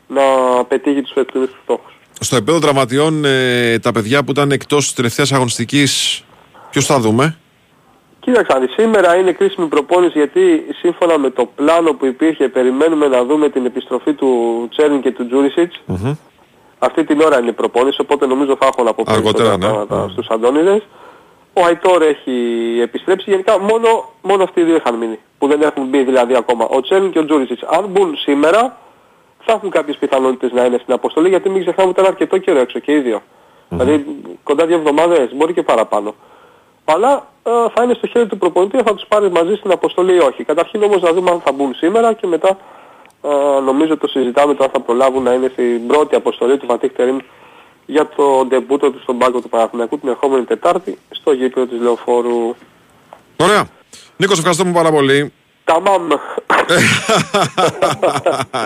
[0.06, 0.22] να
[0.68, 1.92] πετύχει τους φετινούς στόχους.
[2.20, 6.24] Στο επίπεδο δραματιών ε, τα παιδιά που ήταν εκτός της τελευταίας αγωνιστικής
[6.70, 7.36] ποιος θα δούμε;
[8.20, 13.48] Κοίταξα, σήμερα είναι κρίσιμη προπόνηση γιατί σύμφωνα με το πλάνο που υπήρχε περιμένουμε να δούμε
[13.48, 14.28] την επιστροφή του
[14.70, 15.80] Τσέρν και του τζουρισιτς
[16.82, 19.66] Αυτή την ώρα είναι η προπόνηση, οπότε νομίζω θα έχω να πω περισσότερα ναι.
[19.66, 20.82] πράγματα στους Αντώνιδες.
[21.52, 22.34] Ο Αϊτόρ έχει
[22.82, 23.30] επιστρέψει.
[23.30, 23.88] Γενικά μόνο,
[24.22, 25.18] μόνο αυτοί οι δύο είχαν μείνει.
[25.38, 26.66] Που δεν έχουν μπει δηλαδή ακόμα.
[26.70, 27.62] Ο Τσέρν και ο Τζούρισιτς.
[27.62, 28.76] Αν μπουν σήμερα
[29.44, 32.58] θα έχουν κάποιες πιθανότητες να είναι στην αποστολή γιατί μην ξεχνάμε ότι ήταν αρκετό καιρό
[32.58, 33.22] έξω και οι δυο
[33.68, 34.04] Δηλαδή
[34.42, 36.14] κοντά δύο εβδομάδες, μπορεί και παραπάνω.
[36.84, 40.18] Αλλά ε, θα είναι στο χέρι του προπονητή, θα τους πάρει μαζί στην αποστολή ή
[40.18, 40.44] όχι.
[40.44, 42.56] Καταρχήν όμως να δούμε αν θα μπουν σήμερα και μετά ε,
[43.64, 47.16] νομίζω το συζητάμε το αν θα προλάβουν να είναι στην πρώτη αποστολή του Φατίχ Τερίμ
[47.86, 52.54] για το ντεμπούτο του στον πάγκο του Παναθηναϊκού την ερχόμενη Τετάρτη στο γήπεδο της Λεωφόρου.
[53.36, 53.68] Ωραία.
[54.16, 55.32] Νίκος, ευχαριστούμε πάρα πολύ.
[55.64, 56.08] Ταμάμ.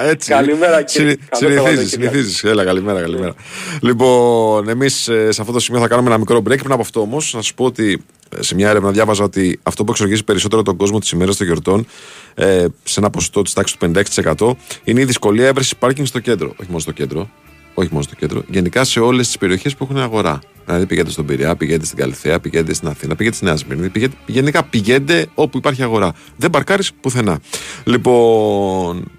[0.11, 0.31] Έτσι.
[0.31, 1.17] Καλημέρα κύριε.
[1.31, 2.45] Συνηθίζεις, συνηθίζεις.
[2.45, 3.35] Έλα, καλημέρα, καλημέρα.
[3.81, 6.59] Λοιπόν, εμείς ε, σε αυτό το σημείο θα κάνουμε ένα μικρό break.
[6.59, 9.85] Πριν από αυτό όμως, να σου πω ότι ε, σε μια έρευνα διάβαζα ότι αυτό
[9.85, 11.87] που εξοργίζει περισσότερο τον κόσμο τις ημέρες των γιορτών
[12.35, 13.93] ε, σε ένα ποσοστό της τάξης του
[14.37, 14.53] 56%
[14.85, 16.49] είναι η δυσκολία έβρεσης πάρκινγκ στο κέντρο.
[16.49, 17.31] Όχι μόνο στο κέντρο,
[17.75, 20.39] όχι μόνο στο κέντρο, γενικά σε όλες τις περιοχές που έχουν αγορά.
[20.65, 23.89] Δηλαδή πηγαίνετε στον Πειραιά, πηγαίνετε στην Καλυθέα, πηγαίνετε στην Αθήνα, πηγαίνετε στη Νέα Σμύρνη.
[23.89, 26.15] Πηγαίνετε, γενικά πηγαίνετε όπου υπάρχει αγορά.
[26.37, 27.41] Δεν παρκάρεις πουθενά.
[27.85, 29.11] Λοιπόν,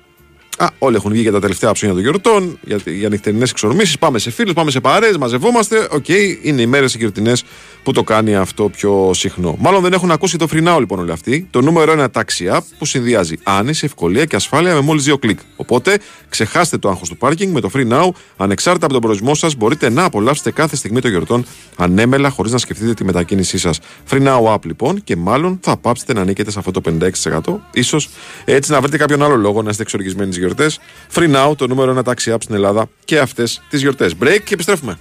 [0.58, 3.98] Α, όλοι έχουν βγει για τα τελευταία ψώνια των γιορτών, για, για νυχτερινές εξορμήσεις.
[3.98, 5.88] Πάμε σε φίλους, πάμε σε παρέες, μαζευόμαστε.
[5.92, 6.98] OK, okay, είναι οι μέρες οι
[7.84, 9.56] που το κάνει αυτό πιο συχνό.
[9.60, 11.48] Μάλλον δεν έχουν ακούσει το Free Now λοιπόν όλοι αυτοί.
[11.50, 15.40] Το νούμερο ένα taxi app που συνδυάζει άνεση, ευκολία και ασφάλεια με μόλις δύο κλικ.
[15.56, 16.00] Οπότε
[16.30, 18.10] ξεχάστε το άγχος του πάρκινγκ με το Free Now.
[18.38, 21.46] Ανεξάρτητα από τον προορισμό σας, μπορείτε να απολαύσετε κάθε στιγμή των γιορτών
[21.76, 23.80] ανέμελα χωρίς να σκεφτείτε τη μετακίνησή σας.
[24.10, 26.82] Free Now app λοιπόν και μάλλον θα πάψετε να νίκετε σε αυτό το
[27.34, 27.84] 56%.
[27.84, 27.98] σω
[28.46, 30.80] έτσι να βρείτε κάποιον άλλο λόγο να είστε εξοργισμένοι γιορτές.
[31.14, 34.14] Free Now, το νούμερο ένα taxi app στην Ελλάδα και αυτές τις γιορτές.
[34.22, 34.98] Break και επιστρέφουμε.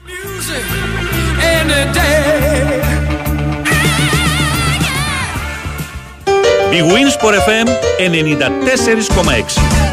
[6.72, 7.68] Η Winsport FM
[7.98, 9.84] 94,6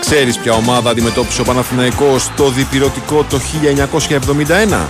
[0.00, 3.40] Ξέρεις ποια ομάδα αντιμετώπισε ο Παναθηναϊκός στο διπυρωτικό το
[4.78, 4.86] 1971?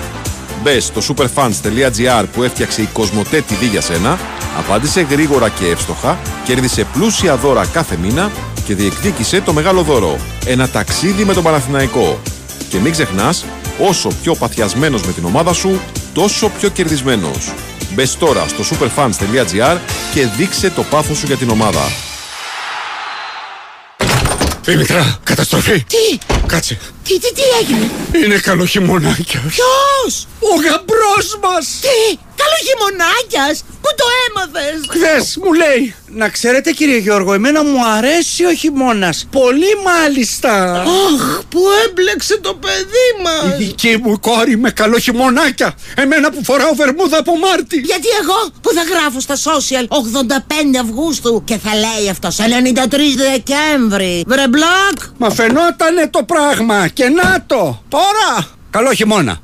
[0.62, 4.18] Μπες στο superfans.gr που έφτιαξε η Κοσμοτέ TV για σένα,
[4.58, 8.30] απάντησε γρήγορα και εύστοχα, κέρδισε πλούσια δώρα κάθε μήνα
[8.64, 10.16] και διεκδίκησε το μεγάλο δώρο.
[10.46, 12.20] Ένα ταξίδι με τον Παναθηναϊκό.
[12.68, 13.44] Και μην ξεχνάς,
[13.78, 15.80] όσο πιο παθιασμένος με την ομάδα σου,
[16.12, 17.52] τόσο πιο κερδισμένος.
[17.94, 19.78] Μπες τώρα στο superfans.gr
[20.14, 21.92] και δείξε το πάθος σου για την ομάδα.
[24.64, 25.84] Δήμητρα, καταστροφή.
[25.84, 26.18] Τι!
[26.46, 27.90] Κάτσε, Τι, τι, τι έγινε;
[28.24, 29.40] Είναι καλό χειμωνάκια.
[29.48, 31.66] Ποιος; Ο γαμπρός μας.
[31.80, 35.94] Τι, καλό χειμωνάκιας; Πού το έμαθες; Χθες μου λέει.
[36.16, 39.26] Να ξέρετε κύριε Γιώργο, εμένα μου αρέσει ο χειμώνας.
[39.30, 40.80] Πολύ μάλιστα.
[40.80, 43.58] Αχ, που έμπλεξε το παιδί μας.
[43.60, 45.74] Η δική μου κόρη με καλό χειμωνάκια.
[45.94, 47.78] Εμένα που φοράω βερμούδα από Μάρτι.
[47.78, 52.42] Γιατί εγώ που θα γράφω στα social 85 Αυγούστου και θα λέει αυτός 93
[53.16, 54.24] Δεκέμβρη.
[54.26, 54.98] Βρε μπλοκ.
[55.18, 57.82] Μα φαινότανε το πράγμα και να το.
[57.88, 58.46] Τώρα.
[58.70, 59.38] Καλό χειμώνα.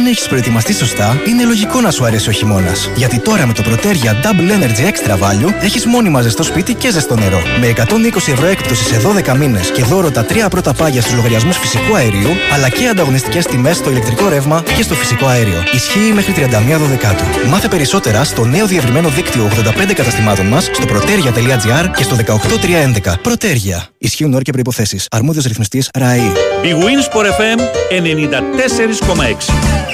[0.00, 2.90] Αν έχεις προετοιμαστεί σωστά, είναι λογικό να σου αρέσει ο χειμώνας.
[2.96, 7.16] Γιατί τώρα με το Protergia Double Energy Extra Value έχεις μόνιμα ζεστό σπίτι και ζεστό
[7.16, 7.42] νερό.
[7.60, 11.56] Με 120 ευρώ έκπτωση σε 12 μήνες και δώρο τα τρία πρώτα πάγια στους λογαριασμούς
[11.56, 15.62] φυσικού αερίου, αλλά και ανταγωνιστικές τιμές στο ηλεκτρικό ρεύμα και στο φυσικό αέριο.
[15.72, 17.24] Ισχύει μέχρι 31 Δεκάτου.
[17.48, 19.50] Μάθε περισσότερα στο νέο διευρυμένο δίκτυο
[19.88, 23.14] 85 καταστημάτων μας στο protergia.gr και στο 18311.
[23.24, 23.86] Protergia.
[23.98, 25.00] Ισχύουν όρια και προποθέσει.
[25.10, 26.32] Αρμόδιος ρυθμιστής ΡΑΗ.
[26.62, 27.60] Big Wins for FM
[28.00, 29.89] 94,6.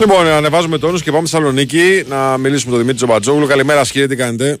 [0.00, 3.46] Λοιπόν, ανεβάζουμε τόνους και πάμε στη Θεσσαλονίκη να μιλήσουμε με τον Δημήτρη Τζομπατζόγλου.
[3.46, 4.58] Καλημέρα, κύριε, τι κάνετε;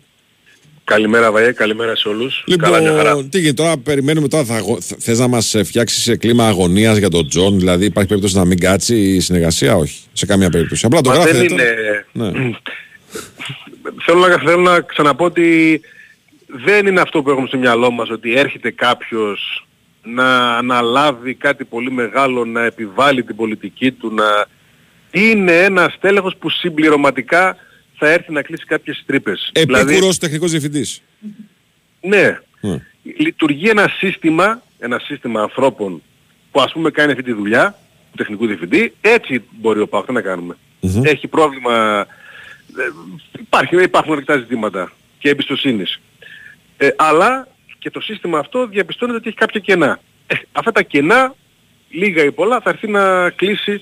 [0.94, 2.42] Καλημέρα Βαέ, καλημέρα σε όλους.
[2.46, 3.24] Λοιπόν, Καλά, μια χαρά.
[3.28, 6.46] τι γίνεται τώρα, περιμένουμε τώρα, θα, αγω- θε- θες να μας ε, φτιάξεις σε κλίμα
[6.46, 10.50] αγωνίας για τον Τζον, δηλαδή υπάρχει περίπτωση να μην κάτσει η συνεργασία, όχι, σε καμία
[10.50, 10.86] περίπτωση.
[10.86, 11.38] Απλά το Μα γράφετε.
[11.38, 11.62] δεν τώρα.
[11.62, 12.04] είναι...
[12.12, 12.50] Ναι.
[14.04, 15.80] θέλω, να, θέλω να ξαναπώ ότι
[16.46, 19.66] δεν είναι αυτό που έχουμε στο μυαλό μας ότι έρχεται κάποιος
[20.02, 24.46] να αναλάβει κάτι πολύ μεγάλο, να επιβάλλει την πολιτική του, να
[25.10, 27.56] είναι ένας τέλεχος που συμπληρωματικά
[28.00, 29.50] θα έρθει να κλείσει κάποιες τρύπες.
[29.52, 31.02] Επίκουρος τεχνικός διευθυντής.
[32.00, 32.38] Ναι.
[32.60, 32.82] Ναι.
[33.02, 36.02] Λειτουργεί ένα σύστημα, ένα σύστημα ανθρώπων
[36.50, 37.78] που ας πούμε κάνει αυτή τη δουλειά
[38.10, 40.56] του τεχνικού διευθυντή, έτσι μπορεί ο ΠΑΟΚ να κάνουμε.
[41.02, 42.06] Έχει πρόβλημα,
[42.78, 42.82] ε,
[43.40, 46.00] υπάρχει, υπάρχουν αρκετά ζητήματα και εμπιστοσύνης.
[46.76, 47.48] Ε, αλλά
[47.78, 50.00] και το σύστημα αυτό διαπιστώνεται ότι έχει κάποια κενά.
[50.26, 51.34] Ε, αυτά τα κενά,
[51.90, 53.80] λίγα ή πολλά, θα έρθει να κλείσει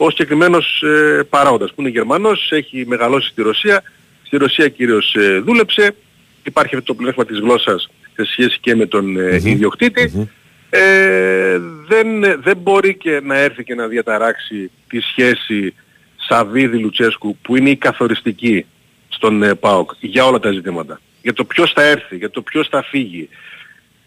[0.00, 3.82] ο συγκεκριμένος ε, παράγοντας που είναι Γερμανός, έχει μεγαλώσει στη Ρωσία,
[4.22, 5.94] στη Ρωσία κυρίως ε, δούλεψε,
[6.44, 10.28] υπάρχει αυτό το πλέγμα της γλώσσας σε σχέση και με τον ε, ιδιοκτητη
[10.70, 12.06] Ε, δεν,
[12.42, 15.74] δεν μπορεί και να έρθει και να διαταράξει τη σχέση
[16.16, 18.66] Σαββίδη-Λουτσέσκου που είναι η καθοριστική
[19.08, 21.00] στον ε, ΠΑΟΚ για όλα τα ζητήματα.
[21.22, 23.28] Για το ποιος θα έρθει, για το ποιος θα φύγει.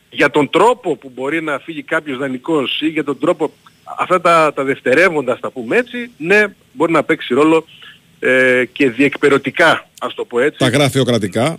[0.09, 3.53] Για τον τρόπο που μπορεί να φύγει κάποιος δανεικός ή για τον τρόπο,
[3.97, 7.65] αυτά τα, τα δευτερεύοντα, ας τα πούμε έτσι, ναι, μπορεί να παίξει ρόλο
[8.19, 10.57] ε, και διεκπαιρεωτικά, ας το πω έτσι.
[10.59, 11.57] Τα γραφειοκρατικά.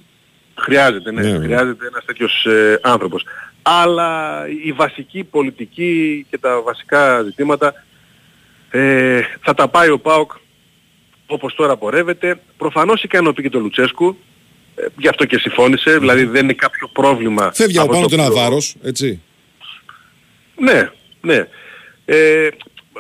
[0.54, 1.22] Χρειάζεται, ναι.
[1.22, 1.44] Ναι, ναι.
[1.44, 3.24] Χρειάζεται ένας τέτοιος ε, άνθρωπος.
[3.62, 7.74] Αλλά η βασική πολιτική και τα βασικά ζητήματα
[8.70, 10.32] ε, θα τα πάει ο ΠΑΟΚ
[11.26, 12.40] όπως τώρα πορεύεται.
[12.56, 14.16] Προφανώς ικανοποιεί και τον Λουτσέσκου.
[14.74, 15.98] Ε, γι' αυτό και συμφώνησε.
[15.98, 17.50] Δηλαδή δεν είναι κάποιο πρόβλημα.
[17.54, 19.20] Φεύγει από αυτό πάνω το του ένα οποίο- βάρος, έτσι.
[20.58, 21.46] ναι, ναι.
[22.04, 22.48] Ε,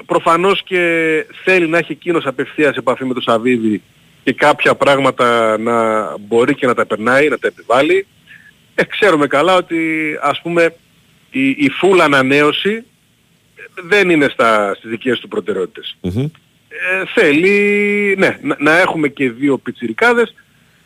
[0.06, 0.80] προφανώς και
[1.44, 3.82] θέλει να έχει εκείνος απευθείας επαφή με τον Σαββίδη
[4.24, 8.06] και κάποια πράγματα να μπορεί και να τα περνάει, να τα επιβάλλει.
[8.74, 9.78] Ε, ξέρουμε καλά ότι
[10.22, 10.74] ας πούμε
[11.30, 12.84] η, η full ανανέωση
[13.88, 15.96] δεν είναι στα, στις δικές του προτεραιότητες.
[16.02, 20.34] Ε, θέλει ναι, να, να έχουμε και δύο πιτσιρικάδες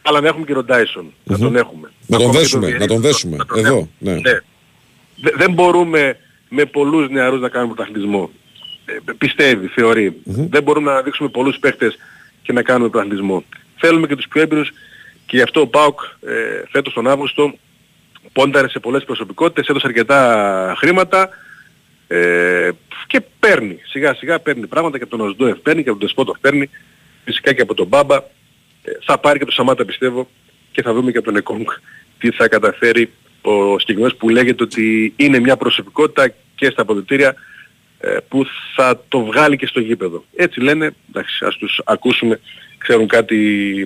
[0.02, 1.04] αλλά να έχουμε και τον Dyson.
[1.24, 1.92] Να τον έχουμε.
[2.06, 3.36] Να τον Ακόμα και δέσουμε, Βιερίνη, να τον δέσουμε.
[3.56, 4.12] Εδώ, ναι.
[4.12, 4.20] ναι.
[5.16, 6.16] Δε- δεν μπορούμε
[6.48, 8.30] με πολλούς νεαρούς να κάνουμε πρωταθλητισμό.
[8.84, 10.20] Ε, πιστεύει, θεωρεί.
[10.24, 11.98] Δεν μπορούμε να δείξουμε πολλούς παίχτες
[12.42, 13.44] και να κάνουμε πρωταθλητισμό.
[13.76, 14.70] Θέλουμε και τους πιο έμπειρους
[15.26, 17.54] και γι' αυτό ο ΠΑΟΚ ε, φέτος τον Αύγουστο
[18.32, 21.28] πόνταρε σε πολλές προσωπικότητες, έδωσε αρκετά χρήματα
[22.06, 22.70] ε,
[23.06, 23.80] και παίρνει.
[23.86, 26.70] Σιγά σιγά παίρνει πράγματα και από τον Οσντόεφ παίρνει και από τον Δεσπότοφ παίρνει
[27.24, 28.22] φυσικά και από τον Μπάμπα ε,
[29.04, 30.28] θα πάρει και τον Σαμάτα πιστεύω
[30.72, 31.66] και θα δούμε και από τον Εκόνγκ
[32.18, 33.12] τι θα καταφέρει
[33.46, 37.34] ο συγκεκριμένος που λέγεται ότι είναι μια προσωπικότητα και στα αποδητήρια
[37.98, 40.24] ε, που θα το βγάλει και στο γήπεδο.
[40.36, 42.40] Έτσι λένε, εντάξει, ας τους ακούσουμε,
[42.78, 43.36] ξέρουν κάτι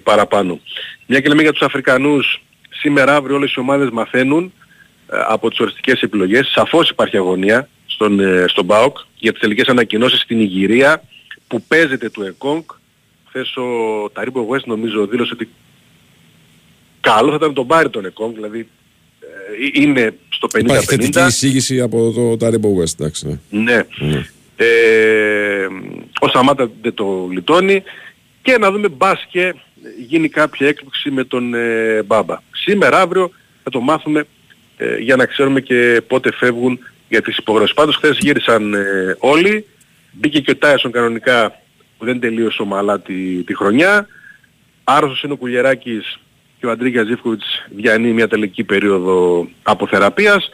[0.04, 0.60] παραπάνω.
[1.06, 4.52] Μια και λέμε για τους Αφρικανούς, σήμερα αύριο όλες οι ομάδες μαθαίνουν
[5.12, 6.48] ε, από τις οριστικές επιλογές.
[6.48, 11.02] Σαφώς υπάρχει αγωνία στον, ε, στον ΠΑΟΚ για τις τελικές ανακοινώσεις στην Ιγυρία
[11.46, 12.70] που παίζεται του ΕΚΟΝΚ.
[13.28, 13.64] Χθες ο
[14.12, 15.48] Ταρίμπο West νομίζω δήλωσε ότι
[17.00, 18.79] καλό θα ήταν να τον πάρει τον ΕΚΟΝΚ, δηλαδή ε,
[19.72, 20.64] είναι στο 50-50.
[20.64, 23.40] Υπάρχει θετική εισήγηση από το Τάριμπο West, εντάξει.
[23.50, 23.62] Ναι.
[23.62, 23.82] Ναι.
[23.98, 24.26] Ναι.
[24.56, 25.66] Ε,
[26.20, 27.82] ο Σαμάτα δεν το λιτώνει
[28.42, 29.54] και να δούμε μπας και
[30.06, 32.38] γίνει κάποια έκπληξη με τον ε, Μπάμπα.
[32.50, 33.30] Σήμερα, αύριο
[33.62, 34.24] θα το μάθουμε
[34.76, 36.78] ε, για να ξέρουμε και πότε φεύγουν
[37.08, 37.74] για τις υπογραφές.
[37.74, 39.66] Πάντως χθες γύρισαν ε, όλοι,
[40.12, 41.60] μπήκε και ο Τάισον κανονικά
[41.98, 44.06] που δεν τελείωσε ομαλά τη, τη χρονιά.
[44.84, 46.20] Άρρωστος είναι ο Κουλιεράκης
[46.60, 47.46] και ο Αντρίγια Ζήφκοβιτς
[47.76, 50.50] διανύει μια τελική περίοδο αποθεραπείας.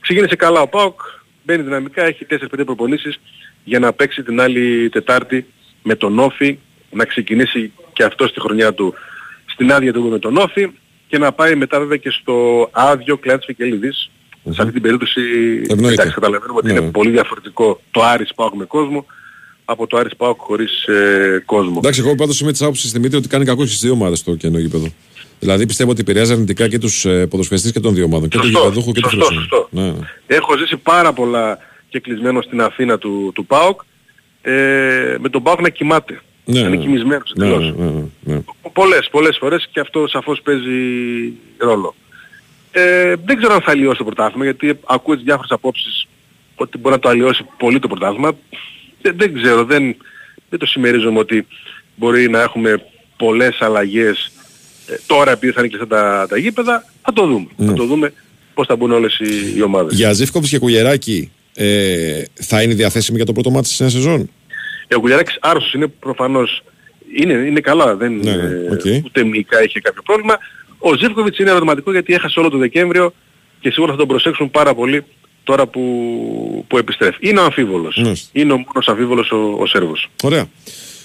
[0.00, 1.00] Ξεκίνησε καλά ο ΠΑΟΚ,
[1.44, 3.18] μπαίνει δυναμικά, έχει 4-5 προπονήσεις
[3.64, 5.46] για να παίξει την άλλη Τετάρτη
[5.82, 6.58] με τον Όφη,
[6.90, 8.94] να ξεκινήσει και αυτό στη χρονιά του
[9.46, 10.68] στην άδεια του με τον Όφη
[11.08, 14.10] και να πάει μετά βέβαια και στο άδειο Κλάντς Φικελίδης.
[14.50, 15.20] Σε αυτή την περίπτωση
[15.68, 16.78] εντάξει, καταλαβαίνουμε ότι Ναι.
[16.80, 19.06] είναι πολύ διαφορετικό το Άρης ΠΑΟΚ με κόσμο
[19.64, 21.74] από το Άρης ΠΑΟΚ χωρίς ε, κόσμο.
[21.78, 24.34] Εντάξει, εγώ πάντως είμαι της άποψης Δημήτρη ότι κάνει κακό και στις δύο ομάδες το
[24.34, 24.92] κενό γήπεδο.
[25.38, 28.28] Δηλαδή πιστεύω ότι επηρεάζει αρνητικά και τους ε, ποδοσφαιριστές και των δύο ομάδων.
[28.28, 29.60] Και του Σωστό, γηπεδούχου και τους σωστό, φιλοξενού.
[29.60, 29.68] σωστό.
[29.70, 30.06] Ναι, ναι.
[30.26, 31.58] Έχω ζήσει πάρα πολλά
[31.88, 33.80] και κλεισμένο στην Αθήνα του, του ΠΑΟΚ
[34.42, 36.20] ε, με τον ΠΑΟΚ να κοιμάται.
[36.44, 36.82] Ναι, να είναι ναι.
[36.82, 37.74] κοιμισμένος Ναι, εντελώς.
[37.76, 38.40] ναι, ναι, ναι.
[38.72, 40.70] Πολλές, πολλές φορές και αυτό σαφώς παίζει
[41.58, 41.94] ρόλο.
[42.70, 46.06] Ε, δεν ξέρω αν θα αλλοιώσει το πρωτάθλημα γιατί ακούω τις διάφορες απόψεις
[46.54, 48.36] ότι μπορεί να το αλλοιώσει πολύ το πρωτάθλημα.
[49.02, 49.96] Δεν, δεν ξέρω, δεν,
[50.48, 51.46] δεν το συμμερίζομαι ότι
[51.94, 52.82] μπορεί να έχουμε
[53.16, 54.45] πολλές αλλαγές ε,
[55.06, 56.84] τώρα επειδή θα είναι κλειστά τα, τα γήπεδα.
[57.02, 57.46] Θα το δούμε.
[57.56, 57.66] Ναι.
[57.66, 58.12] Θα το δούμε
[58.54, 59.94] πώς θα μπουν όλες οι, οι ομάδες.
[59.96, 64.30] Για Ζήφκοβιτς και Κουγεράκη ε, θα είναι διαθέσιμη για το πρώτο μάτι της νέας σεζόν;
[64.88, 66.62] Ε, Ο Κουλιαράκης άρρωστος είναι προφανώς,
[67.16, 69.04] είναι, είναι καλά, δεν, Ναι, ναι, ε, οκ.
[69.04, 70.38] ούτε μυϊκά είχε κάποιο πρόβλημα.
[70.78, 73.14] Ο Ζίβκοβιτς είναι ερωτηματικό γιατί έχασε όλο το Δεκέμβριο
[73.60, 75.04] και σίγουρα θα τον προσέξουν πάρα πολύ
[75.44, 77.28] τώρα που, που επιστρέφει.
[77.28, 77.96] Είναι ο αμφίβολος.
[78.02, 78.12] Ναι.
[78.32, 80.08] Είναι ο μόνος αμφίβολος ο, ο Σέρβος.
[80.22, 80.46] Ωραία.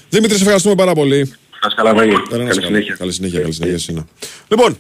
[0.09, 1.33] Δημήτρη, σε ευχαριστούμε πάρα πολύ.
[1.61, 2.17] Να είσαι καλά, Βαγγέλη.
[2.31, 2.67] Έλα, να Καλή είσαι καλά.
[2.67, 2.95] συνέχεια.
[2.95, 4.05] Καλή συνέχεια, καλή συνέχεια σε εσένα.
[4.47, 4.77] Λοιπόν,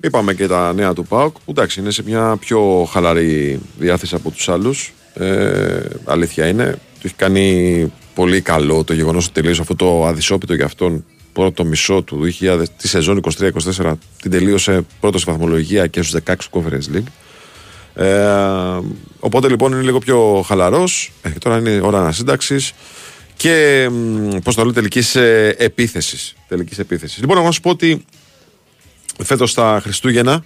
[0.00, 4.30] είπαμε και τα νέα του ΠΑΟΚ που εντάξει είναι σε μια πιο χαλαρή διάθεση από
[4.30, 4.92] τους άλλους.
[5.14, 6.70] Ε, αλήθεια είναι.
[6.72, 11.64] Του έχει κάνει πολύ καλό το γεγονός ότι τελείωσε αυτό το αδυσώπητο για αυτόν πρώτο
[11.64, 13.20] μισό του 2000, τη σεζόν
[13.78, 17.06] 23-24 την τελείωσε πρώτος στη βαθμολογία και στους 16 Conference League.
[18.04, 18.80] Ε,
[19.20, 22.72] οπότε λοιπόν είναι λίγο πιο χαλαρός ε, και τώρα είναι ώρα ανασύνταξης
[23.36, 23.88] και
[24.42, 26.34] πώς το λέω τελικής ε, επίθεσης.
[26.48, 27.18] Τελικής επίθεσης.
[27.18, 28.04] Λοιπόν, εγώ να σου πω ότι
[29.22, 30.44] φέτος τα Χριστούγεννα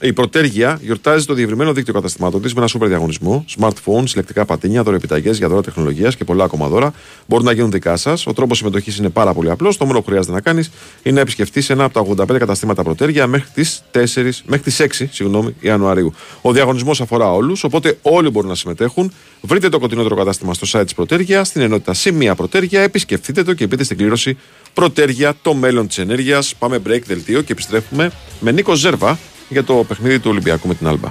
[0.00, 3.44] η Πρωτέργεια γιορτάζει το διευρυμένο δίκτυο καταστημάτων της με ένα σούπερ διαγωνισμό.
[3.58, 6.92] Smartphones, συλλεκτικά πατίνια, δωρεπιταγέ για δώρα τεχνολογίας και πολλά ακόμα δώρα
[7.26, 8.26] μπορούν να γίνουν δικά σας.
[8.26, 9.76] Ο τρόπος συμμετοχής είναι πάρα πολύ απλός.
[9.76, 10.70] Το μόνο που χρειάζεται να κάνεις
[11.02, 15.08] είναι να επισκεφτείς ένα από τα 85 καταστήματα Πρωτέργεια μέχρι τις 4, μέχρι τις 6
[15.12, 16.12] συγγνώμη, Ιανουαρίου.
[16.40, 19.12] Ο διαγωνισμός αφορά όλους, οπότε όλοι μπορούν να συμμετέχουν.
[19.40, 23.66] Βρείτε το κοντινότερο κατάστημα στο site της Πρωτέργεια, στην ενότητα Σημεία Πρωτέργεια, επισκεφτείτε το και
[23.66, 24.36] μπείτε στην κλήρωση
[24.74, 26.54] Πρωτέργεια, το μέλλον της ενέργειας.
[26.58, 29.18] Πάμε break δελτίο και επιστρέφουμε με Νίκο Ζέρβα
[29.48, 31.08] για το παιχνίδι του Ολυμπιακού με την Άλμπα.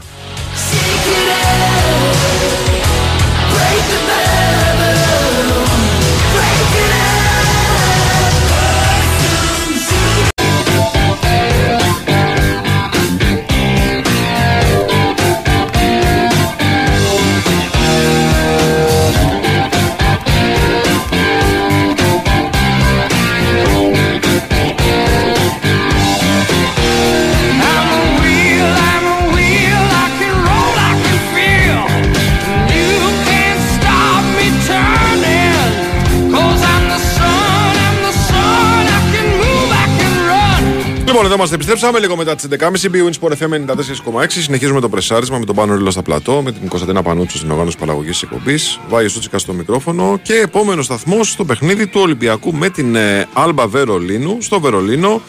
[41.26, 41.56] Λοιπόν, εδώ είμαστε.
[41.56, 42.96] Επιστρέψαμε λίγο μετά τις 11.30.
[42.96, 44.26] BWIN Sport FM 94,6.
[44.28, 47.78] Συνεχίζουμε το πρεσάρισμα με τον Πάνο Ρίλο στα πλατό, με την Κωνσταντίνα Πανούτσου στην οργάνωση
[47.78, 48.80] παραγωγής της εκπομπής.
[48.89, 53.68] Βάγιο Σούτσικα στο μικρόφωνο και επόμενο σταθμός στο παιχνίδι του Ολυμπιακού με την ε, Άλμπα
[53.68, 54.38] Βερολίνου.
[54.42, 55.22] Στο Βερολίνο.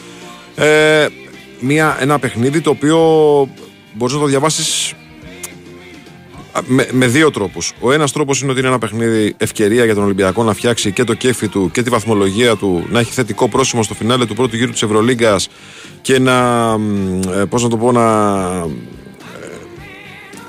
[0.55, 1.06] Ε,
[1.60, 2.98] μια, ένα παιχνίδι το οποίο
[3.93, 4.94] μπορείς να το διαβάσεις
[6.66, 7.72] με, με δύο τρόπους.
[7.80, 11.04] Ο ένας τρόπος είναι ότι είναι ένα παιχνίδι ευκαιρία για τον Ολυμπιακό να φτιάξει και
[11.04, 14.56] το κέφι του και τη βαθμολογία του, να έχει θετικό πρόσημο στο φινάλε του πρώτου
[14.56, 15.48] γύρου της Ευρωλίγκας
[16.02, 16.68] και να.
[17.34, 18.02] Ε, πώς να το πω, να.
[18.50, 19.56] ε,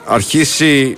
[0.05, 0.97] αρχίσει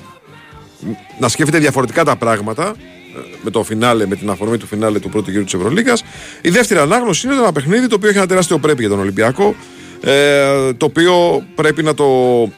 [1.19, 5.09] να σκέφτεται διαφορετικά τα πράγματα ε, με το φινάλε, με την αφορμή του φινάλε του
[5.09, 5.97] πρώτου γύρου της Ευρωλίγα.
[6.41, 9.55] Η δεύτερη ανάγνωση είναι ένα παιχνίδι το οποίο έχει ένα τεράστιο πρέπει για τον Ολυμπιακό.
[10.01, 12.05] Ε, το οποίο πρέπει να το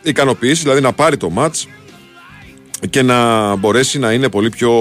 [0.02, 1.68] ικανοποιήσει, δηλαδή να πάρει το μάτς
[2.90, 4.72] και να μπορέσει να είναι πολύ πιο.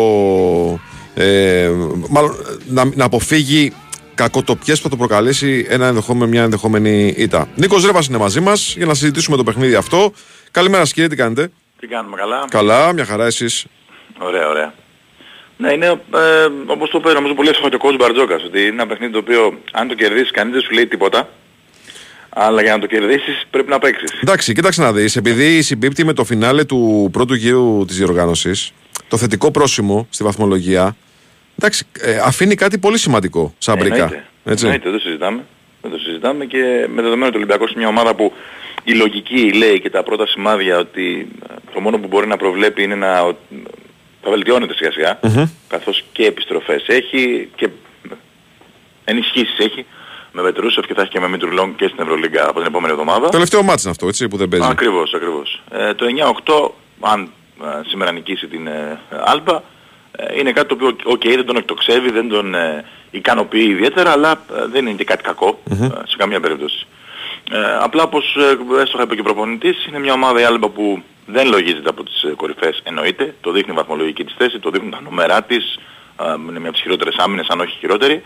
[1.14, 1.70] Ε,
[2.08, 2.34] μάλλον
[2.66, 3.72] να, να αποφύγει
[4.14, 7.48] κακοτοπιές που θα το προκαλέσει ένα ενδεχόμενο, μια ενδεχόμενη ήττα.
[7.54, 10.12] Νίκος Ρέβας είναι μαζί μας για να συζητήσουμε το παιχνίδι αυτό.
[10.50, 11.50] Καλημέρα σας κύριε, τι κάνετε;
[11.80, 13.66] Τι κάνουμε καλά; Καλά, μια χαρά εσείς.
[14.18, 14.74] Ωραία, ωραία.
[15.56, 18.68] Ναι, είναι ε, όπως το είπε νομίζω πολύ εύστοχα και ο coach Μπαρτζόκας, ότι είναι
[18.68, 21.28] ένα παιχνίδι το οποίο αν το κερδίσεις κανείς δεν σου λέει τίποτα.
[22.32, 24.10] Αλλά για να το κερδίσεις πρέπει να παίξεις.
[24.22, 28.72] Εντάξει, κοίταξε να δεις, επειδή συμπίπτει με το φινάλε του πρώτου γύρου της διοργάνωσης,
[29.08, 30.96] το θετικό πρόσημο στη βαθμολογία
[31.58, 33.94] εντάξει, ε, αφήνει κάτι πολύ σημαντικό σαν μπρικά.
[33.94, 34.24] Εννοείται.
[34.44, 34.64] Έτσι.
[34.64, 35.44] Εννοείται, δεν το συζητάμε.
[35.82, 38.32] Δεν το συζητάμε και με δεδομένο ότι ο Ολυμπιακός είναι μια ομάδα που
[38.84, 42.82] η λογική λέει και τα πρώτα σημάδια ότι ε, το μόνο που μπορεί να προβλέπει
[42.82, 43.36] είναι να ο-
[44.22, 45.44] θα βελτιώνεται σιγά σιγά Μμμ.
[45.68, 47.68] καθώς και επιστροφές έχει και
[49.04, 49.86] ενισχύσεις έχει
[50.32, 53.28] με Βετρούσεφ και θα έχει και με Μητρουλόγκ και στην Ευρωλίγκα από την επόμενη εβδομάδα.
[53.28, 54.68] Τελευταίο μάτς είναι αυτό, έτσι, που δεν παίζει.
[54.70, 55.62] Ακριβώς, ακριβώς.
[55.70, 56.06] Ε, το
[56.44, 56.70] 9-8,
[57.00, 57.30] αν
[57.62, 59.60] ε, σήμερα νικήσει την ε, Άλμπα,
[60.12, 64.30] ε, είναι κάτι το οποίο, οκ, δεν τον εκτοξεύει, δεν τον ε, ικανοποιεί ιδιαίτερα, αλλά
[64.30, 66.86] ε, δεν είναι και κάτι κακό, ε, σε καμία περίπτωση.
[67.50, 71.02] Ε, απλά όπως ε, έστω είπε και ο προπονητής, είναι μια ομάδα η Άλμπα που
[71.26, 74.90] δεν λογίζεται από τις ε, κορυφές, εννοείται, το δείχνει η βαθμολογική της θέση, το δείχνουν
[74.90, 75.78] τα νούμερά της,
[76.20, 78.22] ε, είναι μια από τις χειρότερες άμυνες, αν όχι χειρότερη.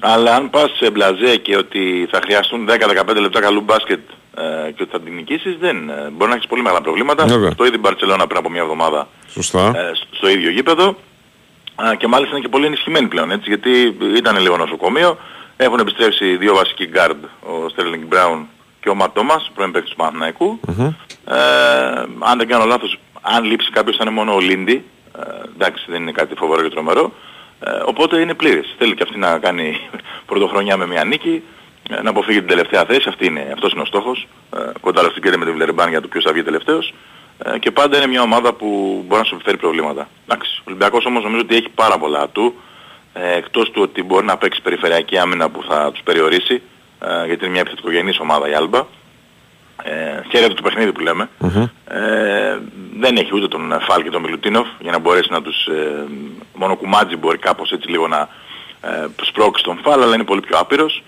[0.00, 4.00] Αλλά αν πας σε μπλαζέ και ότι θα χρειαστούν 10-15 λεπτά καλού μπάσκετ
[4.36, 7.24] ε, και ότι θα την νικήσεις, δεν, ε, μπορεί να έχεις πολύ μεγάλα προβλήματα.
[7.24, 7.54] Βέβαια.
[7.54, 9.72] Το είδε η Μπαρτσελώνα πριν από μια εβδομάδα Σωστά.
[9.76, 10.96] ε, στο ίδιο γήπεδο.
[11.74, 15.18] Α, και μάλιστα είναι και πολύ ενισχυμένη πλέον, έτσι, γιατί ήταν λίγο νοσοκομείο.
[15.56, 18.48] Έχουν επιστρέψει δύο βασικοί γκαρντ, ο Στέρλινγκ Μπράουν
[18.80, 20.60] και ο Ματ Τόμας, πρώην παίκτης του Παναθηναϊκού.
[21.24, 21.36] Ε,
[22.18, 24.84] αν δεν κάνω λάθος, αν λείψει κάποιος θα είναι μόνο ο Ολίντι.
[25.18, 25.20] Ε,
[25.54, 27.12] εντάξει, δεν είναι κάτι φοβερό και τρομερό.
[27.64, 28.74] Ε, οπότε είναι πλήρης.
[28.78, 29.80] Θέλει και αυτή να κάνει
[30.26, 31.42] πρωτοχρονιά με μια νίκη,
[31.90, 33.08] ε, να αποφύγει την τελευταία θέση.
[33.08, 34.28] Αυτή είναι, αυτός είναι ο στόχος.
[34.56, 35.02] Ε, κοντά
[35.38, 36.92] με τη Βλερμπάν για το ποιος θα βγει τελευταίος.
[37.44, 38.66] Ε, και πάντα είναι μια ομάδα που
[39.06, 40.08] μπορεί να σου επιφέρει προβλήματα.
[40.28, 42.54] Εντάξει, ο Ολυμπιακός όμως νομίζω ότι έχει πάρα πολλά του.
[43.12, 46.62] Ε, εκτός του ότι μπορεί να παίξει περιφερειακή άμυνα που θα τους περιορίσει,
[47.00, 48.86] ε, γιατί είναι μια επιθετικογενής ομάδα η Άλμπα.
[49.84, 51.28] Ε, χαίρεται το παιχνίδι που λέμε.
[51.88, 52.58] Ε,
[52.98, 55.66] δεν έχει ούτε τον Φάλ και τον Μιλουτίνοφ για να μπορέσει να τους...
[55.66, 56.04] Ε,
[56.54, 58.28] μόνο κουμάτζι μπορεί κάπως έτσι λίγο να
[58.80, 61.02] ε, σπρώξει τον Φάλ, αλλά είναι πολύ πιο άπειρος.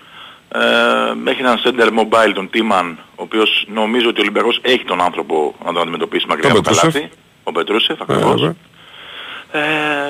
[0.55, 5.01] Ε, έχει έναν center mobile τον Τίμαν, ο οποίος νομίζω ότι ο Ολυμπιακός έχει τον
[5.01, 6.93] άνθρωπο να τον αντιμετωπίσει μακριά Τον από το Πετρούσεφ.
[7.03, 7.17] καλάθι.
[7.45, 8.41] Ο Πετρούσεφ Ε, ακριβώς.
[8.41, 8.55] βέβαια.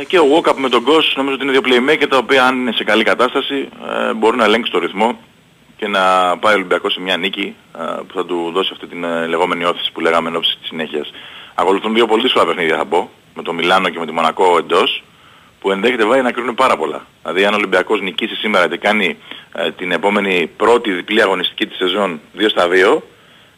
[0.00, 2.56] Ε, και ο Walkup με τον Γκος νομίζω ότι είναι δύο playmaker τα οποία αν
[2.60, 3.68] είναι σε καλή κατάσταση
[4.08, 5.18] ε, μπορούν να ελέγξουν το ρυθμό
[5.82, 9.04] και να πάει ο Ολυμπιακός σε μια νίκη ε, που θα του δώσει αυτή την
[9.04, 11.12] ε, λεγόμενη όθηση που λέγαμε εν ώψη της συνέχειας.
[11.54, 15.02] Ακολουθούν δύο πολύ δύσκολα παιχνίδια θα πω, με το Μιλάνο και με τη Μονακό εντός,
[15.60, 17.06] που ενδέχεται βάει να κρίνουν πάρα πολλά.
[17.22, 19.16] Δηλαδή αν ο Ολυμπιακός νικήσει σήμερα και κάνει
[19.54, 23.02] ε, την επόμενη πρώτη διπλή αγωνιστική της σεζόν 2 στα 2,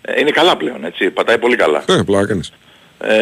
[0.03, 1.85] ε, είναι καλά πλέον, έτσι, πατάει πολύ καλά.
[1.89, 2.53] Ε, πλάκα κάνεις.
[2.99, 3.17] Ε,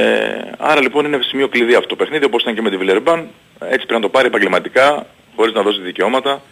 [0.59, 3.29] άρα λοιπόν είναι σημείο κλειδί αυτό το παιχνίδι όπως ήταν και με τη Βιλερμπάν.
[3.59, 5.07] Έτσι πρέπει να το πάρει επαγγελματικά,
[5.37, 6.43] χωρίς να δώσει δικαιώματα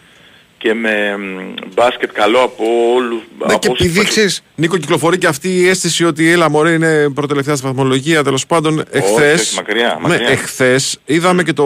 [0.61, 2.63] και με μ, μπάσκετ καλό από
[2.95, 3.21] όλους.
[3.37, 6.71] Ναι, από και όσους επειδή ξέρεις, Νίκο, κυκλοφορεί και αυτή η αίσθηση ότι έλα μωρέ
[6.71, 10.29] είναι προτελευταία στη βαθμολογία, τέλος πάντων, εχθές, όχι, μακριά, ναι, μακριά.
[10.29, 11.65] εχθές είδαμε και το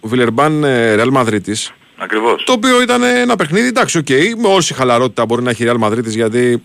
[0.00, 2.44] Βιλερμπάν ε, Real Μαδρίτης, Ακριβώς.
[2.44, 4.08] το οποίο ήταν ένα παιχνίδι, εντάξει, οκ,
[4.38, 6.56] με όση χαλαρότητα μπορεί να έχει η Real Μαδρίτης, γιατί ε,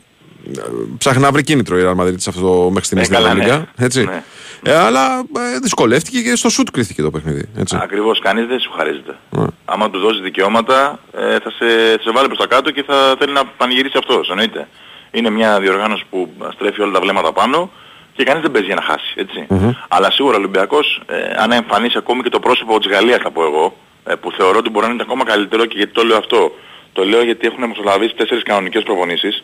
[0.98, 3.44] ψάχνει να βρει κίνητρο η Real Μαδρίτης αυτό μέχρι στιγμής Ε, στην καλά, ναι.
[3.44, 4.04] Ευρωλίγκα, έτσι.
[4.04, 4.24] Ναι.
[4.64, 7.78] Ε, αλλά ε, δυσκολεύτηκε και στο σουτ κρίθηκε το παιχνίδι, έτσι.
[7.82, 9.16] Ακριβώς, κανείς δεν σου χαρίζεται.
[9.30, 9.46] Ναι.
[9.66, 13.34] Άμα του δώσεις δικαιώματα ε, θα σε, σε βάλει προς τα κάτω και θα θέλει
[13.34, 14.68] να πανηγυρίσει αυτός, εννοείται.
[15.12, 17.72] Είναι μια διοργάνωση που στρέφει όλα τα βλέμματα πάνω
[18.14, 19.48] και κανείς δεν παίζει για να χάσει, έτσι.
[19.88, 23.44] Αλλά σίγουρα ο Ολυμπιακός, ε, αν εμφανίσει ακόμη και το πρόσωπο της Γαλλίας θα πω
[23.44, 26.52] εγώ, ε, που θεωρώ ότι μπορεί να είναι ακόμα καλύτερο και γιατί το λέω αυτό.
[26.94, 29.44] Το λέω γιατί έχουν μεσολαβήσει τέσσερις κανονικές προπονήσεις,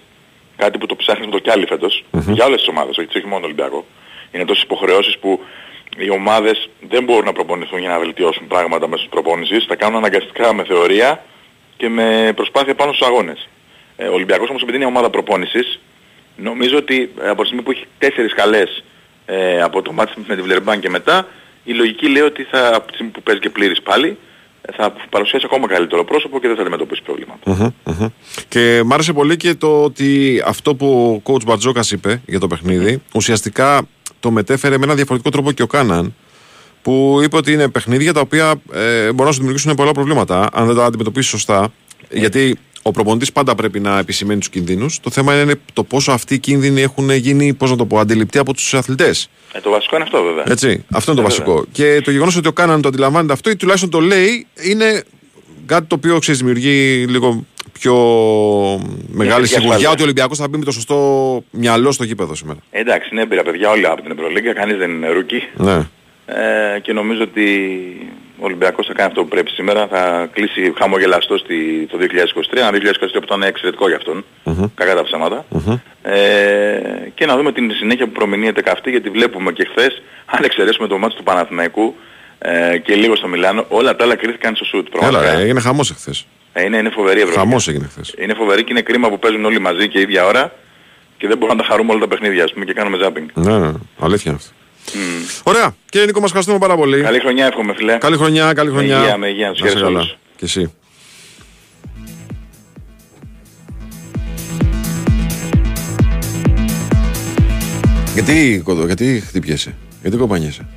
[0.56, 3.26] κάτι που το ψάχνεις με το κι άλλοι φέτος, για όλες τις ομάδες, όχι όχι
[3.26, 3.86] μόνο τον Ολυμπιακό.
[4.32, 5.40] Είναι τόσες υποχρεώσεις που
[5.98, 9.98] οι ομάδες δεν μπορούν να προπονηθούν για να βελτιώσουν πράγματα μέσω της προπόνησης, τα κάνουν
[9.98, 11.24] αναγκαστικά με θεωρία
[11.78, 13.50] και με προσπάθεια πάνω στους αγώνες.
[13.96, 15.80] Ε, ο Ολυμπιακός όμως επειδή είναι ομάδα προπόνησης,
[16.36, 18.84] νομίζω ότι ε, από τη στιγμή που έχει τέσσερις καλές
[19.26, 21.28] ε, από το μάτι με τη Βλερμπάν και μετά,
[21.64, 24.18] η λογική λέει ότι θα, από τη στιγμή που παίζει και πλήρης πάλι, ε,
[24.72, 27.52] θα παρουσιάσει ακόμα καλύτερο πρόσωπο και δεν θα αντιμετωπίσει προβλήματα.
[27.52, 28.08] Μμμ, μμμ.
[28.48, 32.48] Και μ' άρεσε πολύ και το ότι αυτό που ο coach Μπατζόκας είπε για το
[32.48, 33.82] παιχνίδι, ουσιαστικά
[34.20, 36.16] το μετέφερε με ένα διαφορετικό τρόπο και ο Κάναν,
[36.82, 40.66] που είπε ότι είναι παιχνίδια τα οποία ε, μπορούν να σου δημιουργήσουν πολλά προβλήματα αν
[40.66, 41.74] δεν τα αντιμετωπίσεις σωστά.
[42.10, 45.00] Γιατί ο προπονητής πάντα πρέπει να επισημαίνει τους κινδύνους.
[45.00, 48.38] Το θέμα είναι το πόσο αυτοί οι κίνδυνοι έχουν γίνει, πώς να το πω, αντιληπτοί
[48.38, 49.30] από τους αθλητές.
[49.54, 50.44] Ε, το βασικό είναι αυτό βέβαια.
[50.48, 50.86] Έτσι.
[50.92, 51.66] Αυτό είναι το Ε, βασικό.
[51.72, 55.04] Και το γεγονός ότι ο Κάναν το αντιλαμβάνεται αυτό ή τουλάχιστον το λέει είναι
[55.66, 57.46] κάτι το οποίο ξέρεις, δημιουργεί λίγο
[57.80, 57.94] πιο
[59.08, 59.90] μεγάλη θετική σιγουριά ασφάλεια.
[59.90, 60.98] ότι ο Ολυμπιακός θα μπει με το σωστό
[61.52, 62.60] μυαλό στο γήπεδο σήμερα.
[62.72, 65.44] Ε, εντάξει, είναι έμπειρα παιδιά όλοι από την Ευρωλίγκα, κανείς δεν είναι rookie.
[65.56, 65.88] Ναι.
[66.26, 67.48] Ε, και νομίζω ότι
[68.40, 69.88] ο Ολυμπιακός θα κάνει αυτό που πρέπει σήμερα.
[69.88, 72.58] Θα κλείσει χαμογελαστό στη, το 2023.
[72.58, 72.74] Ένα 2023
[73.12, 74.26] που ήταν εξαιρετικό για αυτον
[74.76, 75.46] Κακά τα ψέματα.
[76.02, 76.20] Ε,
[77.14, 80.98] και να δούμε την συνέχεια που προμηνύεται καυτή γιατί βλέπουμε και χθες, αν εξαιρέσουμε το
[80.98, 81.96] μάτι του Παναθηναϊκού
[82.40, 84.88] ε, και λίγο στο Μιλάνο, όλα τα άλλα κρίθηκαν στο σουτ.
[84.88, 85.36] Έλα, πραγματικά.
[85.36, 86.26] ρε, έγινε χαμός εχθές.
[86.54, 87.46] Ε, είναι, είναι φοβερή η Ευρωλίγκα.
[87.46, 88.16] Χαμός έγινε χθες.
[88.18, 90.52] Είναι φοβερή και είναι κρίμα που παίζουν όλοι μαζί και ίδια ώρα
[91.18, 93.28] και δεν μπορούμε να τα χαρούμε όλα τα παιχνίδια ας πούμε και κάνουμε ζάπινγκ.
[93.34, 94.40] Ναι, ναι, αλήθεια είναι
[94.88, 95.50] αυτό.
[95.50, 95.76] Ωραία.
[95.90, 97.02] Κύριε Νίκο, μας ευχαριστούμε πάρα πολύ.
[97.02, 97.98] Καλή χρονιά εύχομαι φίλε.
[97.98, 98.98] Καλή χρονιά, καλή Με χρονιά.
[99.00, 99.48] υγεία, με υγεία.
[99.48, 100.00] Να τους Να είσαι χαίρεσαι καλά.
[100.06, 100.18] όλους.
[100.36, 100.72] Και εσύ.
[108.14, 110.68] Γιατί, κοδο- γιατί χτυπιέσαι, γιατί κοπανιέσαι;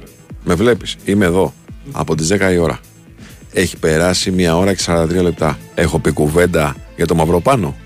[0.45, 1.55] Με βλέπεις, είμαι εδώ,
[1.93, 2.79] από τις 10 η ώρα.
[3.53, 5.59] Έχει περάσει μια ώρα και 43 λεπτά.
[5.75, 7.77] Έχω πει κουβέντα για το Μαυροπάνο.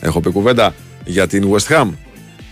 [0.00, 0.74] Έχω πει κουβέντα
[1.04, 1.88] για την West Ham.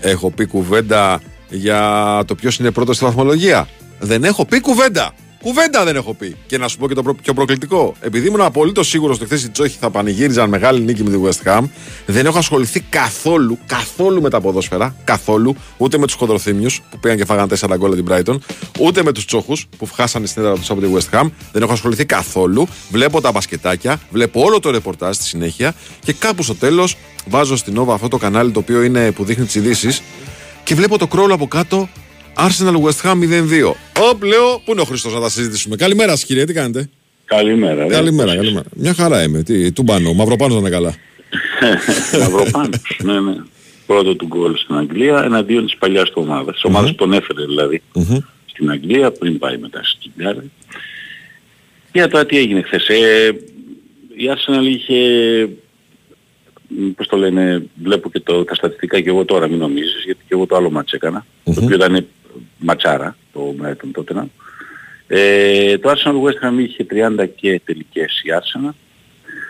[0.00, 1.20] Έχω πει κουβέντα
[1.52, 3.68] για το ποιος είναι πρώτος στη βαθμολογία.
[3.98, 5.12] Δεν έχω πει κουβέντα.
[5.42, 6.36] Κουβέντα δεν έχω πει.
[6.46, 7.94] Και να σου πω και το προ- πιο προκλητικό.
[8.00, 11.48] Επειδή ήμουν απολύτως σίγουρος ότι χθες οι Τσόχοι θα πανηγύριζαν μεγάλη νίκη με τη West
[11.48, 11.62] Ham,
[12.06, 14.94] δεν έχω ασχοληθεί καθόλου, καθόλου με τα ποδόσφαιρα.
[15.04, 15.56] Καθόλου.
[15.76, 18.38] Ούτε με τους χοντροθύμιους που πήγαν και φάγαν 4 γκολ την Brighton.
[18.80, 21.30] Ούτε με τους Τσόχου που χάσανε στην έδρα τους από τη West Ham.
[21.52, 22.68] Δεν έχω ασχοληθεί καθόλου.
[22.90, 25.74] Βλέπω τα μπασκετάκια, βλέπω όλο το ρεπορτάζ στη συνέχεια
[26.04, 26.96] και κάπου στο τέλος
[27.28, 30.02] βάζω στην Nova αυτό το κανάλι το οποίο είναι που δείχνει τις ειδήσεις
[30.64, 31.88] και βλέπω το κρόλο από κάτω
[32.36, 33.72] Arsenal West Ham 0-2.
[34.10, 35.76] Οπ, λέω, πού είναι ο Χριστό να τα συζητήσουμε.
[35.76, 36.88] Καλημέρα, σας, κύριε, τι κάνετε;
[37.24, 37.82] Καλημέρα.
[37.82, 37.86] ρε.
[37.94, 38.66] Καλημέρα, καλημέρα.
[38.76, 39.42] Μια χαρά είμαι.
[39.42, 40.94] Τι, του πάνω, μαυροπάνω θα είναι καλά.
[42.20, 43.34] Μαυροπάνος, ναι, ναι.
[43.86, 46.54] Πρώτο του γκολ στην Αγγλία εναντίον της παλιάς του ομάδας.
[46.54, 47.82] Της ομάδας που τον έφερε δηλαδή
[48.46, 50.50] στην Αγγλία πριν πάει μετά στην Κιγκάρη.
[51.92, 52.88] Για τώρα τι έγινε χθες.
[52.88, 53.26] Ε,
[54.16, 54.98] η Arsenal είχε,
[55.46, 55.71] μ,
[56.96, 60.34] πώς το λένε, βλέπω και το, τα στατιστικά και εγώ τώρα μην νομίζεις, γιατί και
[60.34, 62.06] εγώ το άλλο μάτς έκανα, το οποίο ήταν
[62.58, 64.28] ματσάρα, το Brighton τότε να.
[65.06, 68.74] Ε, το Arsenal West Ham είχε 30 και τελικές η Arsenal,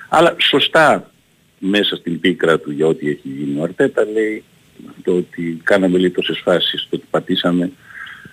[0.08, 1.10] αλλά σωστά
[1.58, 4.44] μέσα στην πίκρα του για ό,τι έχει γίνει ο Αρτέτα λέει
[5.02, 7.70] το ότι κάναμε λίγο τόσες φάσεις, το ότι πατήσαμε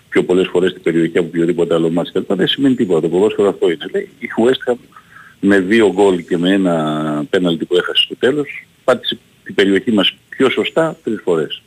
[0.10, 2.34] πιο πολλές φορές την περιοχή από οποιοδήποτε άλλο μάτς κλπ.
[2.34, 3.02] Δεν σημαίνει τίποτα.
[3.02, 3.86] Το ποδόσφαιρο αυτό είναι.
[3.92, 4.76] Λέει, η West Ham
[5.40, 10.16] με δύο γκολ και με ένα πέναλτι που έχασε στο τέλος πάτησε την περιοχή μας
[10.30, 11.62] πιο σωστά τρεις φορές.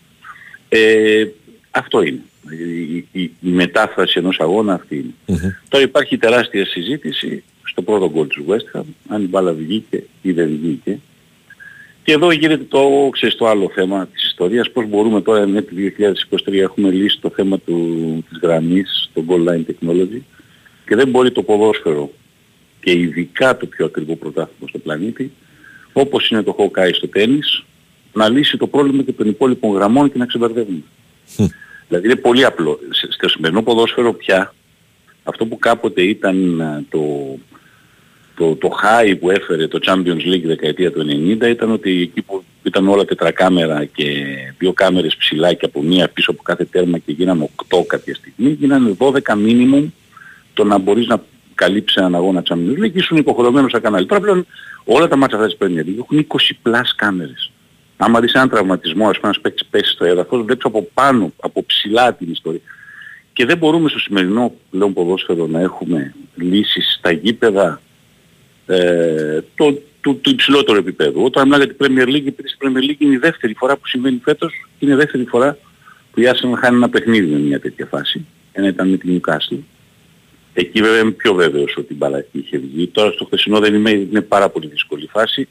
[0.69, 1.27] Ε,
[1.70, 2.20] αυτό είναι.
[2.51, 5.59] Η, η, η μετάφραση ενός αγώνα αυτή είναι.
[5.69, 10.32] Τώρα υπάρχει τεράστια συζήτηση στο πρώτο γκολ της West Ham, αν η μπάλα βγήκε ή
[10.32, 10.99] δεν βγήκε.
[12.05, 15.70] Και εδώ γίνεται το, ξέρεις, το άλλο θέμα της ιστορίας, πώς μπορούμε τώρα με το
[16.47, 20.20] 2023 έχουμε λύσει το θέμα του, της γραμμής, το goal line technology
[20.86, 22.11] και δεν μπορεί το ποδόσφαιρο
[22.83, 25.33] και ειδικά το πιο ακριβό πρωτάθλημα στο πλανήτη,
[25.93, 27.65] όπως είναι το Hawkeye στο τένις,
[28.13, 30.83] να λύσει το πρόβλημα και των υπόλοιπων γραμμών και να ξεμπερδεύουμε.
[31.89, 32.79] Δηλαδή είναι πολύ απλό.
[32.91, 34.55] Σε- Στο σημερινό ποδόσφαιρο πια
[35.25, 37.01] αυτό που κάποτε ήταν α, το,
[38.37, 41.07] το, το high που έφερε το Champions League δεκαετία του
[41.41, 44.25] 90 ήταν ότι εκεί που ήταν όλα τετρακάμερα και
[44.59, 48.51] δύο κάμερες ψηλά και από μία πίσω από κάθε τέρμα και γίνανε 8 κάποια στιγμή,
[48.51, 49.11] γίνανε 12
[49.47, 49.85] minimum
[50.55, 51.23] το να μπορείς να
[51.63, 54.07] καλύψεις έναν αγώνα Champions League και ήσουν υποχρεωμένος στα κανάλια.
[54.07, 54.47] Τώρα πλέον
[54.85, 57.51] όλα τα μάτια αυτά της Premier League έχουν 20 πλάς κάμερες.
[57.97, 61.65] Άμα δεις έναν τραυματισμό, ας πούμε ένας παίκτης πέσει στο έδαφος, βλέπεις από πάνω, από
[61.65, 62.61] ψηλά την ιστορία.
[63.33, 67.81] Και δεν μπορούμε στο σημερινό πλέον ποδόσφαιρο να έχουμε λύσεις στα γήπεδα
[68.67, 71.23] ε, το, του, του υψηλότερου επίπεδου.
[71.23, 73.87] Όταν μιλάω για την Premier League, επειδή στην Premier League είναι η δεύτερη φορά που
[73.87, 75.59] συμβαίνει φέτος και είναι η δεύτερη φορά
[76.13, 78.27] που η Arsenal χάνει ένα παιχνίδι με μια τέτοια φάση.
[78.53, 79.59] Ένα ήταν με την Newcastle.
[80.55, 82.87] Εκεί βέβαια είμαι πιο βέβαιος ότι η μπάλα είχε βγει.
[82.87, 85.49] Τώρα στο χθεσινό δεν είμαι, είναι πάρα πολύ δύσκολη φάση.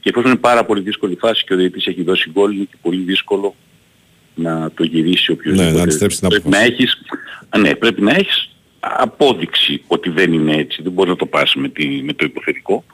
[0.00, 2.76] Και εφόσον είναι πάρα πολύ δύσκολη φάση και ο διαιτητής έχει δώσει γκολ, είναι και
[2.82, 3.54] πολύ δύσκολο
[4.34, 5.70] να το γυρίσει οποιοδήποτε.
[5.70, 7.02] Ναι, να αντιστρέψει την πρέπει να έχεις,
[7.48, 10.82] α, ναι, πρέπει να έχεις απόδειξη ότι δεν είναι έτσι.
[10.82, 12.84] Δεν μπορείς να το πας με, τη, με το υποθετικό.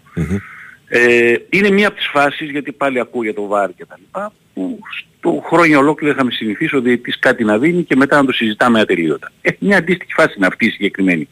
[0.93, 4.33] Ε, είναι μία από τις φάσεις, γιατί πάλι ακούω για το βάρ και τα λοιπά,
[4.55, 4.79] που
[5.19, 8.81] στο χρόνια ολόκληρα είχαμε συνηθίσει ο διαιτητής κάτι να δίνει και μετά να το συζητάμε
[8.81, 9.33] ατελείωτα.
[9.43, 11.29] Ε, μια αντίστοιχη φάση είναι αυτή η συγκεκριμένη.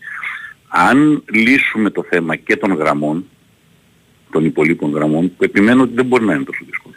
[0.68, 3.28] Αν λύσουμε το θέμα και των γραμμών,
[4.30, 6.94] των υπολείπων γραμμών, που επιμένω ότι δεν μπορεί να είναι τόσο δύσκολο.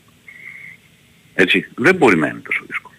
[1.33, 2.95] Έτσι, δεν μπορεί να είναι τόσο δύσκολο.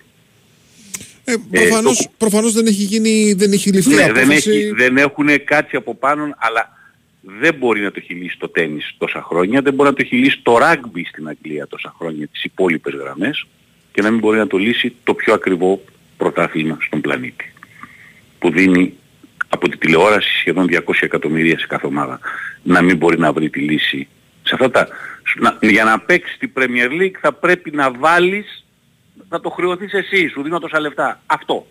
[1.24, 4.50] Ε, προφανώς, προφανώς δεν έχει γίνει, δεν έχει ληφθεί Ναι, δεν, απόφαση.
[4.50, 6.80] έχει, δεν έχουν κάτι από πάνω, αλλά
[7.22, 10.16] δεν μπορεί να το έχει λύσει το τένις τόσα χρόνια, δεν μπορεί να το έχει
[10.16, 13.46] λύσει το ράγμπι στην Αγγλία τόσα χρόνια, τις υπόλοιπες γραμμές
[13.92, 15.84] και να μην μπορεί να το λύσει το πιο ακριβό
[16.16, 17.52] πρωτάθλημα στον πλανήτη
[18.38, 18.94] που δίνει
[19.48, 22.20] από τη τηλεόραση σχεδόν 200 εκατομμύρια σε κάθε ομάδα
[22.62, 24.08] να μην μπορεί να βρει τη λύση
[24.42, 24.88] σε αυτά τα...
[25.40, 28.64] Να, για να παίξεις την Premier League θα πρέπει να βάλεις
[29.28, 31.22] να το χρεωθείς εσύ, σου δίνω τόσα λεφτά.
[31.26, 31.66] Αυτό.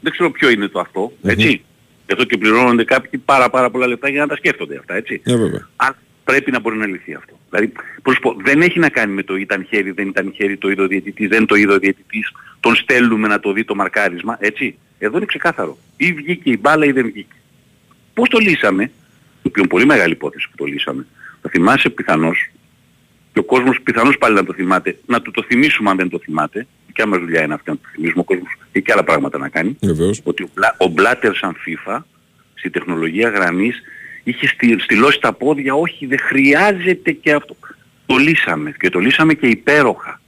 [0.00, 1.64] Δεν ξέρω ποιο είναι το αυτό, έτσι.
[2.12, 5.20] Εδώ και πληρώνονται κάποιοι πάρα πάρα πολλά λεφτά για να τα σκέφτονται αυτά, έτσι.
[5.24, 5.68] Ναι, βέβαια.
[5.76, 7.38] Αλλά πρέπει να μπορεί να λυθεί αυτό.
[7.50, 7.72] Δηλαδή,
[8.02, 10.82] πώς πω, δεν έχει να κάνει με το ήταν χέρι, δεν ήταν χέρι, το είδε
[10.82, 14.78] ο διαιτητής, δεν το είδε ο διαιτητής, τον στέλνουμε να το δει το μαρκάρισμα, έτσι.
[14.98, 15.78] Εδώ είναι ξεκάθαρο.
[15.96, 17.34] Ή βγήκε η μπάλα ή δεν βγήκε.
[18.14, 18.86] Πώς το λύσαμε,
[19.42, 21.06] το οποίο είναι πολύ μεγάλη υπόθεση που το λύσαμε.
[21.42, 22.50] Θα θυμάσαι πιθανώς,
[23.32, 26.18] και ο κόσμος πιθανώς πάλι να το θυμάται, να του το θυμίσουμε αν δεν το
[26.18, 29.38] θυμάται, δικιά μας δουλειά είναι αυτή να το θυμίζουμε, ο κόσμος έχει και άλλα πράγματα
[29.38, 29.76] να κάνει.
[29.82, 30.20] Βεβαίως.
[30.24, 31.98] Ότι ο, Μπλα, ο Μπλάτερς σαν FIFA
[32.54, 33.80] στη τεχνολογία γραμμής
[34.22, 37.56] είχε στη, στυλώσει τα πόδια, όχι δεν χρειάζεται και αυτό.
[38.06, 40.20] Το λύσαμε και το λύσαμε και υπέροχα.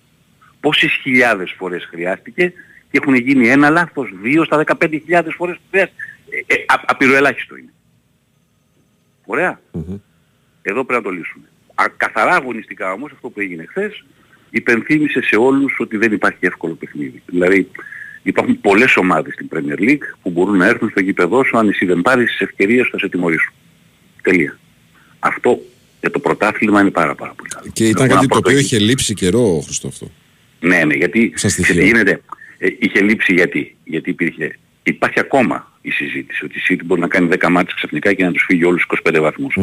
[0.60, 2.52] Πόσες χιλιάδες φορές χρειάστηκε
[2.90, 5.92] και έχουν γίνει ένα λάθος, δύο στα 15.000 φορές που χρειάζεται.
[6.46, 7.72] Ε, ε, α- απειροελάχιστο είναι.
[9.24, 9.60] Ωραία.
[10.62, 11.44] Εδώ πρέπει να το λύσουμε.
[11.74, 14.04] Α, καθαρά αγωνιστικά όμως αυτό που έγινε χθες
[14.56, 17.22] υπενθύμησε σε όλους ότι δεν υπάρχει εύκολο παιχνίδι.
[17.26, 17.68] Δηλαδή
[18.22, 21.84] υπάρχουν πολλές ομάδες στην Premier League που μπορούν να έρθουν στο γήπεδό σου αν εσύ
[21.86, 23.52] δεν πάρεις τις ευκαιρίες θα σε τιμωρήσουν.
[24.22, 24.58] Τελεία.
[25.18, 25.58] Αυτό
[26.00, 27.70] για το πρωτάθλημα είναι πάρα πάρα πολύ καλό.
[27.72, 30.10] Και ήταν Έχω κάτι ένα το οποίο πρώτο- είχε λείψει καιρό, Χριστό αυτό.
[30.60, 31.74] ναι, ναι, γιατί Σαν στοιχείο.
[31.74, 32.22] ξέρετε τι γίνεται.
[32.58, 33.76] Ε, είχε λείψει γιατί.
[33.84, 38.12] Γιατί υπήρχε, υπάρχει ακόμα η συζήτηση ότι η City μπορεί να κάνει 10 μάτς ξαφνικά
[38.12, 39.56] και να τους φύγει όλους 25 βαθμούς.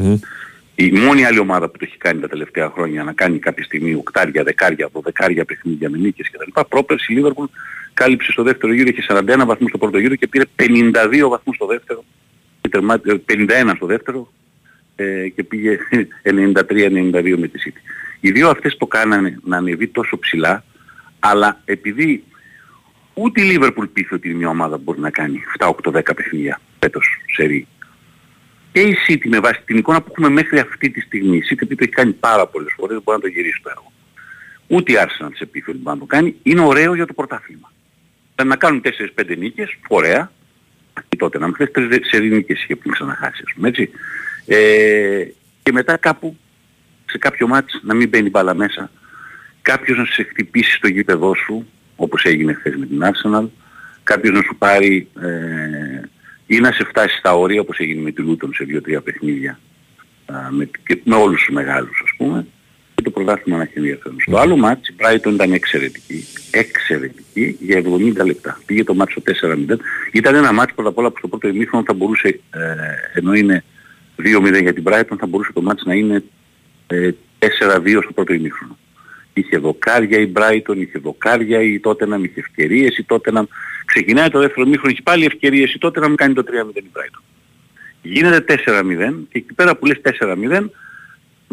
[0.82, 3.94] Η μόνη άλλη ομάδα που το έχει κάνει τα τελευταία χρόνια να κάνει κάποια στιγμή
[3.96, 6.62] οκτάρια, δεκάρια, δωδεκάρια παιχνίδια με νίκες κτλ.
[6.70, 7.46] Πρόπερση η Liverpool
[7.94, 11.66] κάλυψε στο δεύτερο γύρο, είχε 41 βαθμούς στο πρώτο γύρο και πήρε 52 βαθμούς στο
[11.66, 12.04] δεύτερο.
[12.62, 14.32] Και τερμά- ε, 51 στο δεύτερο
[14.96, 15.78] ε, και πήγε
[16.24, 17.80] 93-92 με τη City.
[18.20, 20.64] Οι δύο αυτές το κάνανε να ανεβεί τόσο ψηλά,
[21.20, 22.24] αλλά επειδή
[23.14, 27.08] ούτε η Liverpool πείθει ότι είναι μια ομάδα που μπορεί να κάνει 7-8-10 παιχνίδια φέτος
[27.36, 27.68] σε ρί.
[28.72, 31.68] Και η City με βάση την εικόνα που έχουμε μέχρι αυτή τη στιγμή, η City
[31.68, 33.92] που το έχει κάνει πάρα πολλές φορές, μπορεί να το γυρίσει το έργο.
[34.68, 37.72] Ούτε η Arsenal σε πείθει ότι μπορεί να το κάνει, είναι ωραίο για το πρωτάθλημα.
[38.36, 38.82] Δηλαδή να κάνουν
[39.16, 40.32] 4-5 νίκες, ωραία,
[41.10, 43.90] και τότε να μην χθες τρεις σε νίκες είχε πριν ξαναχάσει, ας πούμε, έτσι.
[44.46, 45.26] Ε,
[45.64, 46.38] και μετά κάπου
[47.06, 48.92] σε κάποιο μάτς να μην μπαίνει μπάλα μέσα,
[49.62, 53.48] κάποιος να σε χτυπήσει στο γήπεδό σου, όπως έγινε χθες με την Arsenal,
[54.04, 56.02] κάποιος να σου πάρει ε,
[56.52, 59.60] ή να σε φτάσει στα όρια όπως έγινε με τη Λούτον σε δύο-τρία παιχνίδια
[60.26, 62.46] α, με, και με όλους τους μεγάλους ας πούμε
[62.96, 64.18] και το πρωτάθλημα να έχει ενδιαφέρον.
[64.20, 67.82] Στο άλλο μάτς η Brighton ήταν εξαιρετική, εξαιρετική για
[68.22, 68.60] 70 λεπτά.
[68.66, 69.22] Πήγε το μάτς στο
[69.70, 69.76] 4-0.
[70.12, 72.60] Ήταν ένα μάτς πρώτα απ' όλα που στο πρώτο ημίχρονο θα μπορούσε, ε,
[73.14, 73.64] ενώ είναι
[74.18, 76.24] 2-0 για την Brighton, θα μπορούσε το μάτς να είναι
[76.88, 77.10] ε,
[77.40, 78.78] 4-2 στο πρώτο ημίχρονο.
[79.40, 83.44] Είχε δοκάρια η Brighton, είχε δοκάρια η Tottenham, είχε ευκαιρίες η Tottenham.
[83.86, 87.24] Ξεκινάει το δεύτερο ημίχρονο, έχει πάλι ευκαιρίες η Tottenham, κάνει το 3-0 η Brighton.
[88.02, 90.70] Γίνεται 4-0 και εκεί πέρα που λες 4-0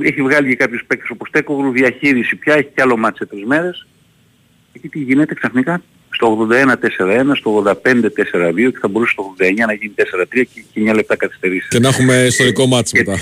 [0.02, 3.44] έχει βγάλει και κάποιους παίκτες όπως Τέκογλου, διαχείριση πια, έχει κι άλλο μάτς σε τρεις
[3.44, 3.86] μέρες.
[4.72, 9.94] Εκεί τι γίνεται ξαφνικά; Στο 81-4-1, στο 85-4-2 και θα μπορούσε στο 89 να γίνει
[9.96, 11.68] 4-3 και, και 9 λεπτά καθυστερήσεις.
[11.68, 13.12] Και να έχουμε ιστορικό μάτς μετά.
[13.12, 13.16] Ε,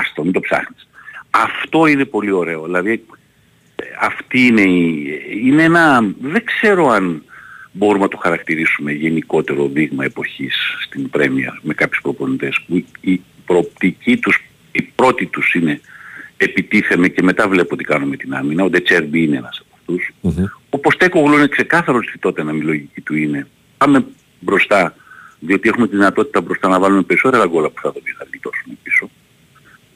[0.00, 0.88] άστο, μην το ψάχνεις.
[1.30, 2.64] Αυτό είναι πολύ ωραίο.
[2.64, 3.00] Δηλαδή ε,
[4.00, 5.06] αυτή είναι η...
[5.44, 6.12] Είναι ένα...
[6.20, 7.22] Δεν ξέρω αν
[7.72, 14.16] μπορούμε να το χαρακτηρίσουμε γενικότερο δείγμα εποχής στην Πρέμια με κάποιους προπονητές που η προοπτική
[14.16, 14.38] τους,
[14.72, 15.80] η πρώτη τους είναι
[16.36, 18.64] επιτίθεμε και μετά βλέπω τι κάνουμε την άμυνα.
[18.64, 20.10] Ο Ντετσέρμπι είναι ένας από αυτούς.
[20.70, 23.46] Ο Ποστέκογλου είναι ξεκάθαρος ότι τότε να η λογική του είναι.
[23.76, 24.04] Πάμε
[24.40, 24.94] μπροστά,
[25.38, 29.10] διότι έχουμε τη δυνατότητα μπροστά να βάλουμε περισσότερα γκολ που θα δούμε θα γλιτώσουμε πίσω.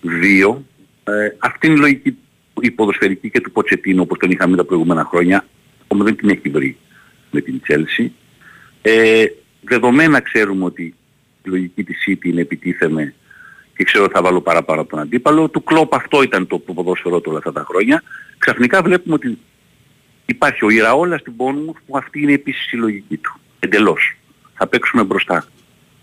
[0.01, 0.65] Δύο,
[1.05, 2.17] ε, αυτή είναι η λογική
[2.61, 5.47] η ποδοσφαιρική και του Ποτσετίνου όπως τον είχαμε τα προηγούμενα χρόνια.
[5.87, 6.77] Όμως δεν την έχει βρει
[7.31, 8.07] με την Chelsea.
[8.83, 9.25] Ε,
[9.61, 10.83] δεδομένα ξέρουμε ότι
[11.43, 13.15] η λογική της City είναι επιτίθεμε
[13.77, 15.49] και ξέρω ότι θα βάλω παραπάνω από τον αντίπαλο.
[15.49, 18.03] Του κλόπ αυτό ήταν το ποδόσφαιρό του όλα αυτά τα χρόνια.
[18.39, 19.39] Ξαφνικά βλέπουμε ότι
[20.27, 23.39] υπάρχει ο Ιραόλας στην Bournemouth που αυτή είναι επίσης η λογική του.
[23.59, 24.17] Εντελώς.
[24.55, 25.47] Θα παίξουμε μπροστά.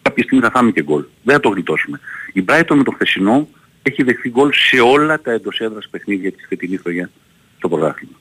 [0.01, 1.05] Κάποια στιγμή θα φάμε και γκολ.
[1.23, 1.99] Δεν θα το γλιτώσουμε.
[2.33, 3.47] Η Brighton με το χθεσινό
[3.81, 7.09] έχει δεχθεί γκολ σε όλα τα εντός έδρας παιχνίδια της φετινής χρονιάς
[7.57, 8.19] στο πρωτάθλημα.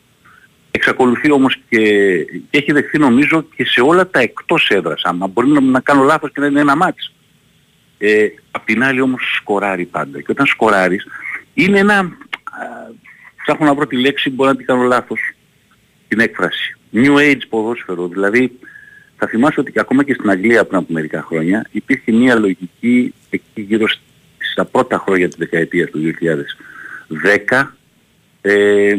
[0.70, 1.78] Εξακολουθεί όμως και,
[2.50, 5.02] και έχει δεχθεί νομίζω και σε όλα τα εκτός έδρας.
[5.04, 7.12] Άμα μπορεί να, να κάνω λάθος και να είναι ένα μάτς.
[7.98, 10.20] Ε, απ' την άλλη όμως σκοράρει πάντα.
[10.20, 11.06] Και όταν σκοράρεις
[11.54, 11.98] είναι ένα...
[11.98, 12.08] α,
[13.42, 15.20] Ψάχνω να βρω τη λέξη, μπορεί να την κάνω λάθος.
[16.08, 16.76] Την έκφραση.
[16.92, 18.08] New Age ποδόσφαιρο.
[18.08, 18.58] Δηλαδή
[19.16, 23.14] θα θυμάσαι ότι και ακόμα και στην Αγγλία πριν από μερικά χρόνια υπήρχε μια λογική
[23.30, 23.86] εκεί γύρω
[24.50, 26.00] στα πρώτα χρόνια της δεκαετίας του
[27.48, 27.66] 2010
[28.40, 28.94] ε,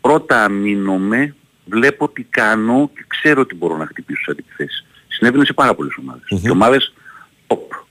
[0.00, 4.84] πρώτα αμήνομαι, βλέπω τι κάνω και ξέρω τι μπορώ να χτυπήσω σε αντιπιθέσεις.
[5.08, 6.40] Συνέβαινε σε πάρα πολλές ομάδες.
[6.42, 6.92] Και ομάδες
[7.46, 7.84] top.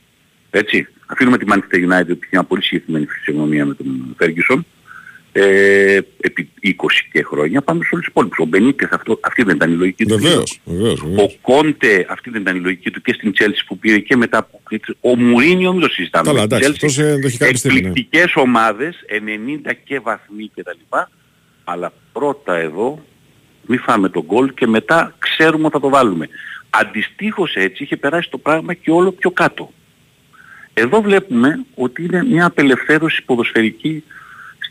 [0.50, 0.88] Έτσι.
[1.06, 4.60] Αφήνουμε τη Manchester United που είχε μια πολύ συγκεκριμένη φυσιογνωμία με τον Ferguson
[5.34, 6.70] ε, επί 20
[7.12, 7.62] και χρόνια.
[7.62, 8.38] Πάμε σε όλους τους υπόλοιπους.
[8.40, 10.18] Ο Μπενίτες αυτό, αυτή δεν ήταν η λογική του.
[10.18, 11.34] Βεβαίως, βεβαίως, βεβαίως.
[11.34, 14.44] Ο Κόντε, αυτή δεν ήταν η λογική του και στην Chelsea που πήρε και μετά
[14.44, 14.62] που
[15.00, 16.28] Ο Μουρίνιο μην το συζητάμε.
[16.28, 16.88] Καλά, με την εντάξει, Chelsea.
[16.88, 17.88] αυτός ε, το έχει κάνει στήλη, ναι.
[17.88, 18.96] Εκπληκτικές ομάδες,
[19.66, 20.98] 90 και βαθμοί κτλ.
[21.64, 23.06] Αλλά πρώτα εδώ
[23.66, 26.30] μη φάμε τον γκολ και μετά ξέρουμε ότι θα το βάλουμε.
[26.70, 29.72] Αντιστοίχως έτσι είχε περάσει το πράγμα και όλο πιο κάτω.
[30.74, 34.04] Εδώ βλέπουμε ότι είναι μια απελευθέρωση ποδοσφαιρική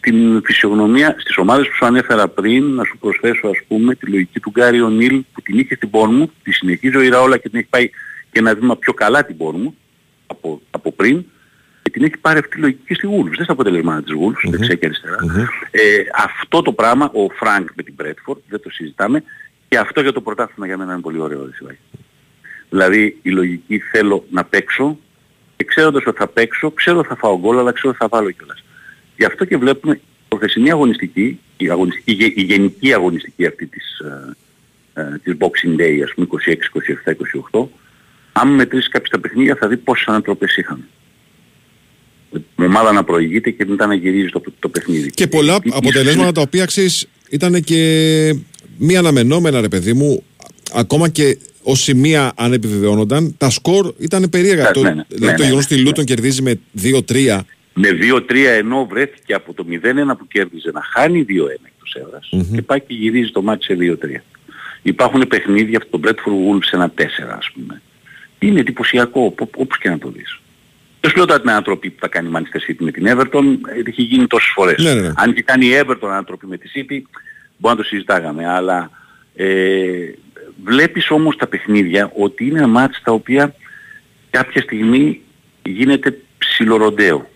[0.01, 4.41] στην φυσιογνωμία, στις ομάδες που σου ανέφερα πριν, να σου προσθέσω ας πούμε τη λογική
[4.41, 7.69] του Γκάρι Ονίλ που την είχε στην Πόρμου, τη συνεχίζει ο Ιραόλα και την έχει
[7.71, 7.89] πάει
[8.33, 9.77] και ένα βήμα πιο καλά την Πόρμου
[10.27, 11.25] από, από πριν
[11.83, 13.35] και την έχει πάρει αυτή τη λογική στη Wolves.
[13.37, 14.51] Δεν στα αποτελέσματα της Wolves, mm-hmm.
[14.51, 15.17] δεξιά και αριστερα
[15.71, 15.81] Ε,
[16.15, 19.23] αυτό το πράγμα, ο Φρανκ με την Bradford, δεν το συζητάμε,
[19.69, 21.49] και αυτό για το πρωτάθλημα για μένα είναι πολύ ωραίο.
[22.69, 24.99] Δηλαδή η λογική θέλω να παίξω
[25.57, 28.31] και ξέροντας ότι θα παίξω, ξέρω ότι θα φάω γκολ, αλλά ξέρω ότι θα βάλω
[28.31, 28.65] κιόλας.
[29.21, 33.99] Γι' αυτό και βλέπουμε η προχθεσινή αγωνιστική, η, αγωνιστική, η, γενική αγωνιστική αυτή της,
[34.95, 36.71] ε, ε, της Boxing Day, ας πούμε 26,
[37.05, 37.15] 27,
[37.51, 37.67] 28,
[38.33, 40.85] αν μετρήσει κάποια τα παιχνίδια θα δει πόσες ανατροπές είχαν.
[42.33, 45.11] Η ομάδα να προηγείται και μετά να γυρίζει το, το παιχνίδι.
[45.11, 48.35] Και πολλά αποτελέσματα τα οποία ξέρεις ήταν και
[48.79, 50.23] μη αναμενόμενα ρε παιδί μου,
[50.73, 54.63] ακόμα και ως σημεία αν επιβεβαιώνονταν, τα σκορ ήταν περίεργα.
[54.63, 57.41] Ναι, το, ναι, ναι, δηλαδή ναι, το γεγονός ότι η Λούτον κερδίζει με 2-3.
[57.75, 59.75] Με 2-3 ενώ βρέθηκε από το 0-1
[60.19, 61.33] που κέρδιζε να χάνει 2-1
[61.65, 62.55] εκτός έδρας mm-hmm.
[62.55, 63.95] και πάει και γυρίζει το μάτι σε 2-3.
[64.83, 67.03] Υπάρχουν παιχνίδια από τον Bradford Wolves ένα 4
[67.37, 67.83] ας πούμε.
[68.39, 70.41] Είναι εντυπωσιακό όπως και να το δεις.
[71.01, 73.45] Δεν σου λέω τώρα την ανατροπή που θα κάνει η Manchester City με την Everton,
[73.87, 74.83] έχει γίνει τόσες φορές.
[74.83, 75.13] Ναι, ναι.
[75.17, 77.03] Αν και κάνει η Everton ανατροπή με τη City,
[77.57, 78.91] μπορεί να το συζητάγαμε, αλλά
[79.35, 80.13] ε,
[80.65, 83.55] βλέπεις όμως τα παιχνίδια ότι είναι μάτς τα οποία
[84.31, 85.21] κάποια στιγμή
[85.63, 87.31] γίνεται ψιλοροντέο.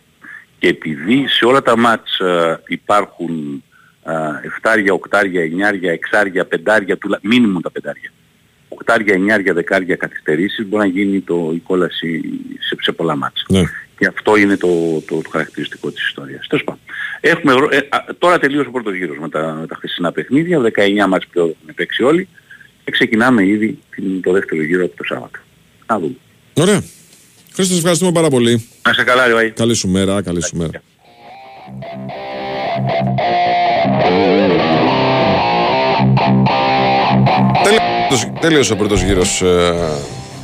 [0.64, 3.62] Και επειδή σε όλα τα μάτς ε, υπάρχουν
[4.04, 4.12] ε,
[4.46, 7.18] εφτάρια, οκτάρια, εννιάρια, εξάρια, πεντάρια, τουλα...
[7.22, 8.12] μίνιμουμ τα πεντάρια.
[8.68, 12.20] Οκτάρια, εννιάρια, δεκάρια καθυστερήσεις μπορεί να γίνει το, η κόλαση
[12.58, 13.44] σε, σε πολλά μάτς.
[13.48, 13.62] Ναι.
[13.98, 16.46] Και αυτό είναι το, το, το χαρακτηριστικό της ιστορίας.
[16.46, 16.80] Τέλος πάντων.
[17.20, 17.80] Έχουμε, ε,
[18.18, 21.74] τώρα τελείωσε ο πρώτος γύρος με τα, με τα χθεσινά παιχνίδια, 19 μάτς που έχουν
[21.74, 22.28] παίξει όλοι
[22.84, 23.78] και ξεκινάμε ήδη
[24.22, 25.38] το δεύτερο γύρο από το Σάββατο.
[25.86, 26.16] Να δούμε.
[26.54, 26.82] Ωραία.
[27.54, 28.68] Χρήστος, ευχαριστούμε πάρα πολύ.
[28.86, 29.50] Να σε καλά, Ροή.
[29.50, 30.70] Καλή σου μέρα, καλή σου μέρα.
[38.40, 39.74] Τέλειωσε ο πρώτος γύρος, ε,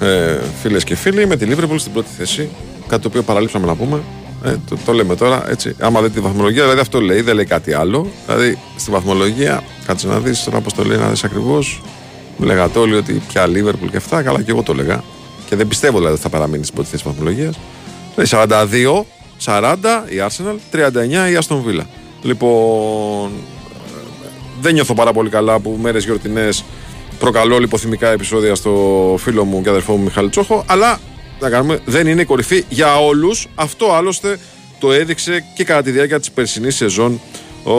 [0.01, 2.49] ε, φίλες και φίλοι, με τη Λίβρεπουλ στην πρώτη θέση.
[2.89, 4.03] Κάτι το οποίο παραλείψαμε να πούμε.
[4.45, 5.77] Ε, το, το, λέμε τώρα έτσι.
[5.81, 8.11] Άμα δείτε τη βαθμολογία, δηλαδή αυτό λέει, δεν λέει κάτι άλλο.
[8.27, 11.83] Δηλαδή στη βαθμολογία, κάτσε να δεις τώρα πώς το λέει, να δεις ακριβώς.
[12.39, 15.03] Λέγατε όλοι ότι πια Λίβερπουλ και αυτά, καλά και εγώ το λέγα.
[15.51, 17.53] Και δεν πιστεύω δηλαδή ότι θα παραμείνει στην πρώτη θέση βαθμολογία.
[18.29, 19.05] 42,
[19.45, 19.77] 40
[20.09, 21.85] η Arsenal, 39 η Aston Villa.
[22.23, 23.31] Λοιπόν,
[24.61, 26.65] δεν νιώθω πάρα πολύ καλά που μέρες γιορτινές
[27.19, 31.01] προκαλώ λιποθυμικά επεισόδια στο φίλο μου και αδερφό μου Μιχάλη Τσόχο, αλλά
[31.41, 33.47] να κάνουμε, δεν είναι η κορυφή για όλους.
[33.55, 34.39] Αυτό άλλωστε
[34.79, 37.21] το έδειξε και κατά τη διάρκεια της περσινής σεζόν
[37.65, 37.75] ο,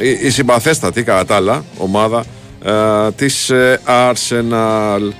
[0.00, 2.24] η, η συμπαθέστατη κατά τα άλλα ομάδα
[2.64, 5.12] ε, της ε, Arsenal.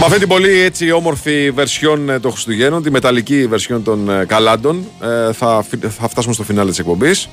[0.00, 4.24] Με αυτή την πολύ έτσι όμορφη βερσιόν ε, των Χριστουγέννων, τη μεταλλική βερσιόν των ε,
[4.24, 5.64] Καλάντων, ε, θα,
[5.98, 7.28] θα φτάσουμε στο φινάλε της εκπομπής.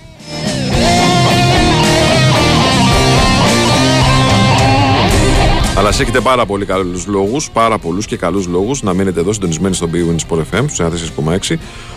[5.77, 9.33] Αλλά σε έχετε πάρα πολύ καλούς λόγους, πάρα πολλούς και καλούς λόγους να μείνετε εδώ
[9.33, 11.11] συντονισμένοι στο BWIN Sport FM στους
[11.49, 11.55] 4,6.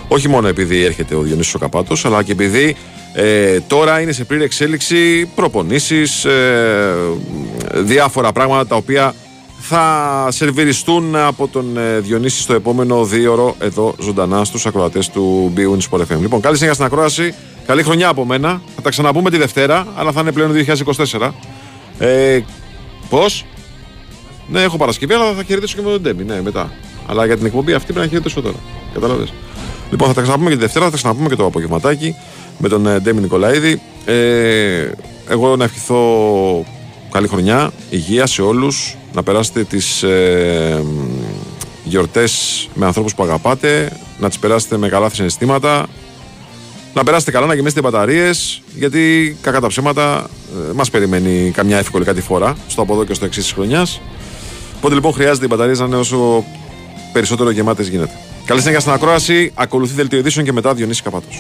[0.09, 2.77] Όχι μόνο επειδή έρχεται ο Διονύσης ο Καπάτος, αλλά και επειδή
[3.12, 6.95] ε, τώρα είναι σε πλήρη εξέλιξη προπονήσεις, ε,
[7.74, 9.15] διάφορα πράγματα τα οποία
[9.60, 15.52] θα σερβιριστούν από τον ε, Διονύση στο επόμενο δύο ώρο εδώ ζωντανά στους ακροατές του
[15.56, 16.20] BWIN Sport FM.
[16.20, 17.35] Λοιπόν, καλή συνέχεια στην ακρόαση,
[17.66, 18.62] καλή χρονιά από μένα.
[18.74, 20.52] Θα τα ξαναπούμε τη Δευτέρα, αλλά θα είναι πλέον
[21.18, 21.30] 2024.
[21.98, 22.40] Ε,
[23.09, 23.44] πώς;
[24.48, 26.24] Ναι, έχω Παρασκευή, αλλά θα χαιρετήσω και με τον Ντέμι.
[26.24, 26.72] Ναι, μετά.
[27.06, 28.56] Αλλά για την εκπομπή αυτή πρέπει να χαιρετήσω τώρα.
[28.94, 29.32] Κατάλαβες.
[29.90, 32.14] Λοιπόν, θα τα ξαναπούμε και τη Δευτέρα, θα τα ξαναπούμε και το απογευματάκι
[32.59, 33.80] με τον ε, Ντέμι Νικολαίδη.
[34.05, 34.90] Ε,
[35.28, 36.64] εγώ να ευχηθώ
[37.10, 38.97] καλή χρονιά, υγεία σε όλους.
[39.12, 40.82] Να περάσετε τις ε,
[41.85, 43.93] γιορτές με ανθρώπους που αγαπάτε.
[44.18, 45.86] Να τις περάσετε με καλά συναισθήματα.
[46.94, 48.62] Να περάσετε καλά, να γεμίσετε μπαταρίες.
[48.74, 50.30] Γιατί κακά τα ψέματα
[50.70, 54.01] ε, μας περιμένει καμιά εύκολη κάτι φορά στο από εδώ και στο εξής της χρονιάς.
[54.76, 56.44] Οπότε λοιπόν χρειάζεται οι μπαταρίες να είναι όσο
[57.12, 58.12] περισσότερο γεμάτες γίνεται.
[58.44, 59.52] Καλή συνέχεια στην ακρόαση.
[59.55, 61.39] Ακολουθεί δελτίο ειδήσεων και μετά Διονύσης Καπάτος.